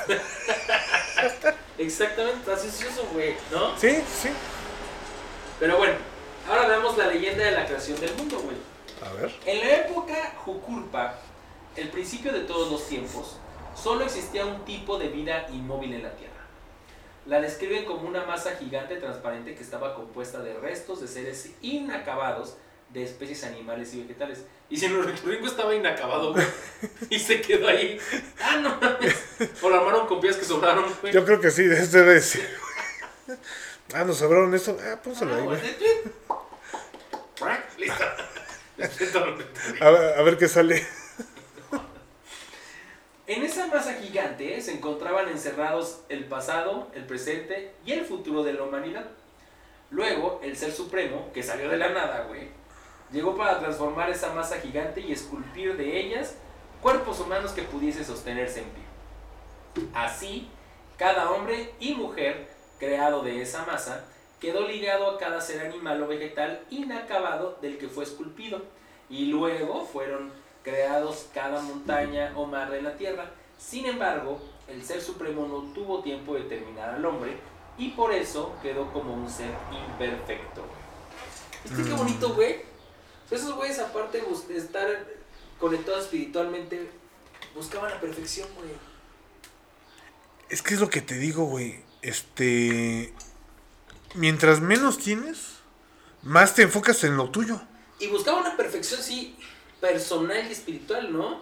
[1.78, 3.76] exactamente, estás ocioso, güey, ¿no?
[3.78, 4.30] Sí, sí.
[5.60, 5.94] Pero bueno,
[6.48, 8.56] ahora veamos la leyenda de la creación del mundo, güey.
[9.08, 9.30] A ver.
[9.44, 11.14] En la época Jukurpa,
[11.76, 13.36] el principio de todos los tiempos,
[13.74, 16.32] solo existía un tipo de vida inmóvil en la Tierra.
[17.26, 22.56] La describen como una masa gigante transparente que estaba compuesta de restos de seres inacabados
[22.90, 24.44] de especies animales y vegetales.
[24.70, 26.46] Y si el ornitorrinco estaba inacabado, güey,
[27.10, 27.98] y se quedó ahí.
[28.40, 29.16] Ah, no mames.
[29.62, 31.12] O lo armaron con piezas que sobraron, güey.
[31.12, 32.46] Yo creo que sí, eso debe decir.
[33.94, 34.76] Ah, nos sobraron eso.
[34.80, 35.60] Ah, pónselo Ah, ahí, güey.
[37.78, 38.04] Listo.
[39.80, 40.84] Ver, a ver qué sale.
[43.74, 49.04] Masa gigante se encontraban encerrados el pasado, el presente y el futuro de la humanidad.
[49.90, 52.50] Luego, el Ser Supremo, que salió de la nada, güey,
[53.10, 56.36] llegó para transformar esa masa gigante y esculpir de ellas
[56.80, 59.88] cuerpos humanos que pudiesen sostenerse en pie.
[59.92, 60.48] Así,
[60.96, 62.46] cada hombre y mujer
[62.78, 64.04] creado de esa masa
[64.40, 68.62] quedó ligado a cada ser animal o vegetal inacabado del que fue esculpido.
[69.10, 73.32] Y luego fueron creados cada montaña o mar de la tierra.
[73.58, 77.36] Sin embargo, el Ser Supremo no tuvo tiempo de terminar al hombre
[77.76, 80.64] y por eso quedó como un ser imperfecto.
[81.64, 82.62] ¿Viste qué bonito, güey?
[83.30, 84.86] Esos güeyes, aparte de estar
[85.58, 86.90] conectados espiritualmente,
[87.54, 88.70] buscaban la perfección, güey.
[90.48, 91.82] Es que es lo que te digo, güey.
[92.02, 93.12] Este.
[94.14, 95.56] Mientras menos tienes,
[96.22, 97.60] más te enfocas en lo tuyo.
[97.98, 99.36] Y buscaban una perfección, sí,
[99.80, 101.40] personal y espiritual, ¿no?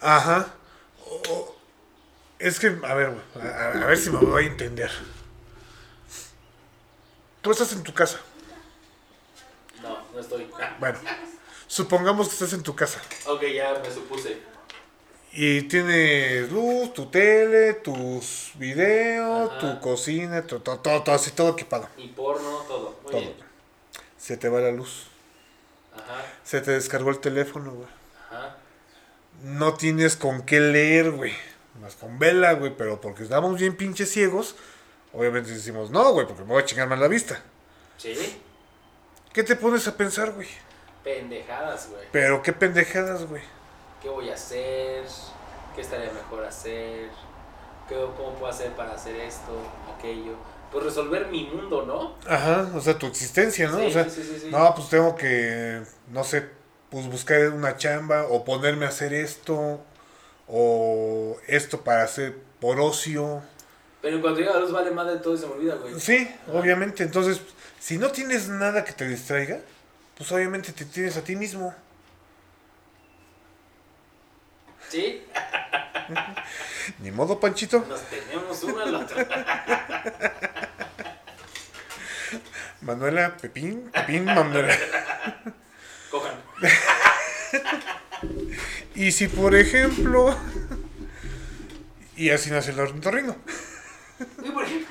[0.00, 0.54] Ajá.
[2.38, 3.46] Es que, a ver, güey.
[3.48, 4.90] A, ver si me voy a entender.
[7.42, 8.18] Tú estás en tu casa.
[9.82, 10.48] No, no estoy.
[10.60, 10.98] Ah, Bueno,
[11.66, 13.00] supongamos que estás en tu casa.
[13.26, 14.38] ok, ya me supuse.
[15.32, 19.58] Y tienes luz, tu tele, tus videos, Ajá.
[19.58, 21.88] tu cocina, todo, todo, todo, todo, así todo equipado.
[21.96, 22.98] Y porno, todo.
[23.02, 23.20] Muy Todo.
[23.20, 23.34] bien.
[24.16, 25.06] Se te va la luz.
[25.94, 27.88] Ajá, Se te descargó el teléfono, güey.
[28.30, 28.56] ajá.
[29.42, 31.32] No tienes con qué leer, güey.
[31.80, 32.76] Más con vela, güey.
[32.76, 34.56] Pero porque estamos bien pinches ciegos,
[35.12, 37.40] obviamente decimos, no, güey, porque me voy a chingar más la vista.
[37.96, 38.14] Sí,
[39.32, 40.48] ¿Qué te pones a pensar, güey?
[41.04, 42.02] pendejadas, güey.
[42.12, 43.42] Pero qué pendejadas, güey.
[44.02, 45.04] ¿Qué voy a hacer?
[45.74, 47.08] ¿Qué estaría mejor hacer?
[47.88, 49.52] ¿Qué, ¿Cómo puedo hacer para hacer esto,
[49.96, 50.34] aquello?
[50.70, 52.14] Pues resolver mi mundo, ¿no?
[52.30, 53.78] Ajá, o sea, tu existencia, ¿no?
[53.78, 54.48] Sí, o sea, sí, sí.
[54.50, 56.50] no, pues tengo que, no sé,
[56.90, 59.80] pues buscar una chamba o ponerme a hacer esto
[60.46, 63.42] o esto para hacer por ocio.
[64.00, 65.98] Pero en cuanto llega la luz vale más de todo y se me olvida, güey.
[66.00, 67.02] Sí, obviamente.
[67.02, 67.40] Entonces,
[67.78, 69.60] si no tienes nada que te distraiga,
[70.16, 71.74] pues obviamente te tienes a ti mismo.
[74.88, 75.24] ¿Sí?
[77.00, 77.84] Ni modo, Panchito.
[77.86, 79.16] Nos tenemos uno al otro.
[82.80, 84.74] Manuela, Pepín, Pepín, Manuela.
[86.10, 86.47] Cojan.
[88.94, 90.36] Y si, por ejemplo...
[92.16, 93.36] Y así nace el ornitorrinco.
[94.42, 94.88] Y por ejemplo,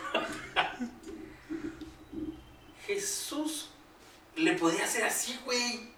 [2.85, 3.69] Jesús
[4.37, 5.89] le podía hacer así, güey.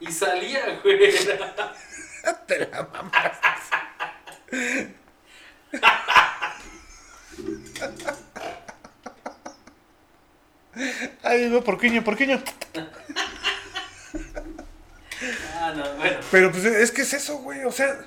[0.00, 1.14] y salía, güey.
[2.46, 3.38] Te la mamas.
[11.64, 12.42] Porquiño, porquiño.
[15.54, 16.18] Ah, no, bueno.
[16.30, 17.64] Pero pues es que es eso, güey.
[17.64, 18.04] O sea,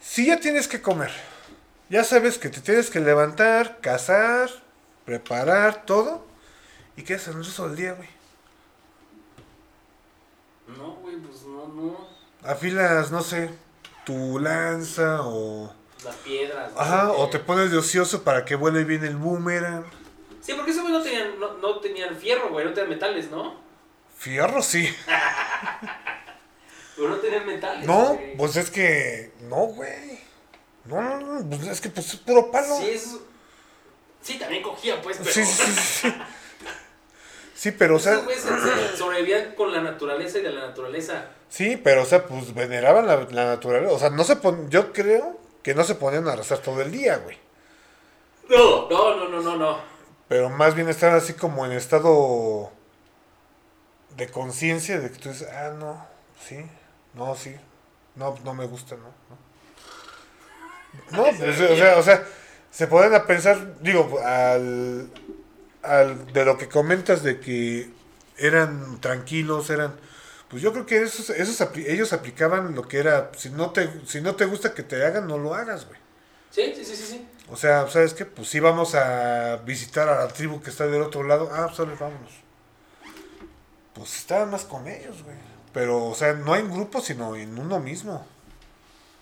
[0.00, 1.10] si ya tienes que comer,
[1.88, 4.50] ya sabes que te tienes que levantar, cazar,
[5.04, 6.26] preparar todo.
[6.96, 8.08] ¿Y qué haces el resto del día, güey?
[10.76, 12.08] No, güey, pues no, no.
[12.42, 13.50] Afilas, no sé,
[14.04, 15.72] tu lanza o...
[16.04, 16.72] Las piedras.
[16.76, 19.84] Ajá, o te pones de ocioso para que vuele bien el boomerang.
[20.48, 23.54] Sí, porque esos güey no tenían, no, no tenían fierro, güey, no tenían metales, ¿no?
[24.16, 24.88] Fierro, sí.
[26.96, 27.86] Pero no tenían metales.
[27.86, 28.34] No, güey.
[28.34, 29.32] pues es que...
[29.42, 30.18] No, güey.
[30.86, 32.78] No, no, no, pues es que pues es puro palo.
[32.78, 33.22] Sí, eso.
[34.22, 35.30] Sí, también cogía, pues, pero.
[35.30, 36.14] Sí, sí, sí,
[37.54, 37.72] sí.
[37.72, 38.42] Pero o sea, Esos güeyes
[38.96, 41.26] sobrevivían con la naturaleza y de la naturaleza.
[41.50, 43.92] sí, pero o sea, pues veneraban la, la naturaleza.
[43.92, 46.90] O sea, no se pon, yo creo que no se ponían a rezar todo el
[46.90, 47.36] día, güey.
[48.48, 49.97] No, no, no, no, no, no.
[50.28, 52.70] Pero más bien estaban así como en estado
[54.16, 56.06] de conciencia de que tú dices, ah, no,
[56.46, 56.64] sí,
[57.14, 57.56] no, sí,
[58.14, 59.12] no, no me gusta, no.
[61.10, 62.26] No, no pues, o sea, o sea,
[62.70, 65.10] se pueden a pensar, digo, al,
[65.82, 67.90] al de lo que comentas de que
[68.36, 69.94] eran tranquilos, eran,
[70.48, 74.20] pues yo creo que esos, esos ellos aplicaban lo que era, si no te, si
[74.20, 75.98] no te gusta que te hagan, no lo hagas, güey.
[76.50, 77.28] Sí, sí, sí, sí, sí.
[77.50, 78.26] O sea, ¿sabes qué?
[78.26, 81.48] Pues sí vamos a visitar a la tribu que está del otro lado.
[81.52, 82.32] Ah, pues vámonos.
[83.94, 85.36] Pues estaban más con ellos, güey.
[85.72, 88.26] Pero, o sea, no en grupo, sino en uno mismo.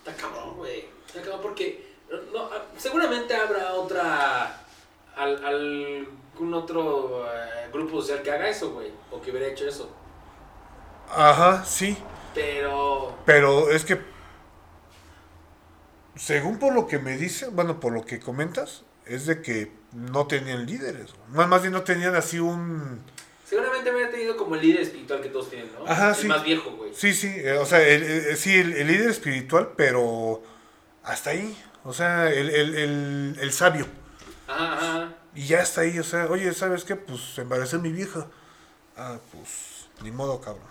[0.05, 0.89] Está cabrón, güey.
[1.07, 1.87] Está cabrón porque
[2.33, 4.63] no, ah, seguramente habrá otra.
[5.17, 8.91] Al, algún otro eh, grupo social que haga eso, güey.
[9.11, 9.89] O que hubiera hecho eso.
[11.09, 11.97] Ajá, sí.
[12.35, 13.15] Pero.
[13.25, 14.01] Pero es que,
[16.17, 20.27] según por lo que me dicen, bueno, por lo que comentas, es de que no
[20.27, 21.15] tenían líderes.
[21.29, 23.01] Más, más bien no tenían así un...
[23.49, 25.87] Seguramente me tenido como el líder espiritual que todos tienen, ¿no?
[25.87, 26.27] Ajá, el sí.
[26.27, 26.93] más viejo, güey.
[26.95, 30.43] Sí, sí, eh, o sea, el, el- sí, el, el líder espiritual, pero
[31.05, 31.57] hasta ahí.
[31.85, 33.87] O sea, el, el, el, el sabio.
[34.49, 35.15] Ajá, ajá.
[35.35, 36.97] Y ya está ahí, o sea, oye, ¿sabes qué?
[36.97, 38.27] Pues embaracé a mi vieja.
[38.97, 40.65] Ah, pues, ni modo, cabrón.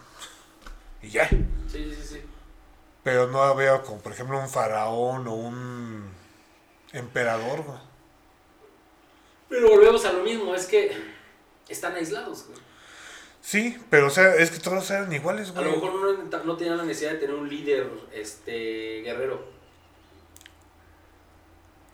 [1.01, 1.29] Y ya.
[1.29, 2.21] Sí, sí, sí.
[3.05, 6.11] Pero no había como, por ejemplo, un faraón o un
[6.91, 7.77] emperador, güey.
[9.47, 10.91] Pero volvemos a lo mismo, es que
[11.69, 12.59] están aislados, güey.
[13.41, 15.65] Sí, pero o sea, es que todos eran iguales, A güey.
[15.65, 15.93] lo mejor
[16.31, 19.45] no, no tenían la necesidad de tener un líder este guerrero.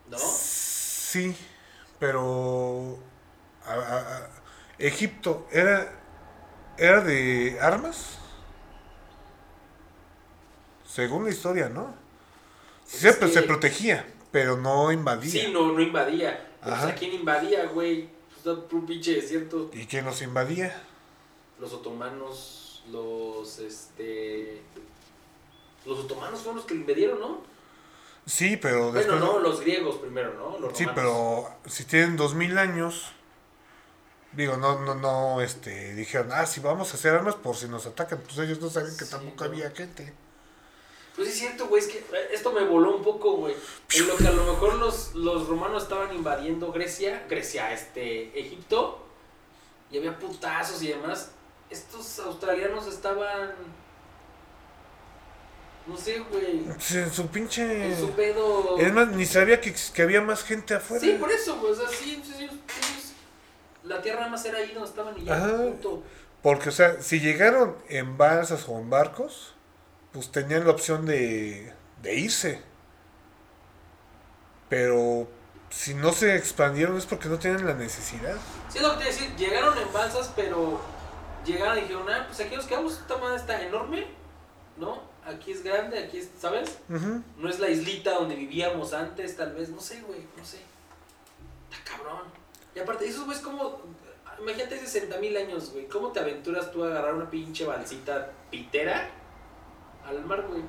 [0.09, 0.18] ¿No?
[0.18, 1.36] Sí,
[1.99, 2.97] pero
[3.66, 4.30] a- a- a-
[4.80, 5.91] Egipto era
[6.78, 8.18] era de armas.
[10.94, 11.94] Según la historia, ¿no?
[12.86, 15.32] Se, que- se protegía, pero no invadía.
[15.32, 16.50] Sí, no, no invadía.
[16.62, 16.88] Pues, Ajá.
[16.89, 18.10] ¿A quién invadía, güey?
[18.44, 19.70] Pues un pinche desierto.
[19.74, 20.76] ¿Y quién los invadía?
[21.60, 24.62] Los otomanos, los este.
[25.86, 27.42] Los otomanos fueron los que lo invadieron, ¿no?
[28.26, 29.20] Sí, pero Bueno, después.
[29.20, 30.60] no, los griegos primero, ¿no?
[30.60, 33.14] Los sí, pero si tienen dos mil años,
[34.34, 37.86] digo, no, no, no, este, dijeron, ah, sí, vamos a hacer armas por si nos
[37.88, 38.20] atacan.
[38.20, 39.52] Pues ellos no saben que Sí, tampoco no.
[39.52, 40.14] había gente.
[41.22, 43.53] Pues es cierto, güey, es que eh, esto me voló un poco, güey.
[43.93, 49.05] En lo que a lo mejor los, los romanos estaban invadiendo Grecia, Grecia, este, Egipto,
[49.91, 51.30] y había putazos y demás.
[51.69, 53.51] Estos australianos estaban,
[55.86, 57.91] no sé, güey, en su pinche.
[57.91, 58.80] en su pedo.
[58.80, 61.01] Es más, ni sabía que, que había más gente afuera.
[61.01, 63.13] Sí, por eso, güey, o sea, sí, sí, sí,
[63.84, 65.65] la tierra nada más era ahí donde estaban y ya, Ajá.
[66.41, 69.53] Porque, o sea, si llegaron en balsas o en barcos,
[70.14, 72.62] pues tenían la opción de, de irse.
[74.70, 75.28] Pero
[75.70, 78.36] si no se expandieron es porque no tienen la necesidad.
[78.70, 80.80] Sí, es lo que te iba a decir, llegaron en balsas, pero
[81.45, 84.07] llegaron y dijeron, ah, pues aquí nos quedamos, esta madre está enorme,
[84.78, 85.09] ¿no?
[85.26, 86.80] Aquí es grande, aquí es, ¿sabes?
[87.38, 90.59] No es la islita donde vivíamos antes, tal vez, no sé, güey, no sé.
[91.70, 92.24] Está cabrón.
[92.76, 93.82] Y aparte, esos güeyes como,
[94.39, 99.09] imagínate 60 mil años, güey, ¿cómo te aventuras tú a agarrar una pinche balsita pitera
[100.06, 100.62] al mar, güey?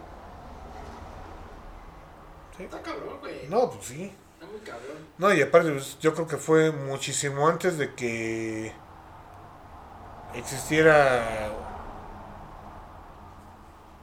[2.56, 2.64] Sí.
[2.64, 3.48] Está cabrón, güey.
[3.48, 4.12] No, pues sí.
[4.34, 5.06] Está muy cabrón.
[5.18, 8.72] No, y aparte, pues, yo creo que fue muchísimo antes de que
[10.34, 11.50] existiera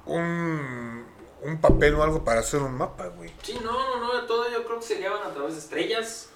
[0.06, 1.06] un,
[1.42, 3.32] un papel o algo para hacer un mapa, güey.
[3.44, 6.30] Sí, no, no, no, todo yo creo que se guiaban a través de estrellas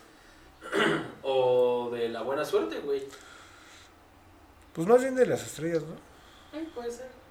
[1.23, 3.07] o de la buena suerte, güey.
[4.73, 5.95] Pues más bien de las estrellas, ¿no?
[6.51, 7.22] Ay, puede ser.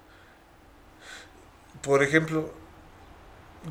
[1.83, 2.49] Por ejemplo,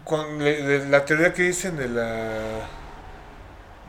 [0.05, 2.69] con de la teoría que dicen de la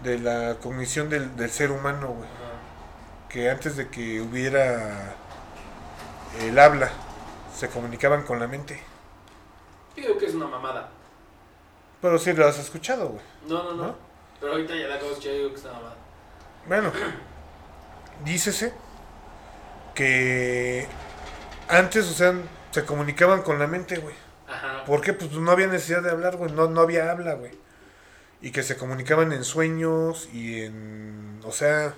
[0.02, 2.30] de la cognición del, del ser humano, güey,
[3.30, 5.16] que antes de que hubiera
[6.42, 6.90] el habla,
[7.56, 8.82] se comunicaban con la mente.
[9.96, 10.90] Yo digo que es una mamada.
[12.02, 13.22] Pero sí lo has escuchado, güey.
[13.48, 13.88] No, no, no.
[13.88, 13.96] ¿No?
[14.40, 15.96] Pero ahorita ya la cosa yo digo que es una mamada.
[16.68, 16.92] Bueno,
[18.26, 18.74] dícese
[19.94, 20.88] que
[21.70, 22.34] antes, o sea,
[22.74, 24.16] se comunicaban con la mente, güey.
[24.48, 24.84] Ajá.
[24.86, 25.14] ¿Por qué?
[25.14, 26.52] Pues no había necesidad de hablar, güey.
[26.52, 27.52] No, no había habla, güey.
[28.42, 31.40] Y que se comunicaban en sueños y en...
[31.46, 31.94] O sea...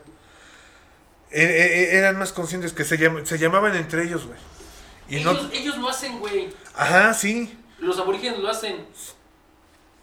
[1.32, 4.38] e- e- eran más conscientes que se, llam- se llamaban entre ellos, güey.
[5.10, 5.52] Y ellos, no...
[5.52, 6.50] ellos lo hacen, güey.
[6.76, 7.58] Ajá, sí.
[7.80, 8.86] Los aborígenes lo hacen.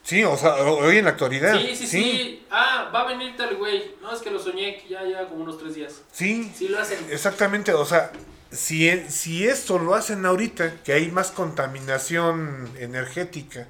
[0.03, 1.57] Sí, o sea, hoy en la actualidad.
[1.61, 3.95] Sí, sí, sí, Ah, va a venir tal güey.
[4.03, 6.03] No, es que lo soñé ya lleva como unos tres días.
[6.11, 6.99] Sí, Sí lo hacen.
[7.11, 7.73] exactamente.
[7.73, 8.11] O sea,
[8.53, 13.67] si, e- si esto lo hacen ahorita, que hay más contaminación energética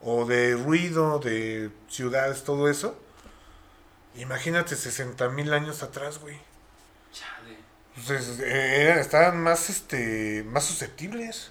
[0.00, 2.96] o de ruido, de ciudades, todo eso,
[4.16, 6.38] imagínate 60 mil años atrás, güey.
[7.12, 7.56] Chale.
[7.96, 11.50] Entonces, eh, estaban más, este, más susceptibles.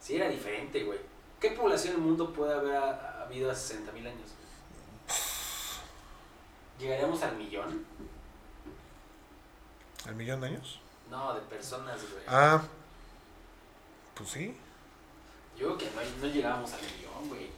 [0.00, 0.98] Sí, era diferente, güey.
[1.40, 4.30] ¿Qué población del mundo puede haber ha- habido hace 60 mil años?
[6.78, 7.84] ¿Llegaríamos al millón?
[10.06, 10.80] ¿Al millón de años?
[11.10, 12.22] No, de personas, güey.
[12.28, 12.62] Ah,
[14.14, 14.56] pues sí.
[15.58, 17.50] Yo creo que no, no llegábamos al millón, güey.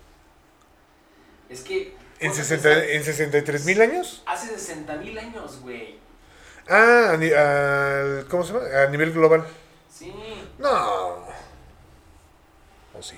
[1.48, 1.94] Es que...
[2.20, 4.22] ¿En, ponte a 60, pensar, ¿En 63 mil años?
[4.26, 5.98] Hace 60 mil años, güey.
[6.68, 8.66] Ah, a, al- ¿cómo se llama?
[8.82, 9.44] A nivel global.
[9.90, 10.12] Sí,
[10.58, 11.26] No.
[12.94, 13.16] ¿O sí?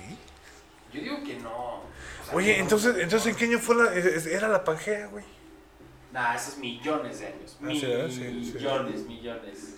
[0.91, 1.75] yo digo que no.
[1.75, 1.81] O
[2.25, 3.01] sea, Oye, no, entonces, no.
[3.01, 5.23] entonces ¿en qué año fue la, era la Pangea, güey?
[6.11, 7.57] Nah, esos millones de años.
[7.61, 8.07] Ah, sí, ¿verdad?
[8.09, 8.53] Sí, sí.
[8.53, 9.75] millones, millones.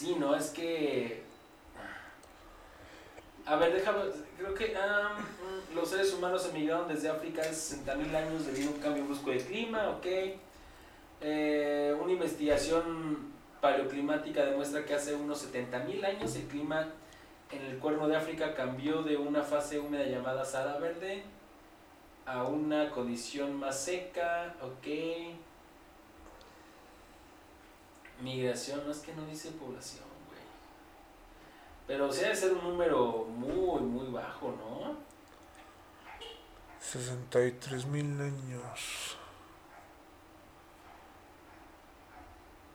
[0.00, 1.20] Sí, no, es que...
[3.44, 4.04] A ver, déjame...
[4.38, 8.72] Creo que ah, mm, los seres humanos emigraron desde África hace 60.000 años debido a
[8.76, 10.06] un cambio brusco de clima, ok.
[11.20, 13.30] Eh, una investigación
[13.60, 16.88] paleoclimática demuestra que hace unos 70.000 años el clima
[17.50, 21.24] en el cuerno de África cambió de una fase húmeda llamada Sahara Verde
[22.24, 24.86] a una condición más seca, ok.
[28.20, 30.40] Migración, no es que no dice población, güey.
[31.86, 34.96] Pero sí debe ser un número muy, muy bajo, ¿no?
[36.80, 39.16] 63 mil años.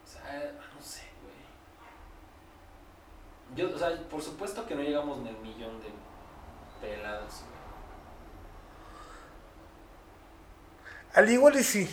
[0.04, 1.36] O sea, no sé, güey.
[3.56, 5.90] Yo, o sea, por supuesto que no llegamos ni al millón de
[6.82, 7.56] pelados, güey.
[11.14, 11.90] Al igual y sí.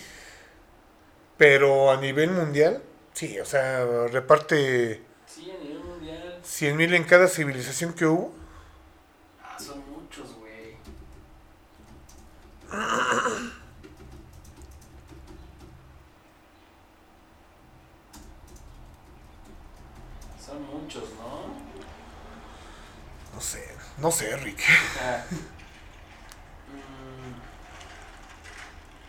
[1.37, 2.83] Pero a nivel mundial,
[3.13, 6.39] sí, o sea, reparte Sí, a nivel mundial.
[6.43, 8.35] 100 mil en cada civilización que hubo.
[9.43, 10.77] Ah, son muchos, güey.
[20.45, 21.53] Son muchos, ¿no?
[23.35, 24.61] No sé, no sé, Rick.
[25.01, 25.25] Ah.
[26.69, 27.35] Mm.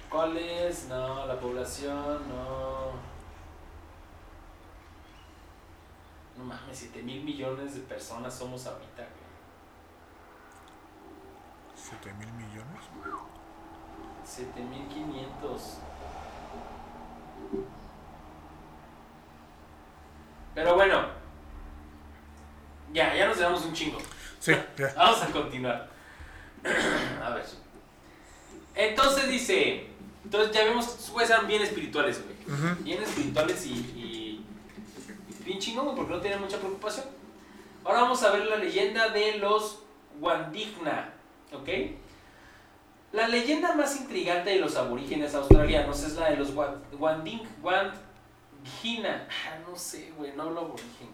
[0.10, 0.86] ¿Cuál es?
[0.86, 2.72] No, la población, no.
[6.44, 9.24] No mames, 7 mil millones de personas somos ahorita, güey.
[11.74, 12.84] 7 mil millones.
[14.26, 15.78] 7500.
[20.54, 21.08] Pero bueno.
[22.91, 24.00] Ya, ya nos llevamos un chingo.
[24.39, 24.94] Sí, ya.
[24.98, 25.89] Vamos a continuar.
[27.24, 27.46] a ver.
[28.76, 29.88] Entonces dice.
[30.26, 32.76] Entonces ya vemos güeyes eran bien espirituales, güey.
[32.84, 34.22] Bien espirituales y, y
[35.46, 37.06] bien chingón, porque no tienen mucha preocupación.
[37.84, 39.80] Ahora vamos a ver la leyenda de los
[40.20, 41.14] Wandigna,
[41.54, 41.70] ¿ok?
[43.12, 47.39] La leyenda más intrigante de los aborígenes australianos es la de los Wa- Wanding.
[49.30, 51.10] Ah, no sé, güey, no hablo aborigen.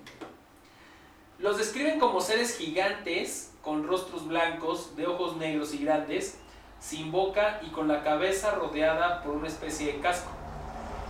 [1.39, 6.37] Los describen como seres gigantes con rostros blancos, de ojos negros y grandes,
[6.79, 10.29] sin boca y con la cabeza rodeada por una especie de casco.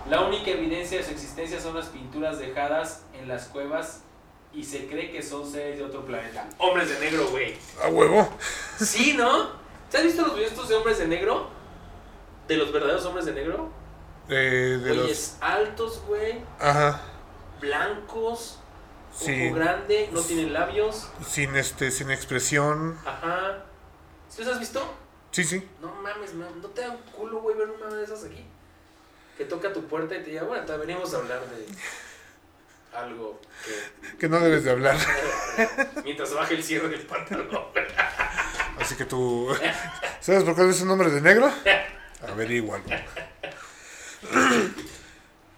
[0.08, 4.02] La única evidencia de su existencia son las pinturas dejadas en las cuevas
[4.54, 6.48] y se cree que son seres de otro planeta.
[6.58, 7.56] Hombres de negro, güey.
[7.84, 8.28] A huevo.
[8.80, 9.50] Sí, ¿no?
[9.92, 11.50] ¿Te has visto los videos de hombres de negro?
[12.48, 13.70] ¿De los verdaderos hombres de negro?
[14.30, 15.36] Eh, de los.
[15.42, 17.02] Altos, güey, Ajá.
[17.60, 18.60] blancos,
[19.14, 19.48] Sí.
[19.48, 21.10] ojo grande, no tienen labios.
[21.28, 22.98] Sin este, sin expresión.
[23.06, 23.66] Ajá.
[24.30, 24.82] ¿Sí los has visto?
[25.32, 25.68] Sí, sí.
[25.82, 28.46] No mames, man, no te da un culo, güey, ver una de esas aquí.
[29.40, 31.66] Que toca tu puerta y te diga, bueno, te venimos a hablar de
[32.94, 34.98] algo que Que no debes de hablar.
[36.04, 37.68] mientras baje el cierre del pantalón.
[38.78, 39.48] Así que tú.
[40.20, 41.50] ¿Sabes por qué es un nombre de negro?
[42.28, 42.84] Averígualo.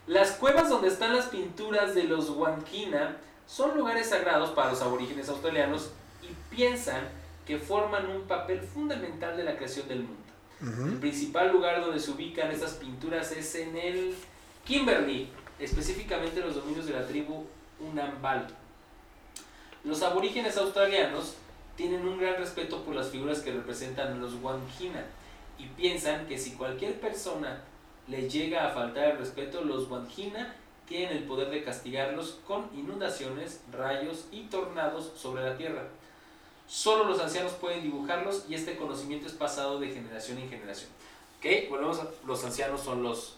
[0.06, 3.18] Las cuevas donde están las pinturas de los Wankina
[3.48, 5.90] son lugares sagrados para los aborígenes australianos
[6.22, 7.10] y piensan
[7.48, 10.31] que forman un papel fundamental de la creación del mundo.
[10.62, 14.14] El principal lugar donde se ubican estas pinturas es en el
[14.64, 17.46] Kimberley, específicamente en los dominios de la tribu
[17.80, 18.48] Unambal.
[19.84, 21.36] Los aborígenes australianos
[21.76, 25.04] tienen un gran respeto por las figuras que representan a los Wankina
[25.58, 27.64] y piensan que si cualquier persona
[28.08, 30.54] le llega a faltar el respeto, los Wankina
[30.88, 35.88] tienen el poder de castigarlos con inundaciones, rayos y tornados sobre la tierra.
[36.72, 40.90] Solo los ancianos pueden dibujarlos y este conocimiento es pasado de generación en generación.
[41.38, 41.70] ¿Ok?
[41.70, 42.08] Volvemos a...
[42.26, 43.36] Los ancianos son los...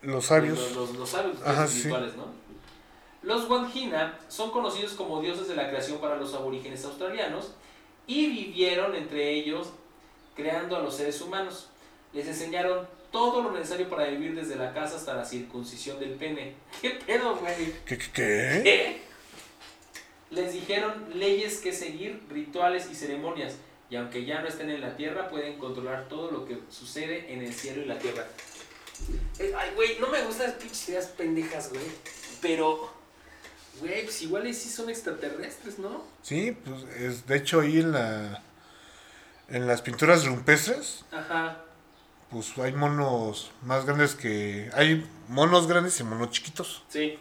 [0.00, 0.58] Los sabios.
[0.58, 2.28] Los, los, los sabios, Ajá, espirituales, ¿no?
[3.22, 7.52] Los Wandjina son conocidos como dioses de la creación para los aborígenes australianos
[8.06, 9.74] y vivieron entre ellos
[10.34, 11.68] creando a los seres humanos.
[12.14, 16.54] Les enseñaron todo lo necesario para vivir desde la casa hasta la circuncisión del pene.
[16.80, 17.74] ¿Qué pedo, güey?
[17.84, 17.98] ¿Qué?
[17.98, 19.09] qué, qué?
[20.30, 23.56] Les dijeron leyes que seguir, rituales y ceremonias.
[23.90, 27.42] Y aunque ya no estén en la tierra, pueden controlar todo lo que sucede en
[27.42, 28.24] el cielo y la tierra.
[29.38, 31.82] Eh, Ay, güey, no me gustan las pinches ideas pendejas, güey.
[32.40, 32.92] Pero,
[33.80, 36.04] güey, pues igual sí son extraterrestres, ¿no?
[36.22, 38.42] Sí, pues es, de hecho ahí en la
[39.48, 41.64] en las pinturas rupestres, Ajá.
[42.30, 46.84] pues hay monos más grandes que hay monos grandes y monos chiquitos.
[46.88, 47.18] Sí.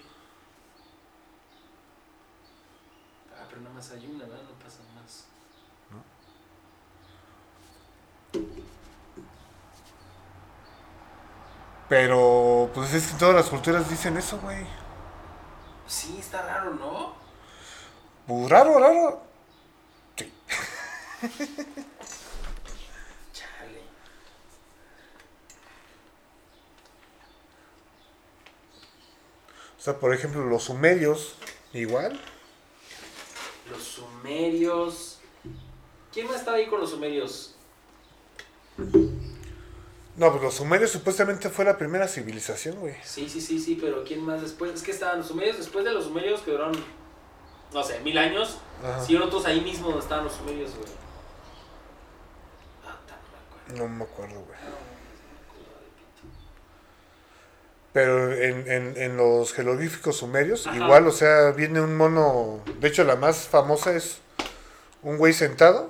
[3.36, 4.44] Ah, pero nada más hay una, ¿verdad?
[4.44, 5.26] No pasa más.
[11.90, 14.64] Pero pues es que todas las culturas dicen eso, güey.
[15.88, 17.16] Sí, está raro, ¿no?
[18.28, 19.24] Pues raro, raro.
[23.34, 23.82] Chale.
[29.78, 31.38] O sea, por ejemplo, los sumerios
[31.74, 32.22] igual.
[33.72, 35.20] Los sumerios.
[36.14, 37.56] ¿Quién más estaba ahí con los sumerios?
[40.20, 42.94] No, pues los sumerios supuestamente fue la primera civilización, güey.
[43.06, 44.74] Sí, sí, sí, sí, pero ¿quién más después?
[44.74, 46.74] Es que estaban los sumerios, después de los sumerios que duraron,
[47.74, 48.58] no sé, mil años.
[48.84, 49.00] Ajá.
[49.00, 50.90] Siguieron todos ahí mismo donde estaban los sumerios, güey.
[52.86, 53.88] Ah, no me acuerdo.
[53.88, 54.60] No me acuerdo, güey.
[55.96, 56.28] Pito.
[57.94, 60.76] Pero en, en, en los jeroglíficos sumerios, Ajá.
[60.76, 62.62] igual, o sea, viene un mono.
[62.82, 64.18] De hecho, la más famosa es
[65.02, 65.90] un güey sentado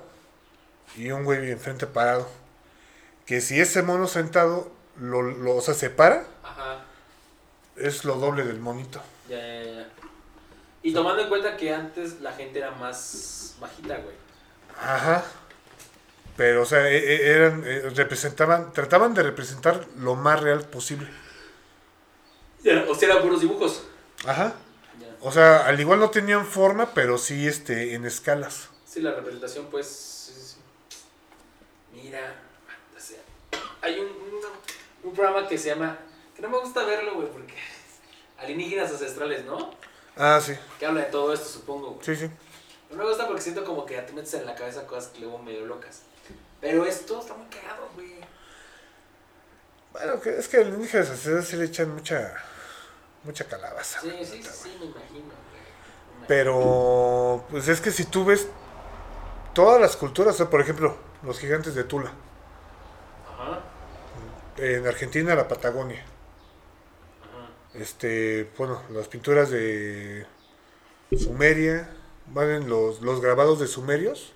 [0.95, 2.27] y un güey enfrente parado.
[3.29, 6.83] Que si ese mono sentado lo, lo o sea, se para, Ajá,
[7.75, 8.99] es lo doble del monito.
[9.29, 9.89] ya, ya, ya.
[10.81, 14.15] Y tomando en cuenta que antes la gente era más bajita, güey.
[14.81, 15.23] Ajá.
[16.37, 21.07] Pero, o sea, e- e- eran, eh, representaban, trataban de representar lo más real posible.
[22.89, 23.83] O sea, eran puros dibujos.
[24.25, 24.55] Ajá.
[24.99, 25.15] Ya.
[25.21, 28.69] O sea, al igual no tenían forma, pero sí este, en escalas.
[28.87, 29.85] Sí, la representación, pues.
[29.87, 30.57] sí, sí.
[31.93, 32.35] Mira,
[33.81, 34.41] hay un, un,
[35.03, 35.97] un programa que se llama.
[36.35, 37.55] que no me gusta verlo, güey, porque.
[38.37, 39.71] Alienígenas ancestrales, ¿no?
[40.15, 40.53] Ah, sí.
[40.79, 42.05] Que habla de todo esto, supongo, güey.
[42.05, 42.29] Sí, sí.
[42.89, 45.37] No me gusta porque siento como que te metes en la cabeza cosas que luego
[45.39, 46.03] medio locas.
[46.61, 48.15] Pero esto está muy cagado, güey.
[49.91, 52.33] Bueno, es que al indígena sí le echan mucha
[53.23, 54.01] mucha calabaza.
[54.01, 54.89] Sí, güey, sí, neta, sí, güey.
[54.89, 56.27] me imagino, güey.
[56.27, 58.47] Pero, pues es que si tú ves
[59.53, 62.11] todas las culturas, o sea, por ejemplo, los gigantes de Tula,
[64.61, 66.03] en Argentina la Patagonia,
[67.21, 67.49] ajá.
[67.79, 70.25] este, bueno, las pinturas de
[71.17, 71.89] Sumeria,
[72.27, 74.33] van los, los grabados de sumerios,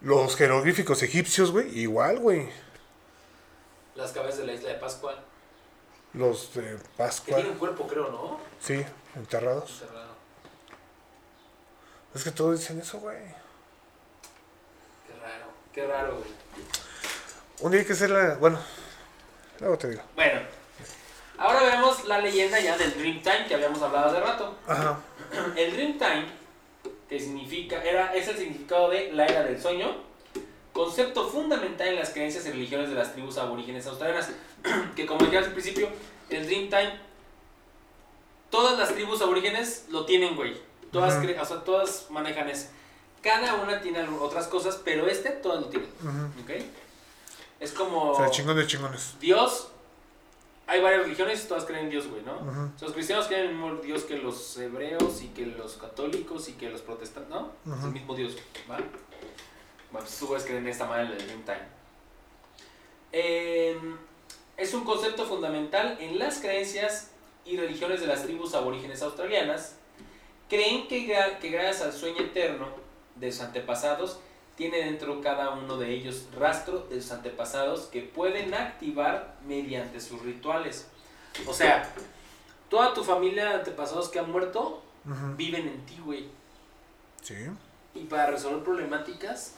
[0.00, 2.48] los jeroglíficos egipcios, güey, igual, güey,
[3.94, 5.24] Las cabezas de la isla de Pascua.
[6.12, 8.38] los de Que Pascua, tiene un cuerpo, creo, ¿no?
[8.60, 8.84] sí,
[9.16, 9.82] enterrados.
[9.82, 10.08] Enterrado.
[12.14, 13.18] Es que todos dicen eso, güey.
[15.06, 16.30] Qué raro, qué raro, güey.
[17.60, 18.58] Un día hay que hacer la, bueno,
[19.60, 20.02] luego te digo.
[20.14, 20.40] Bueno,
[21.38, 24.54] ahora vemos la leyenda ya del Dreamtime que habíamos hablado hace rato.
[24.66, 24.98] Ajá.
[25.56, 26.26] El Dreamtime,
[27.08, 29.96] que significa, era, es el significado de la era del sueño,
[30.72, 34.30] concepto fundamental en las creencias y religiones de las tribus aborígenes australianas.
[34.96, 35.88] que como dije al principio,
[36.30, 36.98] el Dreamtime,
[38.50, 40.56] todas las tribus aborígenes lo tienen, güey.
[40.92, 41.26] Todas, Ujú.
[41.26, 42.68] cre- o sea, todas manejan eso.
[43.22, 45.88] Cada una tiene otras cosas, pero este todas lo tienen.
[46.00, 46.42] Ujú.
[46.42, 46.62] ¿Ok?
[47.60, 48.12] Es como...
[48.12, 49.16] O sea, chingón de chingones.
[49.20, 49.68] Dios,
[50.66, 52.72] hay varias religiones y todas creen en Dios, güey, ¿no?
[52.80, 56.52] Los cristianos creen en el mismo Dios que los hebreos y que los católicos y
[56.52, 57.52] que los protestantes, ¿no?
[57.76, 58.36] Es el mismo Dios,
[58.70, 58.76] ¿va?
[58.76, 61.78] Bueno, pues tú puedes creer en esta manera en el Dream Time.
[63.12, 63.80] Eh,
[64.58, 67.12] es un concepto fundamental en las creencias
[67.44, 69.76] y religiones de las tribus aborígenes australianas.
[70.50, 71.06] Creen que,
[71.40, 72.68] que gracias al sueño eterno
[73.16, 74.20] de sus antepasados,
[74.58, 80.20] tiene dentro cada uno de ellos rastro de sus antepasados que pueden activar mediante sus
[80.20, 80.88] rituales.
[81.46, 81.88] O sea,
[82.68, 84.82] toda tu familia de antepasados que han muerto
[85.36, 86.28] viven en ti, güey.
[87.22, 87.36] Sí.
[87.94, 89.52] Y para resolver problemáticas,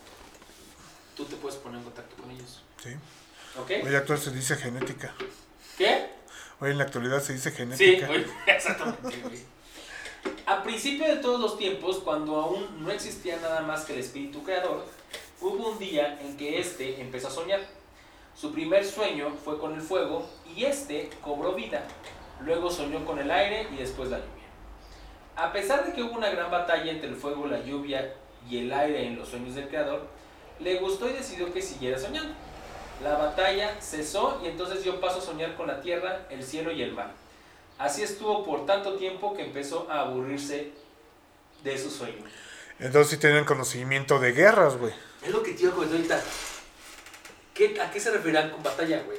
[1.17, 2.63] tú te puedes poner en contacto con ellos.
[2.83, 2.91] Sí.
[3.59, 3.71] ¿Ok?
[3.87, 5.15] Hoy actual se dice genética.
[5.79, 6.11] ¿Qué?
[6.61, 8.07] Hoy en la actualidad se dice Sí, genética.
[8.07, 9.41] güey, exactamente, güey.
[10.51, 14.43] A principio de todos los tiempos, cuando aún no existía nada más que el espíritu
[14.43, 14.85] creador,
[15.41, 17.61] hubo un día en que éste empezó a soñar.
[18.35, 21.85] Su primer sueño fue con el fuego y éste cobró vida.
[22.41, 24.49] Luego soñó con el aire y después la lluvia.
[25.37, 28.13] A pesar de que hubo una gran batalla entre el fuego, la lluvia
[28.51, 30.09] y el aire en los sueños del creador,
[30.59, 32.35] le gustó y decidió que siguiera soñando.
[33.05, 36.83] La batalla cesó y entonces dio paso a soñar con la tierra, el cielo y
[36.83, 37.13] el mar.
[37.81, 40.71] Así estuvo por tanto tiempo que empezó a aburrirse
[41.65, 42.23] de su sueño.
[42.79, 44.93] Entonces sí tenían conocimiento de guerras, güey.
[45.23, 46.23] Es lo que te iba a comentar ahorita.
[47.55, 49.19] ¿Qué, ¿A qué se referirán con batalla, güey?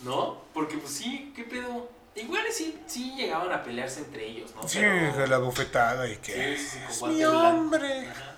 [0.00, 0.42] ¿No?
[0.52, 1.88] Porque pues sí, ¿qué pedo?
[2.14, 4.68] Igual sí, sí llegaban a pelearse entre ellos, ¿no?
[4.68, 6.58] Sí, Pero- de la bofetada y que...
[6.58, 8.08] sí, con mi hombre.
[8.10, 8.34] Ajá.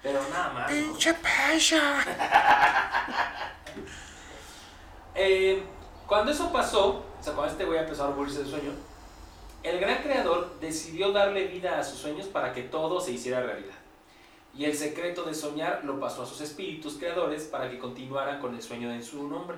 [0.00, 0.70] Pero nada más.
[0.70, 0.76] ¿no?
[0.76, 2.04] Pinche pasha.
[5.16, 5.62] Eh,
[6.06, 8.72] cuando eso pasó, o sea, cuando este güey empezó a aburrirse del sueño,
[9.62, 13.74] el gran creador decidió darle vida a sus sueños para que todo se hiciera realidad.
[14.56, 18.54] Y el secreto de soñar lo pasó a sus espíritus creadores para que continuaran con
[18.54, 19.56] el sueño en su nombre.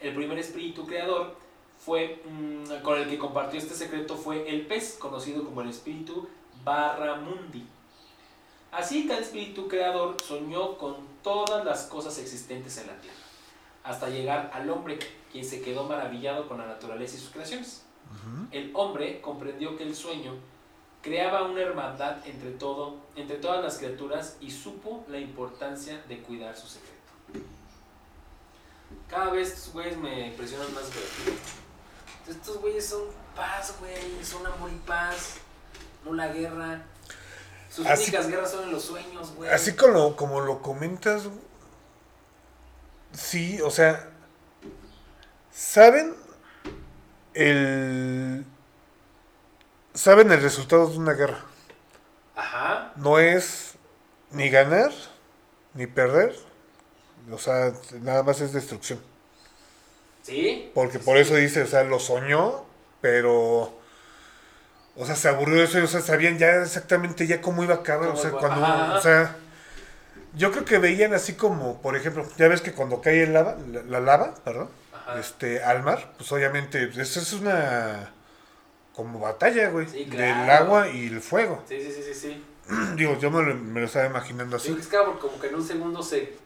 [0.00, 1.34] El primer espíritu creador
[1.78, 6.26] fue mm, con el que compartió este secreto fue el pez, conocido como el espíritu
[6.64, 7.64] Barramundi.
[8.72, 13.17] Así cada espíritu creador soñó con todas las cosas existentes en la tierra
[13.88, 14.98] hasta llegar al hombre,
[15.32, 17.82] quien se quedó maravillado con la naturaleza y sus creaciones.
[18.52, 20.34] El hombre comprendió que el sueño
[21.02, 26.56] creaba una hermandad entre, todo, entre todas las criaturas y supo la importancia de cuidar
[26.56, 26.96] su secreto.
[29.08, 31.36] Cada vez estos güeyes me impresionan más, güey.
[32.28, 33.02] Estos güeyes son
[33.34, 33.94] paz, güey,
[34.24, 35.36] son amor y paz,
[36.04, 36.82] no la guerra.
[37.70, 39.50] Sus Así- únicas guerras son en los sueños, güey.
[39.50, 41.24] Así como, como lo comentas,
[43.18, 44.08] sí, o sea,
[45.50, 46.14] saben
[47.34, 48.44] el...
[49.94, 51.44] Saben el resultado de una guerra.
[52.36, 52.92] Ajá.
[52.96, 53.74] No es
[54.30, 54.92] ni ganar,
[55.74, 56.36] ni perder.
[57.32, 59.00] O sea, nada más es destrucción.
[60.22, 60.70] ¿Sí?
[60.74, 61.22] Porque por sí.
[61.22, 62.64] eso dice, o sea, lo soñó,
[63.00, 63.76] pero...
[64.96, 67.78] O sea, se aburrió de eso, o sea, sabían ya exactamente ya cómo iba a
[67.78, 68.98] acabar, o sea, cuando, ajá.
[68.98, 69.36] o sea,
[70.38, 73.56] yo creo que veían así como, por ejemplo, ya ves que cuando cae el lava,
[73.70, 75.18] la, la lava, perdón, Ajá.
[75.20, 78.10] este, al mar, pues obviamente, eso es una,
[78.94, 81.62] como batalla, güey, Sí, del agua y el fuego.
[81.68, 82.44] Sí, sí, sí, sí, sí.
[82.96, 84.80] Digo, yo me lo, me lo estaba imaginando Sí, así.
[84.80, 86.36] es que como como que en un segundo se...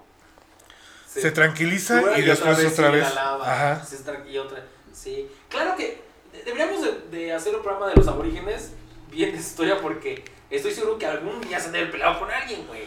[1.07, 3.03] Se tranquiliza y después otra vez.
[3.03, 3.85] la lava, Ajá.
[3.85, 3.99] se
[4.31, 4.65] y otra.
[4.95, 5.31] Sí.
[5.51, 6.01] Claro que
[6.33, 8.71] de- deberíamos de, de hacer un programa de los aborígenes
[9.11, 12.31] bien de historia porque estoy seguro que algún día se han de haber peleado con
[12.31, 12.85] alguien, güey.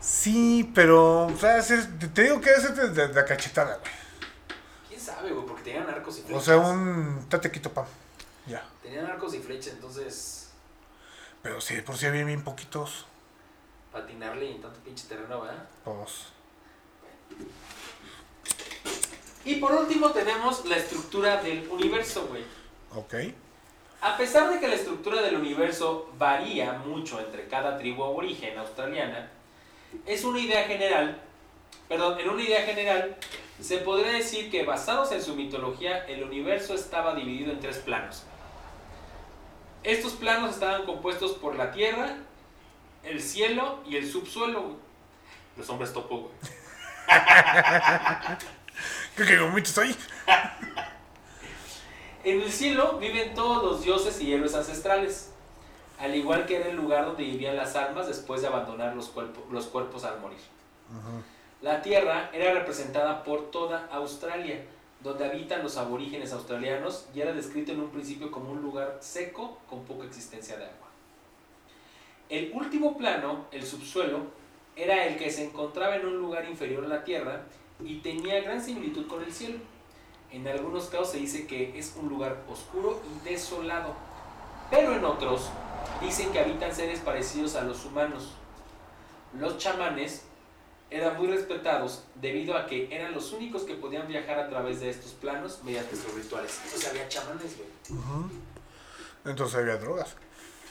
[0.00, 3.90] Sí, pero, o sea, es- te digo que es de, de- de la cachetada, güey.
[4.88, 5.46] ¿Quién sabe, güey?
[5.46, 6.42] Porque tenían arcos y flechas.
[6.42, 7.86] O sea, un tate quito pam.
[8.46, 8.64] Ya.
[8.82, 10.50] Tenían arcos y flechas, entonces
[11.42, 13.06] Pero sí, por si había bien poquitos.
[13.92, 15.64] patinarle en tanto pinche terreno, ¿verdad?
[15.84, 16.26] Pues.
[19.44, 22.44] Y por último tenemos la estructura del universo, güey.
[22.94, 23.14] Ok.
[24.00, 29.30] A pesar de que la estructura del universo varía mucho entre cada tribu aborigen australiana,
[30.06, 31.20] es una idea general,
[31.88, 33.16] perdón, en una idea general,
[33.60, 38.24] se podría decir que basados en su mitología, el universo estaba dividido en tres planos.
[39.82, 42.16] Estos planos estaban compuestos por la tierra,
[43.04, 44.76] el cielo y el subsuelo.
[45.56, 46.32] Los hombres topo, güey.
[49.14, 49.96] Creo que hay muchos ahí.
[52.24, 55.30] En el cielo viven todos los dioses y héroes ancestrales,
[55.98, 59.44] al igual que era el lugar donde vivían las almas después de abandonar los, cuerpo-
[59.50, 60.38] los cuerpos al morir.
[61.60, 64.64] La Tierra era representada por toda Australia,
[65.02, 69.58] donde habitan los aborígenes australianos y era descrito en un principio como un lugar seco
[69.68, 70.88] con poca existencia de agua.
[72.28, 74.20] El último plano, el subsuelo,
[74.76, 77.42] era el que se encontraba en un lugar inferior a la Tierra
[77.84, 79.58] y tenía gran similitud con el cielo.
[80.30, 83.94] En algunos casos se dice que es un lugar oscuro y desolado,
[84.70, 85.50] pero en otros
[86.00, 88.34] dicen que habitan seres parecidos a los humanos.
[89.38, 90.24] Los chamanes
[90.90, 94.90] eran muy respetados debido a que eran los únicos que podían viajar a través de
[94.90, 96.60] estos planos mediante sus rituales.
[96.64, 97.68] Entonces había chamanes, güey.
[99.24, 100.16] Entonces había drogas.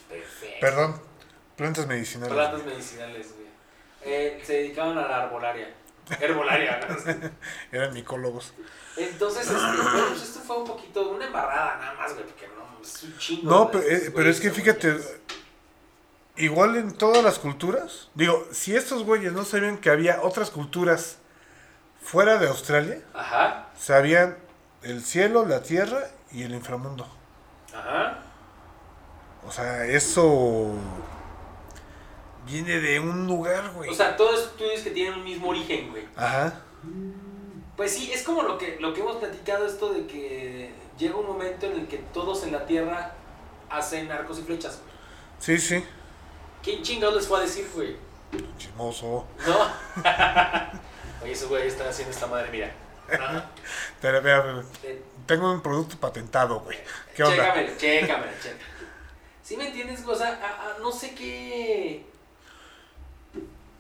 [0.10, 0.58] Perfecto.
[0.62, 1.02] Perdón,
[1.56, 2.34] plantas medicinales.
[2.34, 3.48] Plantas medicinales, güey.
[4.04, 5.74] Eh, se dedicaban a la arbolaria.
[6.22, 7.30] Herbolaria, ¿no?
[7.72, 8.54] Eran micólogos.
[8.96, 12.67] Entonces, este, bueno, pues esto fue un poquito, una embarrada nada más, güey, porque no,
[12.82, 13.50] es un chingo.
[13.50, 14.98] No, pero, estos eh, pero es que fíjate,
[16.38, 21.18] igual en todas las culturas, digo, si estos güeyes no sabían que había otras culturas
[22.02, 23.68] fuera de Australia, Ajá.
[23.78, 24.38] sabían
[24.84, 27.08] el cielo, la tierra y el inframundo.
[27.74, 28.20] Ajá.
[29.46, 30.74] O sea, eso
[32.46, 33.90] viene de un lugar, güey.
[33.90, 36.08] O sea, todos esos estudios que tienen un mismo origen, güey.
[36.16, 36.62] Ajá.
[37.76, 41.26] Pues sí, es como lo que, lo que hemos platicado, esto de que llega un
[41.28, 43.14] momento en el que todos en la Tierra
[43.70, 44.98] hacen arcos y flechas, güey.
[45.40, 45.84] Sí, sí.
[46.64, 47.96] ¿Quién chingados les fue a decir, güey?
[48.58, 49.26] Chismoso.
[49.48, 50.04] ¿No?
[51.24, 52.72] Oye, ese güey está haciendo esta madre, mira.
[53.12, 53.50] Ajá.
[54.02, 56.78] Pero, mira, Eh, tengo un producto patentado, güey.
[57.16, 57.38] ¿Qué onda?
[57.38, 58.68] Chécamelo, chécamelo, chécamelo.
[59.44, 60.06] ¿Sí me entiendes?
[60.06, 62.06] O sea, a- a- no sé qué...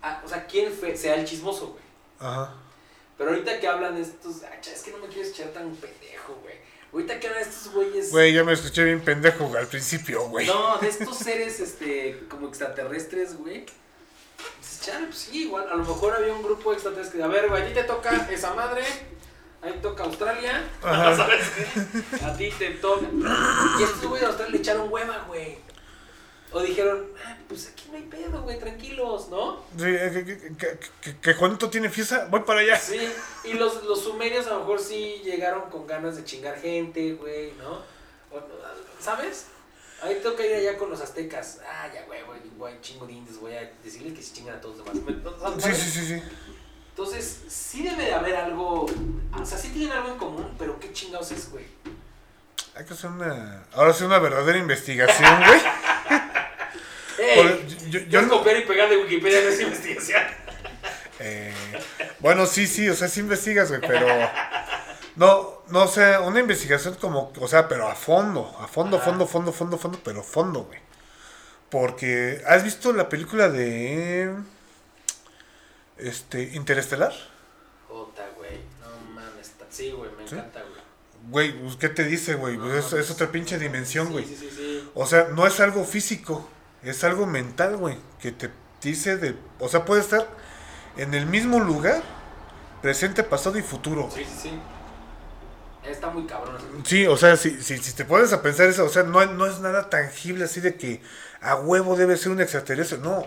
[0.01, 1.83] a- o sea, quién fue, sea el chismoso, güey.
[2.19, 2.53] Ajá.
[3.17, 4.43] Pero ahorita que hablan estos...
[4.43, 6.55] ah, es que no me quiero echar tan pendejo, güey.
[6.93, 8.11] Ahorita que hablan estos güeyes...
[8.11, 10.47] Güey, ya me escuché bien pendejo al principio, güey.
[10.47, 13.65] No, de estos seres, este, como extraterrestres, güey.
[14.59, 17.49] Dices, chale, pues sí, igual, a lo mejor había un grupo de extraterrestres a ver,
[17.49, 18.83] güey, a ti te toca esa madre,
[19.61, 21.15] a ti toca Australia, Ajá.
[21.15, 21.45] ¿sabes
[22.19, 22.25] qué?
[22.25, 23.07] A ti te toca...
[23.79, 25.57] Y estos güeyes de Australia le echaron hueva, güey.
[26.53, 29.63] O dijeron, ah, pues aquí no hay pedo, güey, tranquilos, ¿no?
[29.77, 32.79] Sí, que, que, que, que- Juanito tiene fiesta, voy para allá.
[32.79, 32.97] Sí,
[33.43, 37.51] y los, los sumerios a lo mejor sí llegaron con ganas de chingar gente, güey,
[37.53, 37.81] ¿no?
[38.99, 39.47] ¿Sabes?
[40.01, 41.59] Ahí toca ir allá con los aztecas.
[41.67, 44.61] Ah, ya, güey, güey, güey, chingo de indios, voy a decirles que se chingan a
[44.61, 45.55] todos los demás.
[45.57, 46.23] ¿Me- Sí, sí, sí, sí.
[46.89, 48.85] Entonces, sí debe de haber algo.
[49.39, 51.65] O sea, sí tienen algo en común, pero ¿qué chingados es, güey?
[52.75, 53.65] Hay que hacer una.
[53.73, 55.59] Ahora sí, una verdadera investigación, güey.
[57.89, 60.21] Yo- yo- no- copiar y pegar de Wikipedia no es investigación.
[61.19, 61.51] Eh,
[62.19, 64.05] bueno, sí, sí, o sea, sí investigas, güey, pero.
[65.15, 67.33] No, no, o sea, una investigación como.
[67.39, 69.05] O sea, pero a fondo, a fondo, Ajá.
[69.07, 70.79] fondo, fondo, fondo, fondo, pero fondo, güey.
[71.71, 72.43] Porque.
[72.45, 74.31] ¿Has visto la película de.
[75.97, 76.43] Este.
[76.53, 77.13] Interestelar?
[77.87, 78.59] Jota, güey.
[78.81, 79.51] No mames.
[79.71, 80.35] Sí, güey, me ¿Sí?
[80.35, 80.81] encanta, güey.
[81.51, 82.57] Güey, pues, ¿qué te dice, güey?
[82.57, 84.23] Pues es, es otra pinche dimensión, güey.
[84.25, 84.89] Sí, sí, sí.
[84.93, 86.47] O sea, no es algo físico,
[86.83, 88.51] es algo mental, güey, que te
[88.81, 90.27] dice de, o sea, puede estar
[90.97, 92.01] en el mismo lugar,
[92.81, 94.09] presente, pasado y futuro.
[94.13, 94.59] Sí, sí, sí.
[95.83, 96.57] Está muy cabrón.
[96.83, 99.45] Sí, o sea, si, si, si te pones a pensar eso, o sea, no, no
[99.45, 101.01] es nada tangible así de que
[101.41, 103.25] a huevo debe ser un extraterrestre, no.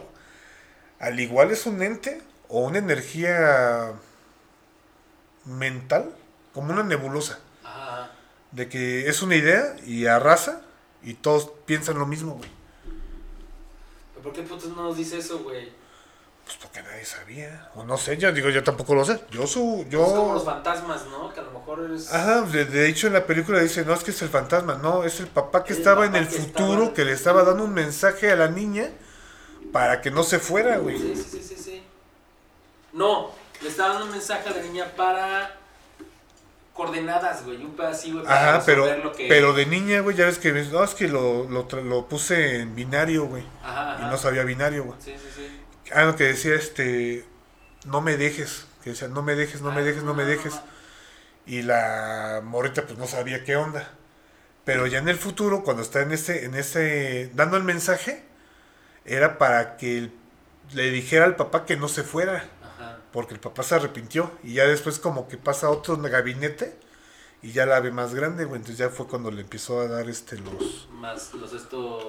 [0.98, 3.92] Al igual es un ente o una energía
[5.46, 6.14] mental,
[6.52, 8.10] como una nebulosa, Ajá.
[8.52, 10.60] de que es una idea y arrasa
[11.02, 12.50] y todos piensan lo mismo, güey.
[14.20, 15.72] ¿Pero ¿Por qué putos no nos dice eso, güey?
[16.44, 17.70] Pues porque nadie sabía.
[17.76, 19.20] O no sé, yo digo, yo tampoco lo sé.
[19.30, 20.04] Yo su, yo.
[20.04, 21.32] Es como los fantasmas, ¿no?
[21.32, 22.12] Que a lo mejor eres...
[22.12, 25.04] Ajá, de, de hecho en la película dice, no es que es el fantasma, no,
[25.04, 27.42] es el papá que El estaba papá en el que futuro, estaba- que le estaba
[27.44, 28.88] dando un mensaje a la niña
[29.72, 30.98] para que no se fuera, güey.
[30.98, 31.82] Sí, sí, sí, sí, sí.
[32.92, 33.30] No,
[33.62, 35.56] le está dando un mensaje a la niña para
[36.84, 37.62] coordenadas, güey.
[37.64, 39.28] Un pedacito, güey, para Ajá, pero, lo que...
[39.28, 42.74] pero de niña, güey, ya ves que, no, es que lo, lo, lo puse en
[42.74, 43.44] binario, güey.
[43.62, 44.98] Ajá, Y no sabía binario, güey.
[45.00, 45.60] Sí, sí, sí.
[45.92, 47.24] Ah, lo que decía, este,
[47.84, 50.54] no me dejes, que decía, no me dejes, no me Ah, dejes, no me dejes.
[50.54, 50.62] no.
[51.46, 53.90] Y la morrita pues no sabía qué onda.
[54.64, 58.24] Pero ya en el futuro, cuando está en ese, en ese, dando el mensaje,
[59.04, 60.10] era para que
[60.72, 62.44] le dijera al papá que no se fuera.
[63.12, 64.30] Porque el papá se arrepintió.
[64.42, 66.76] Y ya después como que pasa a otro gabinete
[67.42, 68.60] y ya la ve más grande, güey.
[68.60, 72.04] Entonces ya fue cuando le empezó a dar este los, Más los estos...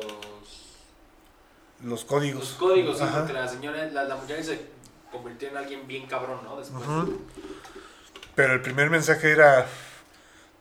[1.84, 2.42] los códigos.
[2.42, 4.68] Los códigos, sí, porque la señora, la, la muchacha se
[5.12, 6.58] convirtió en alguien bien cabrón, ¿no?
[6.58, 6.84] Después.
[8.36, 9.68] Pero el primer mensaje era,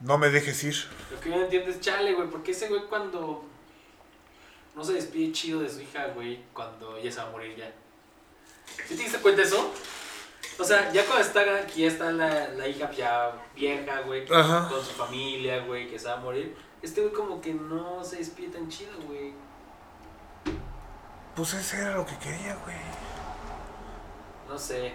[0.01, 0.75] no me dejes ir.
[1.11, 3.45] Lo que yo no entiendo es, chale, güey, porque ese güey cuando
[4.75, 7.73] no se despide chido de su hija, güey, cuando ella se va a morir ya.
[8.87, 9.73] ¿Sí te diste cuenta de eso?
[10.61, 14.69] O sea, ya cuando está aquí, está la, la hija ya vieja, güey, Ajá.
[14.69, 16.55] con su familia, güey, que se va a morir.
[16.83, 19.33] Este güey como que no se despide tan chido, güey.
[21.35, 22.75] Pues ese era lo que quería, güey.
[24.47, 24.93] No sé.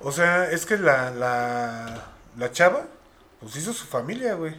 [0.00, 2.04] O sea, es que la, la,
[2.38, 2.86] la chava,
[3.40, 4.58] pues hizo su familia, güey.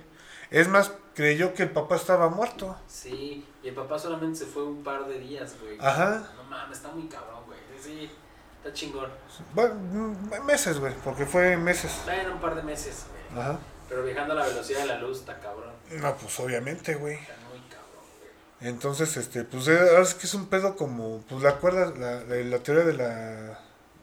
[0.52, 2.78] Es más, creyó que el papá estaba muerto.
[2.88, 5.78] Sí, y el papá solamente se fue un par de días, güey.
[5.80, 6.24] Ajá.
[6.36, 7.60] No mames, está muy cabrón, güey.
[7.82, 8.12] Sí,
[8.60, 9.10] está chingón.
[9.53, 10.15] Bueno,
[10.45, 11.91] meses, güey, porque fue meses.
[12.07, 13.41] En un par de meses, güey.
[13.41, 13.60] Ajá.
[13.88, 15.73] Pero viajando a la velocidad de la luz está cabrón.
[15.99, 17.15] No, pues obviamente, güey.
[17.15, 18.69] Está muy cabrón, güey.
[18.69, 22.23] Entonces, este, pues eh, ahora es que es un pedo como, pues la cuerda, la,
[22.23, 23.60] la, la teoría de la,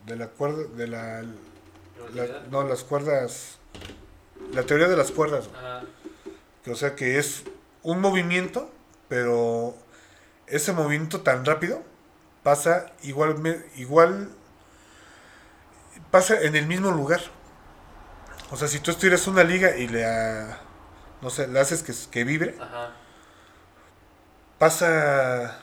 [0.06, 1.22] de la cuerda, de la,
[2.50, 3.58] no, las cuerdas,
[4.52, 5.60] la teoría de las cuerdas, güey.
[5.60, 5.82] Ajá.
[6.64, 7.44] Que, o sea, que es
[7.84, 8.70] un movimiento,
[9.08, 9.76] pero
[10.48, 11.82] ese movimiento tan rápido
[12.42, 13.36] pasa igual,
[13.76, 14.30] igual,
[16.16, 17.20] pasa en el mismo lugar.
[18.51, 20.02] O sea, si tú estiras una liga y le,
[21.20, 22.97] no sé, le haces que, que vibre, Ajá.
[24.59, 25.60] pasa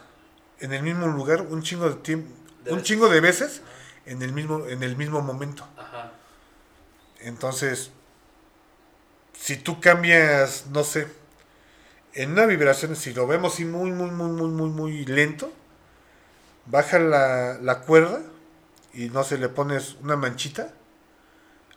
[0.60, 2.30] en el mismo lugar un chingo de tiempo,
[2.68, 2.84] un veces.
[2.84, 3.62] chingo de veces
[4.06, 5.68] en el mismo, en el mismo momento.
[5.76, 6.12] Ajá.
[7.20, 7.92] Entonces,
[9.34, 11.08] si tú cambias, no sé,
[12.14, 15.52] en una vibración, si lo vemos así muy, muy, muy, muy, muy, muy lento,
[16.66, 18.22] baja la, la cuerda
[18.94, 20.74] y no se le pones una manchita,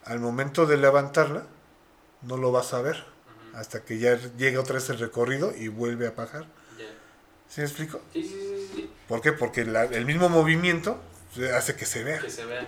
[0.04, 1.44] al momento de levantarla,
[2.22, 3.04] no lo vas a ver.
[3.54, 6.42] Hasta que ya llega otra vez el recorrido y vuelve a bajar.
[6.78, 6.84] Ya.
[7.48, 8.00] ¿Sí me explico?
[8.12, 8.90] Sí, sí, sí.
[9.08, 9.32] ¿Por qué?
[9.32, 11.00] Porque la- el mismo movimiento
[11.54, 12.18] hace que se vea.
[12.20, 12.66] Que se vea.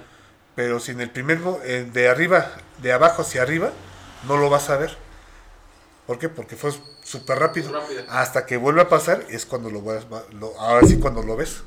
[0.56, 3.70] Pero si en el primer, eh, de arriba, de abajo hacia arriba,
[4.26, 4.96] no lo vas a ver.
[6.06, 6.28] ¿Por qué?
[6.30, 6.72] Porque fue
[7.04, 7.70] súper rápido.
[7.70, 8.02] Rápido.
[8.08, 11.36] Hasta que vuelve a pasar es cuando lo vas, va- lo- ahora sí cuando lo
[11.36, 11.62] ves.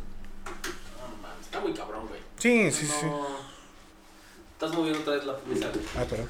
[1.43, 1.90] Está muy cabrón.
[2.41, 3.07] Sí, sí, no, sí.
[4.53, 5.71] Estás moviendo otra vez la mesa.
[5.97, 6.27] Ah, perdón.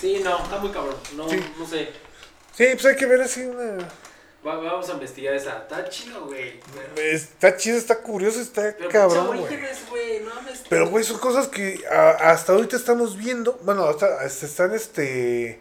[0.00, 0.96] Sí, no, está muy cabrón.
[1.16, 1.36] No, Sí.
[1.58, 1.90] no sé.
[2.56, 3.78] Sí, pues hay que ver así una...
[4.46, 5.58] Va- vamos a investigar esa.
[5.58, 6.60] Está chido, güey.
[6.96, 9.40] Está chido, está curioso, está Pero cabrón, güey.
[10.22, 10.30] No.
[10.68, 13.58] Pero, güey, son cosas que a- hasta ahorita estamos viendo.
[13.62, 15.60] Bueno, hasta se están este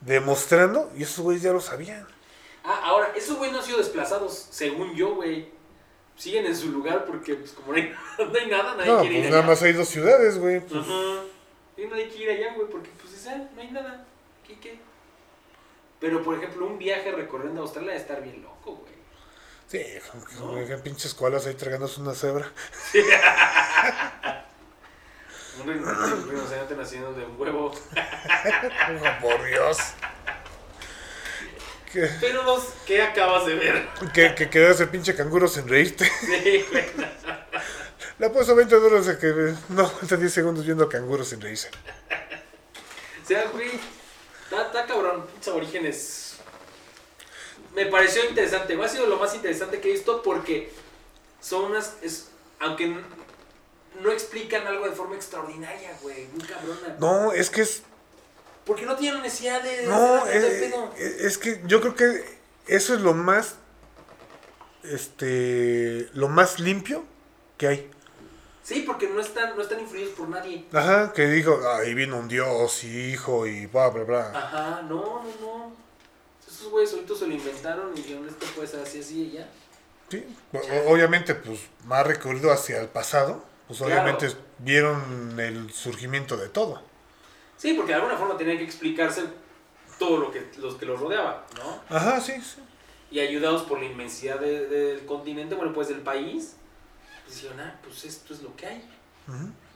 [0.00, 2.06] demostrando y esos güeyes ya lo sabían.
[2.64, 5.48] Ah, ahora, esos güey no han sido desplazados, según yo, güey.
[6.16, 9.14] Siguen en su lugar porque, pues, como no hay, no hay nada, nadie No, quiere
[9.16, 9.46] pues ir nada allá.
[9.50, 10.60] más hay dos ciudades, güey.
[10.60, 11.22] pues, Ajá.
[11.76, 14.04] Y nadie quiere ir allá, güey, porque, pues, es, no hay nada.
[14.46, 14.78] ¿Qué, qué?
[16.00, 18.92] Pero, por ejemplo, un viaje recorriendo Australia debe estar bien loco, güey.
[19.68, 19.82] Sí,
[20.38, 22.50] güey, qué pinches koalas ahí tragándose una cebra.
[25.60, 27.72] Un rin- un rinoceronte naciendo de un huevo.
[27.72, 29.78] Oh, por Dios.
[31.92, 33.88] Que, Pero los que acabas de ver.
[34.14, 36.10] que, que quedó ese pinche canguro sin reírte.
[36.20, 36.84] Sí, güey.
[38.18, 41.70] Le puesto 20 dólares de que no aguanta 10 segundos viendo canguro sin reírse.
[43.22, 43.70] O sea, güey,
[44.44, 46.36] está, cabrón, pinches orígenes.
[47.74, 50.72] Me pareció interesante, ha sido lo más interesante que he visto porque
[51.40, 52.28] son unas, es,
[52.60, 52.94] aunque
[54.00, 56.96] no explican algo de forma extraordinaria, güey, muy cabrona.
[56.98, 57.82] No, es que es.
[58.66, 59.86] Porque no tienen necesidad de...
[59.86, 60.94] No, hacer es, pedo.
[60.96, 62.24] es que yo creo que
[62.66, 63.56] eso es lo más.
[64.84, 66.08] Este.
[66.14, 67.04] Lo más limpio
[67.56, 67.90] que hay.
[68.62, 70.64] Sí, porque no están, no están influidos por nadie.
[70.72, 74.30] Ajá, que digo, ahí vino un dios y hijo y bla, bla, bla.
[74.32, 75.72] Ajá, no, no, no.
[76.46, 79.48] Esos güeyes solitos se lo inventaron y dijeron, esto puede ser así, así y ya.
[80.08, 80.24] Sí,
[80.86, 83.94] obviamente, pues más recorrido hacia el pasado, pues Claro.
[83.94, 84.28] obviamente
[84.58, 86.82] vieron el surgimiento de todo.
[87.56, 89.24] Sí, porque de alguna forma tenían que explicarse
[89.98, 91.96] todo lo que los que los rodeaba, ¿no?
[91.96, 92.60] Ajá, sí, sí.
[93.10, 96.56] Y ayudados por la inmensidad de- del continente, bueno, pues del país,
[97.28, 98.84] dijeron, ah, pues esto es lo que hay,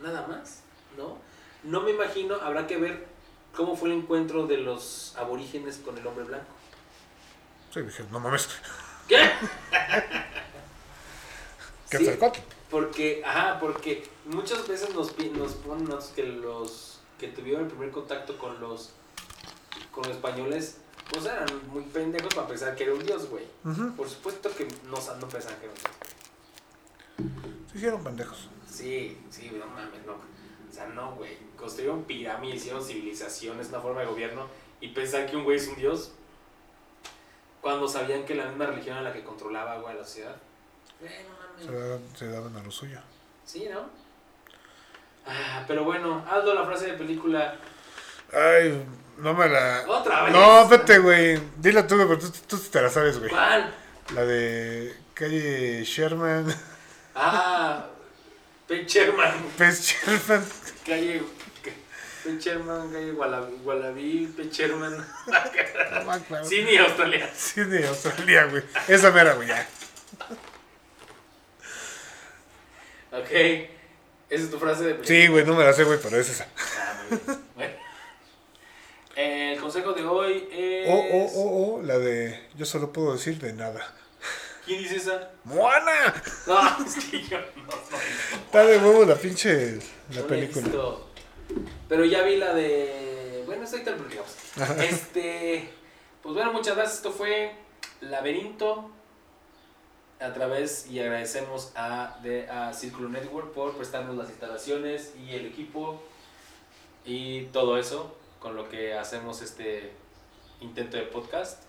[0.03, 0.61] nada más,
[0.97, 1.19] ¿no?
[1.63, 3.07] No me imagino, habrá que ver
[3.55, 6.47] cómo fue el encuentro de los aborígenes con el hombre blanco.
[7.73, 8.49] Sí, dije, no mames,
[9.09, 9.17] ¿Qué?
[11.91, 12.19] ¿qué Sí?
[12.71, 18.37] Porque, ajá, porque muchas veces nos, nos ponen que los que tuvieron el primer contacto
[18.39, 18.93] con los
[19.91, 20.77] con los españoles,
[21.11, 23.45] pues eran muy pendejos para pensar que era un dios, güey.
[23.97, 25.93] Por supuesto que no, no pensaban que era un dios.
[27.73, 28.49] Se hicieron pendejos.
[28.71, 30.13] Sí, sí, no mames, no.
[30.15, 31.39] O sea, no, güey.
[31.57, 34.47] Construyeron pirámides, hicieron civilizaciones, una forma de gobierno,
[34.81, 36.13] y pensar que un güey es un dios,
[37.63, 40.37] cuando sabían que la misma religión era la que controlaba, güey, la sociedad.
[41.01, 41.81] Güey, no Se mames.
[41.81, 43.01] daban, se daban a lo suyo.
[43.47, 43.89] Sí, ¿no?
[45.27, 47.57] Ah, pero bueno, Aldo, la frase de película.
[48.33, 48.85] Ay,
[49.19, 49.85] no me la.
[49.89, 50.33] Otra vez.
[50.33, 51.41] No, vete, güey.
[51.57, 53.31] Dila tú, pero tú, tú te la sabes, güey.
[53.31, 53.75] ¿Cuál?
[54.15, 56.47] La de calle Sherman.
[57.15, 57.87] Ah.
[58.69, 60.45] Pez Sherman.
[60.85, 61.23] Calle.
[62.27, 64.97] Pecherman, calle Wallaby, Wallaby Pecherman.
[64.97, 66.45] No me acuerdo.
[66.45, 67.31] Sydney, Australia.
[67.55, 68.65] De Australia, güey.
[68.89, 69.69] Esa mera, güey, ya.
[73.13, 73.76] Ok.
[74.29, 75.09] Esa es tu frase de película.
[75.09, 76.47] Sí, güey, no me la sé, güey, pero es esa.
[76.57, 77.39] Ah, muy bien.
[77.55, 77.75] Bueno.
[79.17, 80.89] El consejo de hoy es.
[80.89, 83.95] O, o, o, o, la de yo solo puedo decir de nada.
[84.67, 85.31] ¿Quién dice esa?
[85.45, 86.23] ¡Moana!
[86.47, 87.99] No, es que yo no, no.
[88.47, 89.79] Está de huevo la pinche
[90.13, 90.67] la no película.
[91.89, 93.45] Pero ya vi la de.
[93.47, 94.37] Bueno, lo platicamos.
[94.83, 95.71] Este.
[96.23, 96.97] Pues bueno, muchas gracias.
[96.97, 97.53] Esto fue
[98.01, 98.91] Laberinto.
[100.19, 105.47] A través y agradecemos a, de, a Círculo Network por prestarnos las instalaciones y el
[105.47, 106.03] equipo
[107.05, 109.93] y todo eso con lo que hacemos este
[110.61, 111.63] intento de podcast.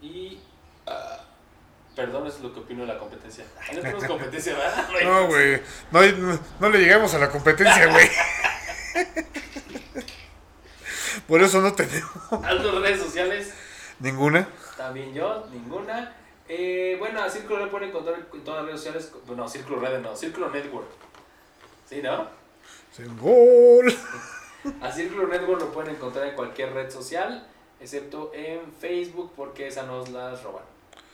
[0.00, 0.38] Y.
[0.86, 1.20] ah,
[1.94, 3.44] perdón, es lo que opino de la competencia.
[3.60, 4.88] Ay, no tenemos competencia, ¿verdad?
[5.04, 5.60] No, güey.
[5.90, 8.08] No, no, no le llegamos a la competencia, güey.
[11.28, 12.10] Por eso no tenemos
[12.80, 13.52] redes sociales.
[14.00, 14.48] ninguna.
[14.76, 16.16] También yo, ninguna.
[16.54, 19.10] Eh, bueno, a Círculo Red pueden encontrar en todas las redes sociales.
[19.26, 20.86] Bueno, Círculo Red no, Círculo Network.
[21.88, 22.28] ¿Sí, no?
[23.18, 23.90] Gol.
[24.82, 27.48] A Círculo Network lo pueden encontrar en cualquier red social,
[27.80, 30.64] excepto en Facebook, porque esa nos las roban.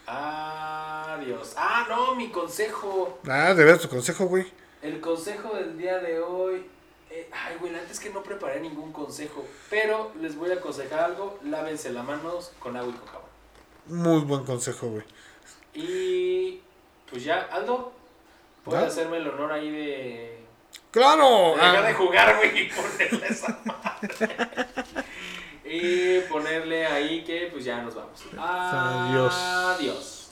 [0.09, 1.55] Adiós.
[1.57, 3.21] Ah, no, mi consejo.
[3.29, 4.45] Ah, de ver tu consejo, güey.
[4.83, 6.67] El consejo del día de hoy.
[7.11, 9.47] eh, ay, güey, antes que no preparé ningún consejo.
[9.71, 13.29] Pero les voy a aconsejar algo: lávense las manos con agua y con jabón.
[13.87, 15.05] Muy buen consejo, güey.
[15.83, 16.61] Y.
[17.11, 17.93] Pues ya, Aldo,
[18.65, 20.39] ¿puedes hacerme el honor ahí de.
[20.91, 21.55] ¡Claro!
[21.57, 24.37] de dejar Ah, de jugar, güey, y ponerle esa madre.
[25.65, 28.21] y ponerle ahí que, pues ya nos vamos.
[28.37, 29.35] Adiós.
[29.35, 30.28] Adiós.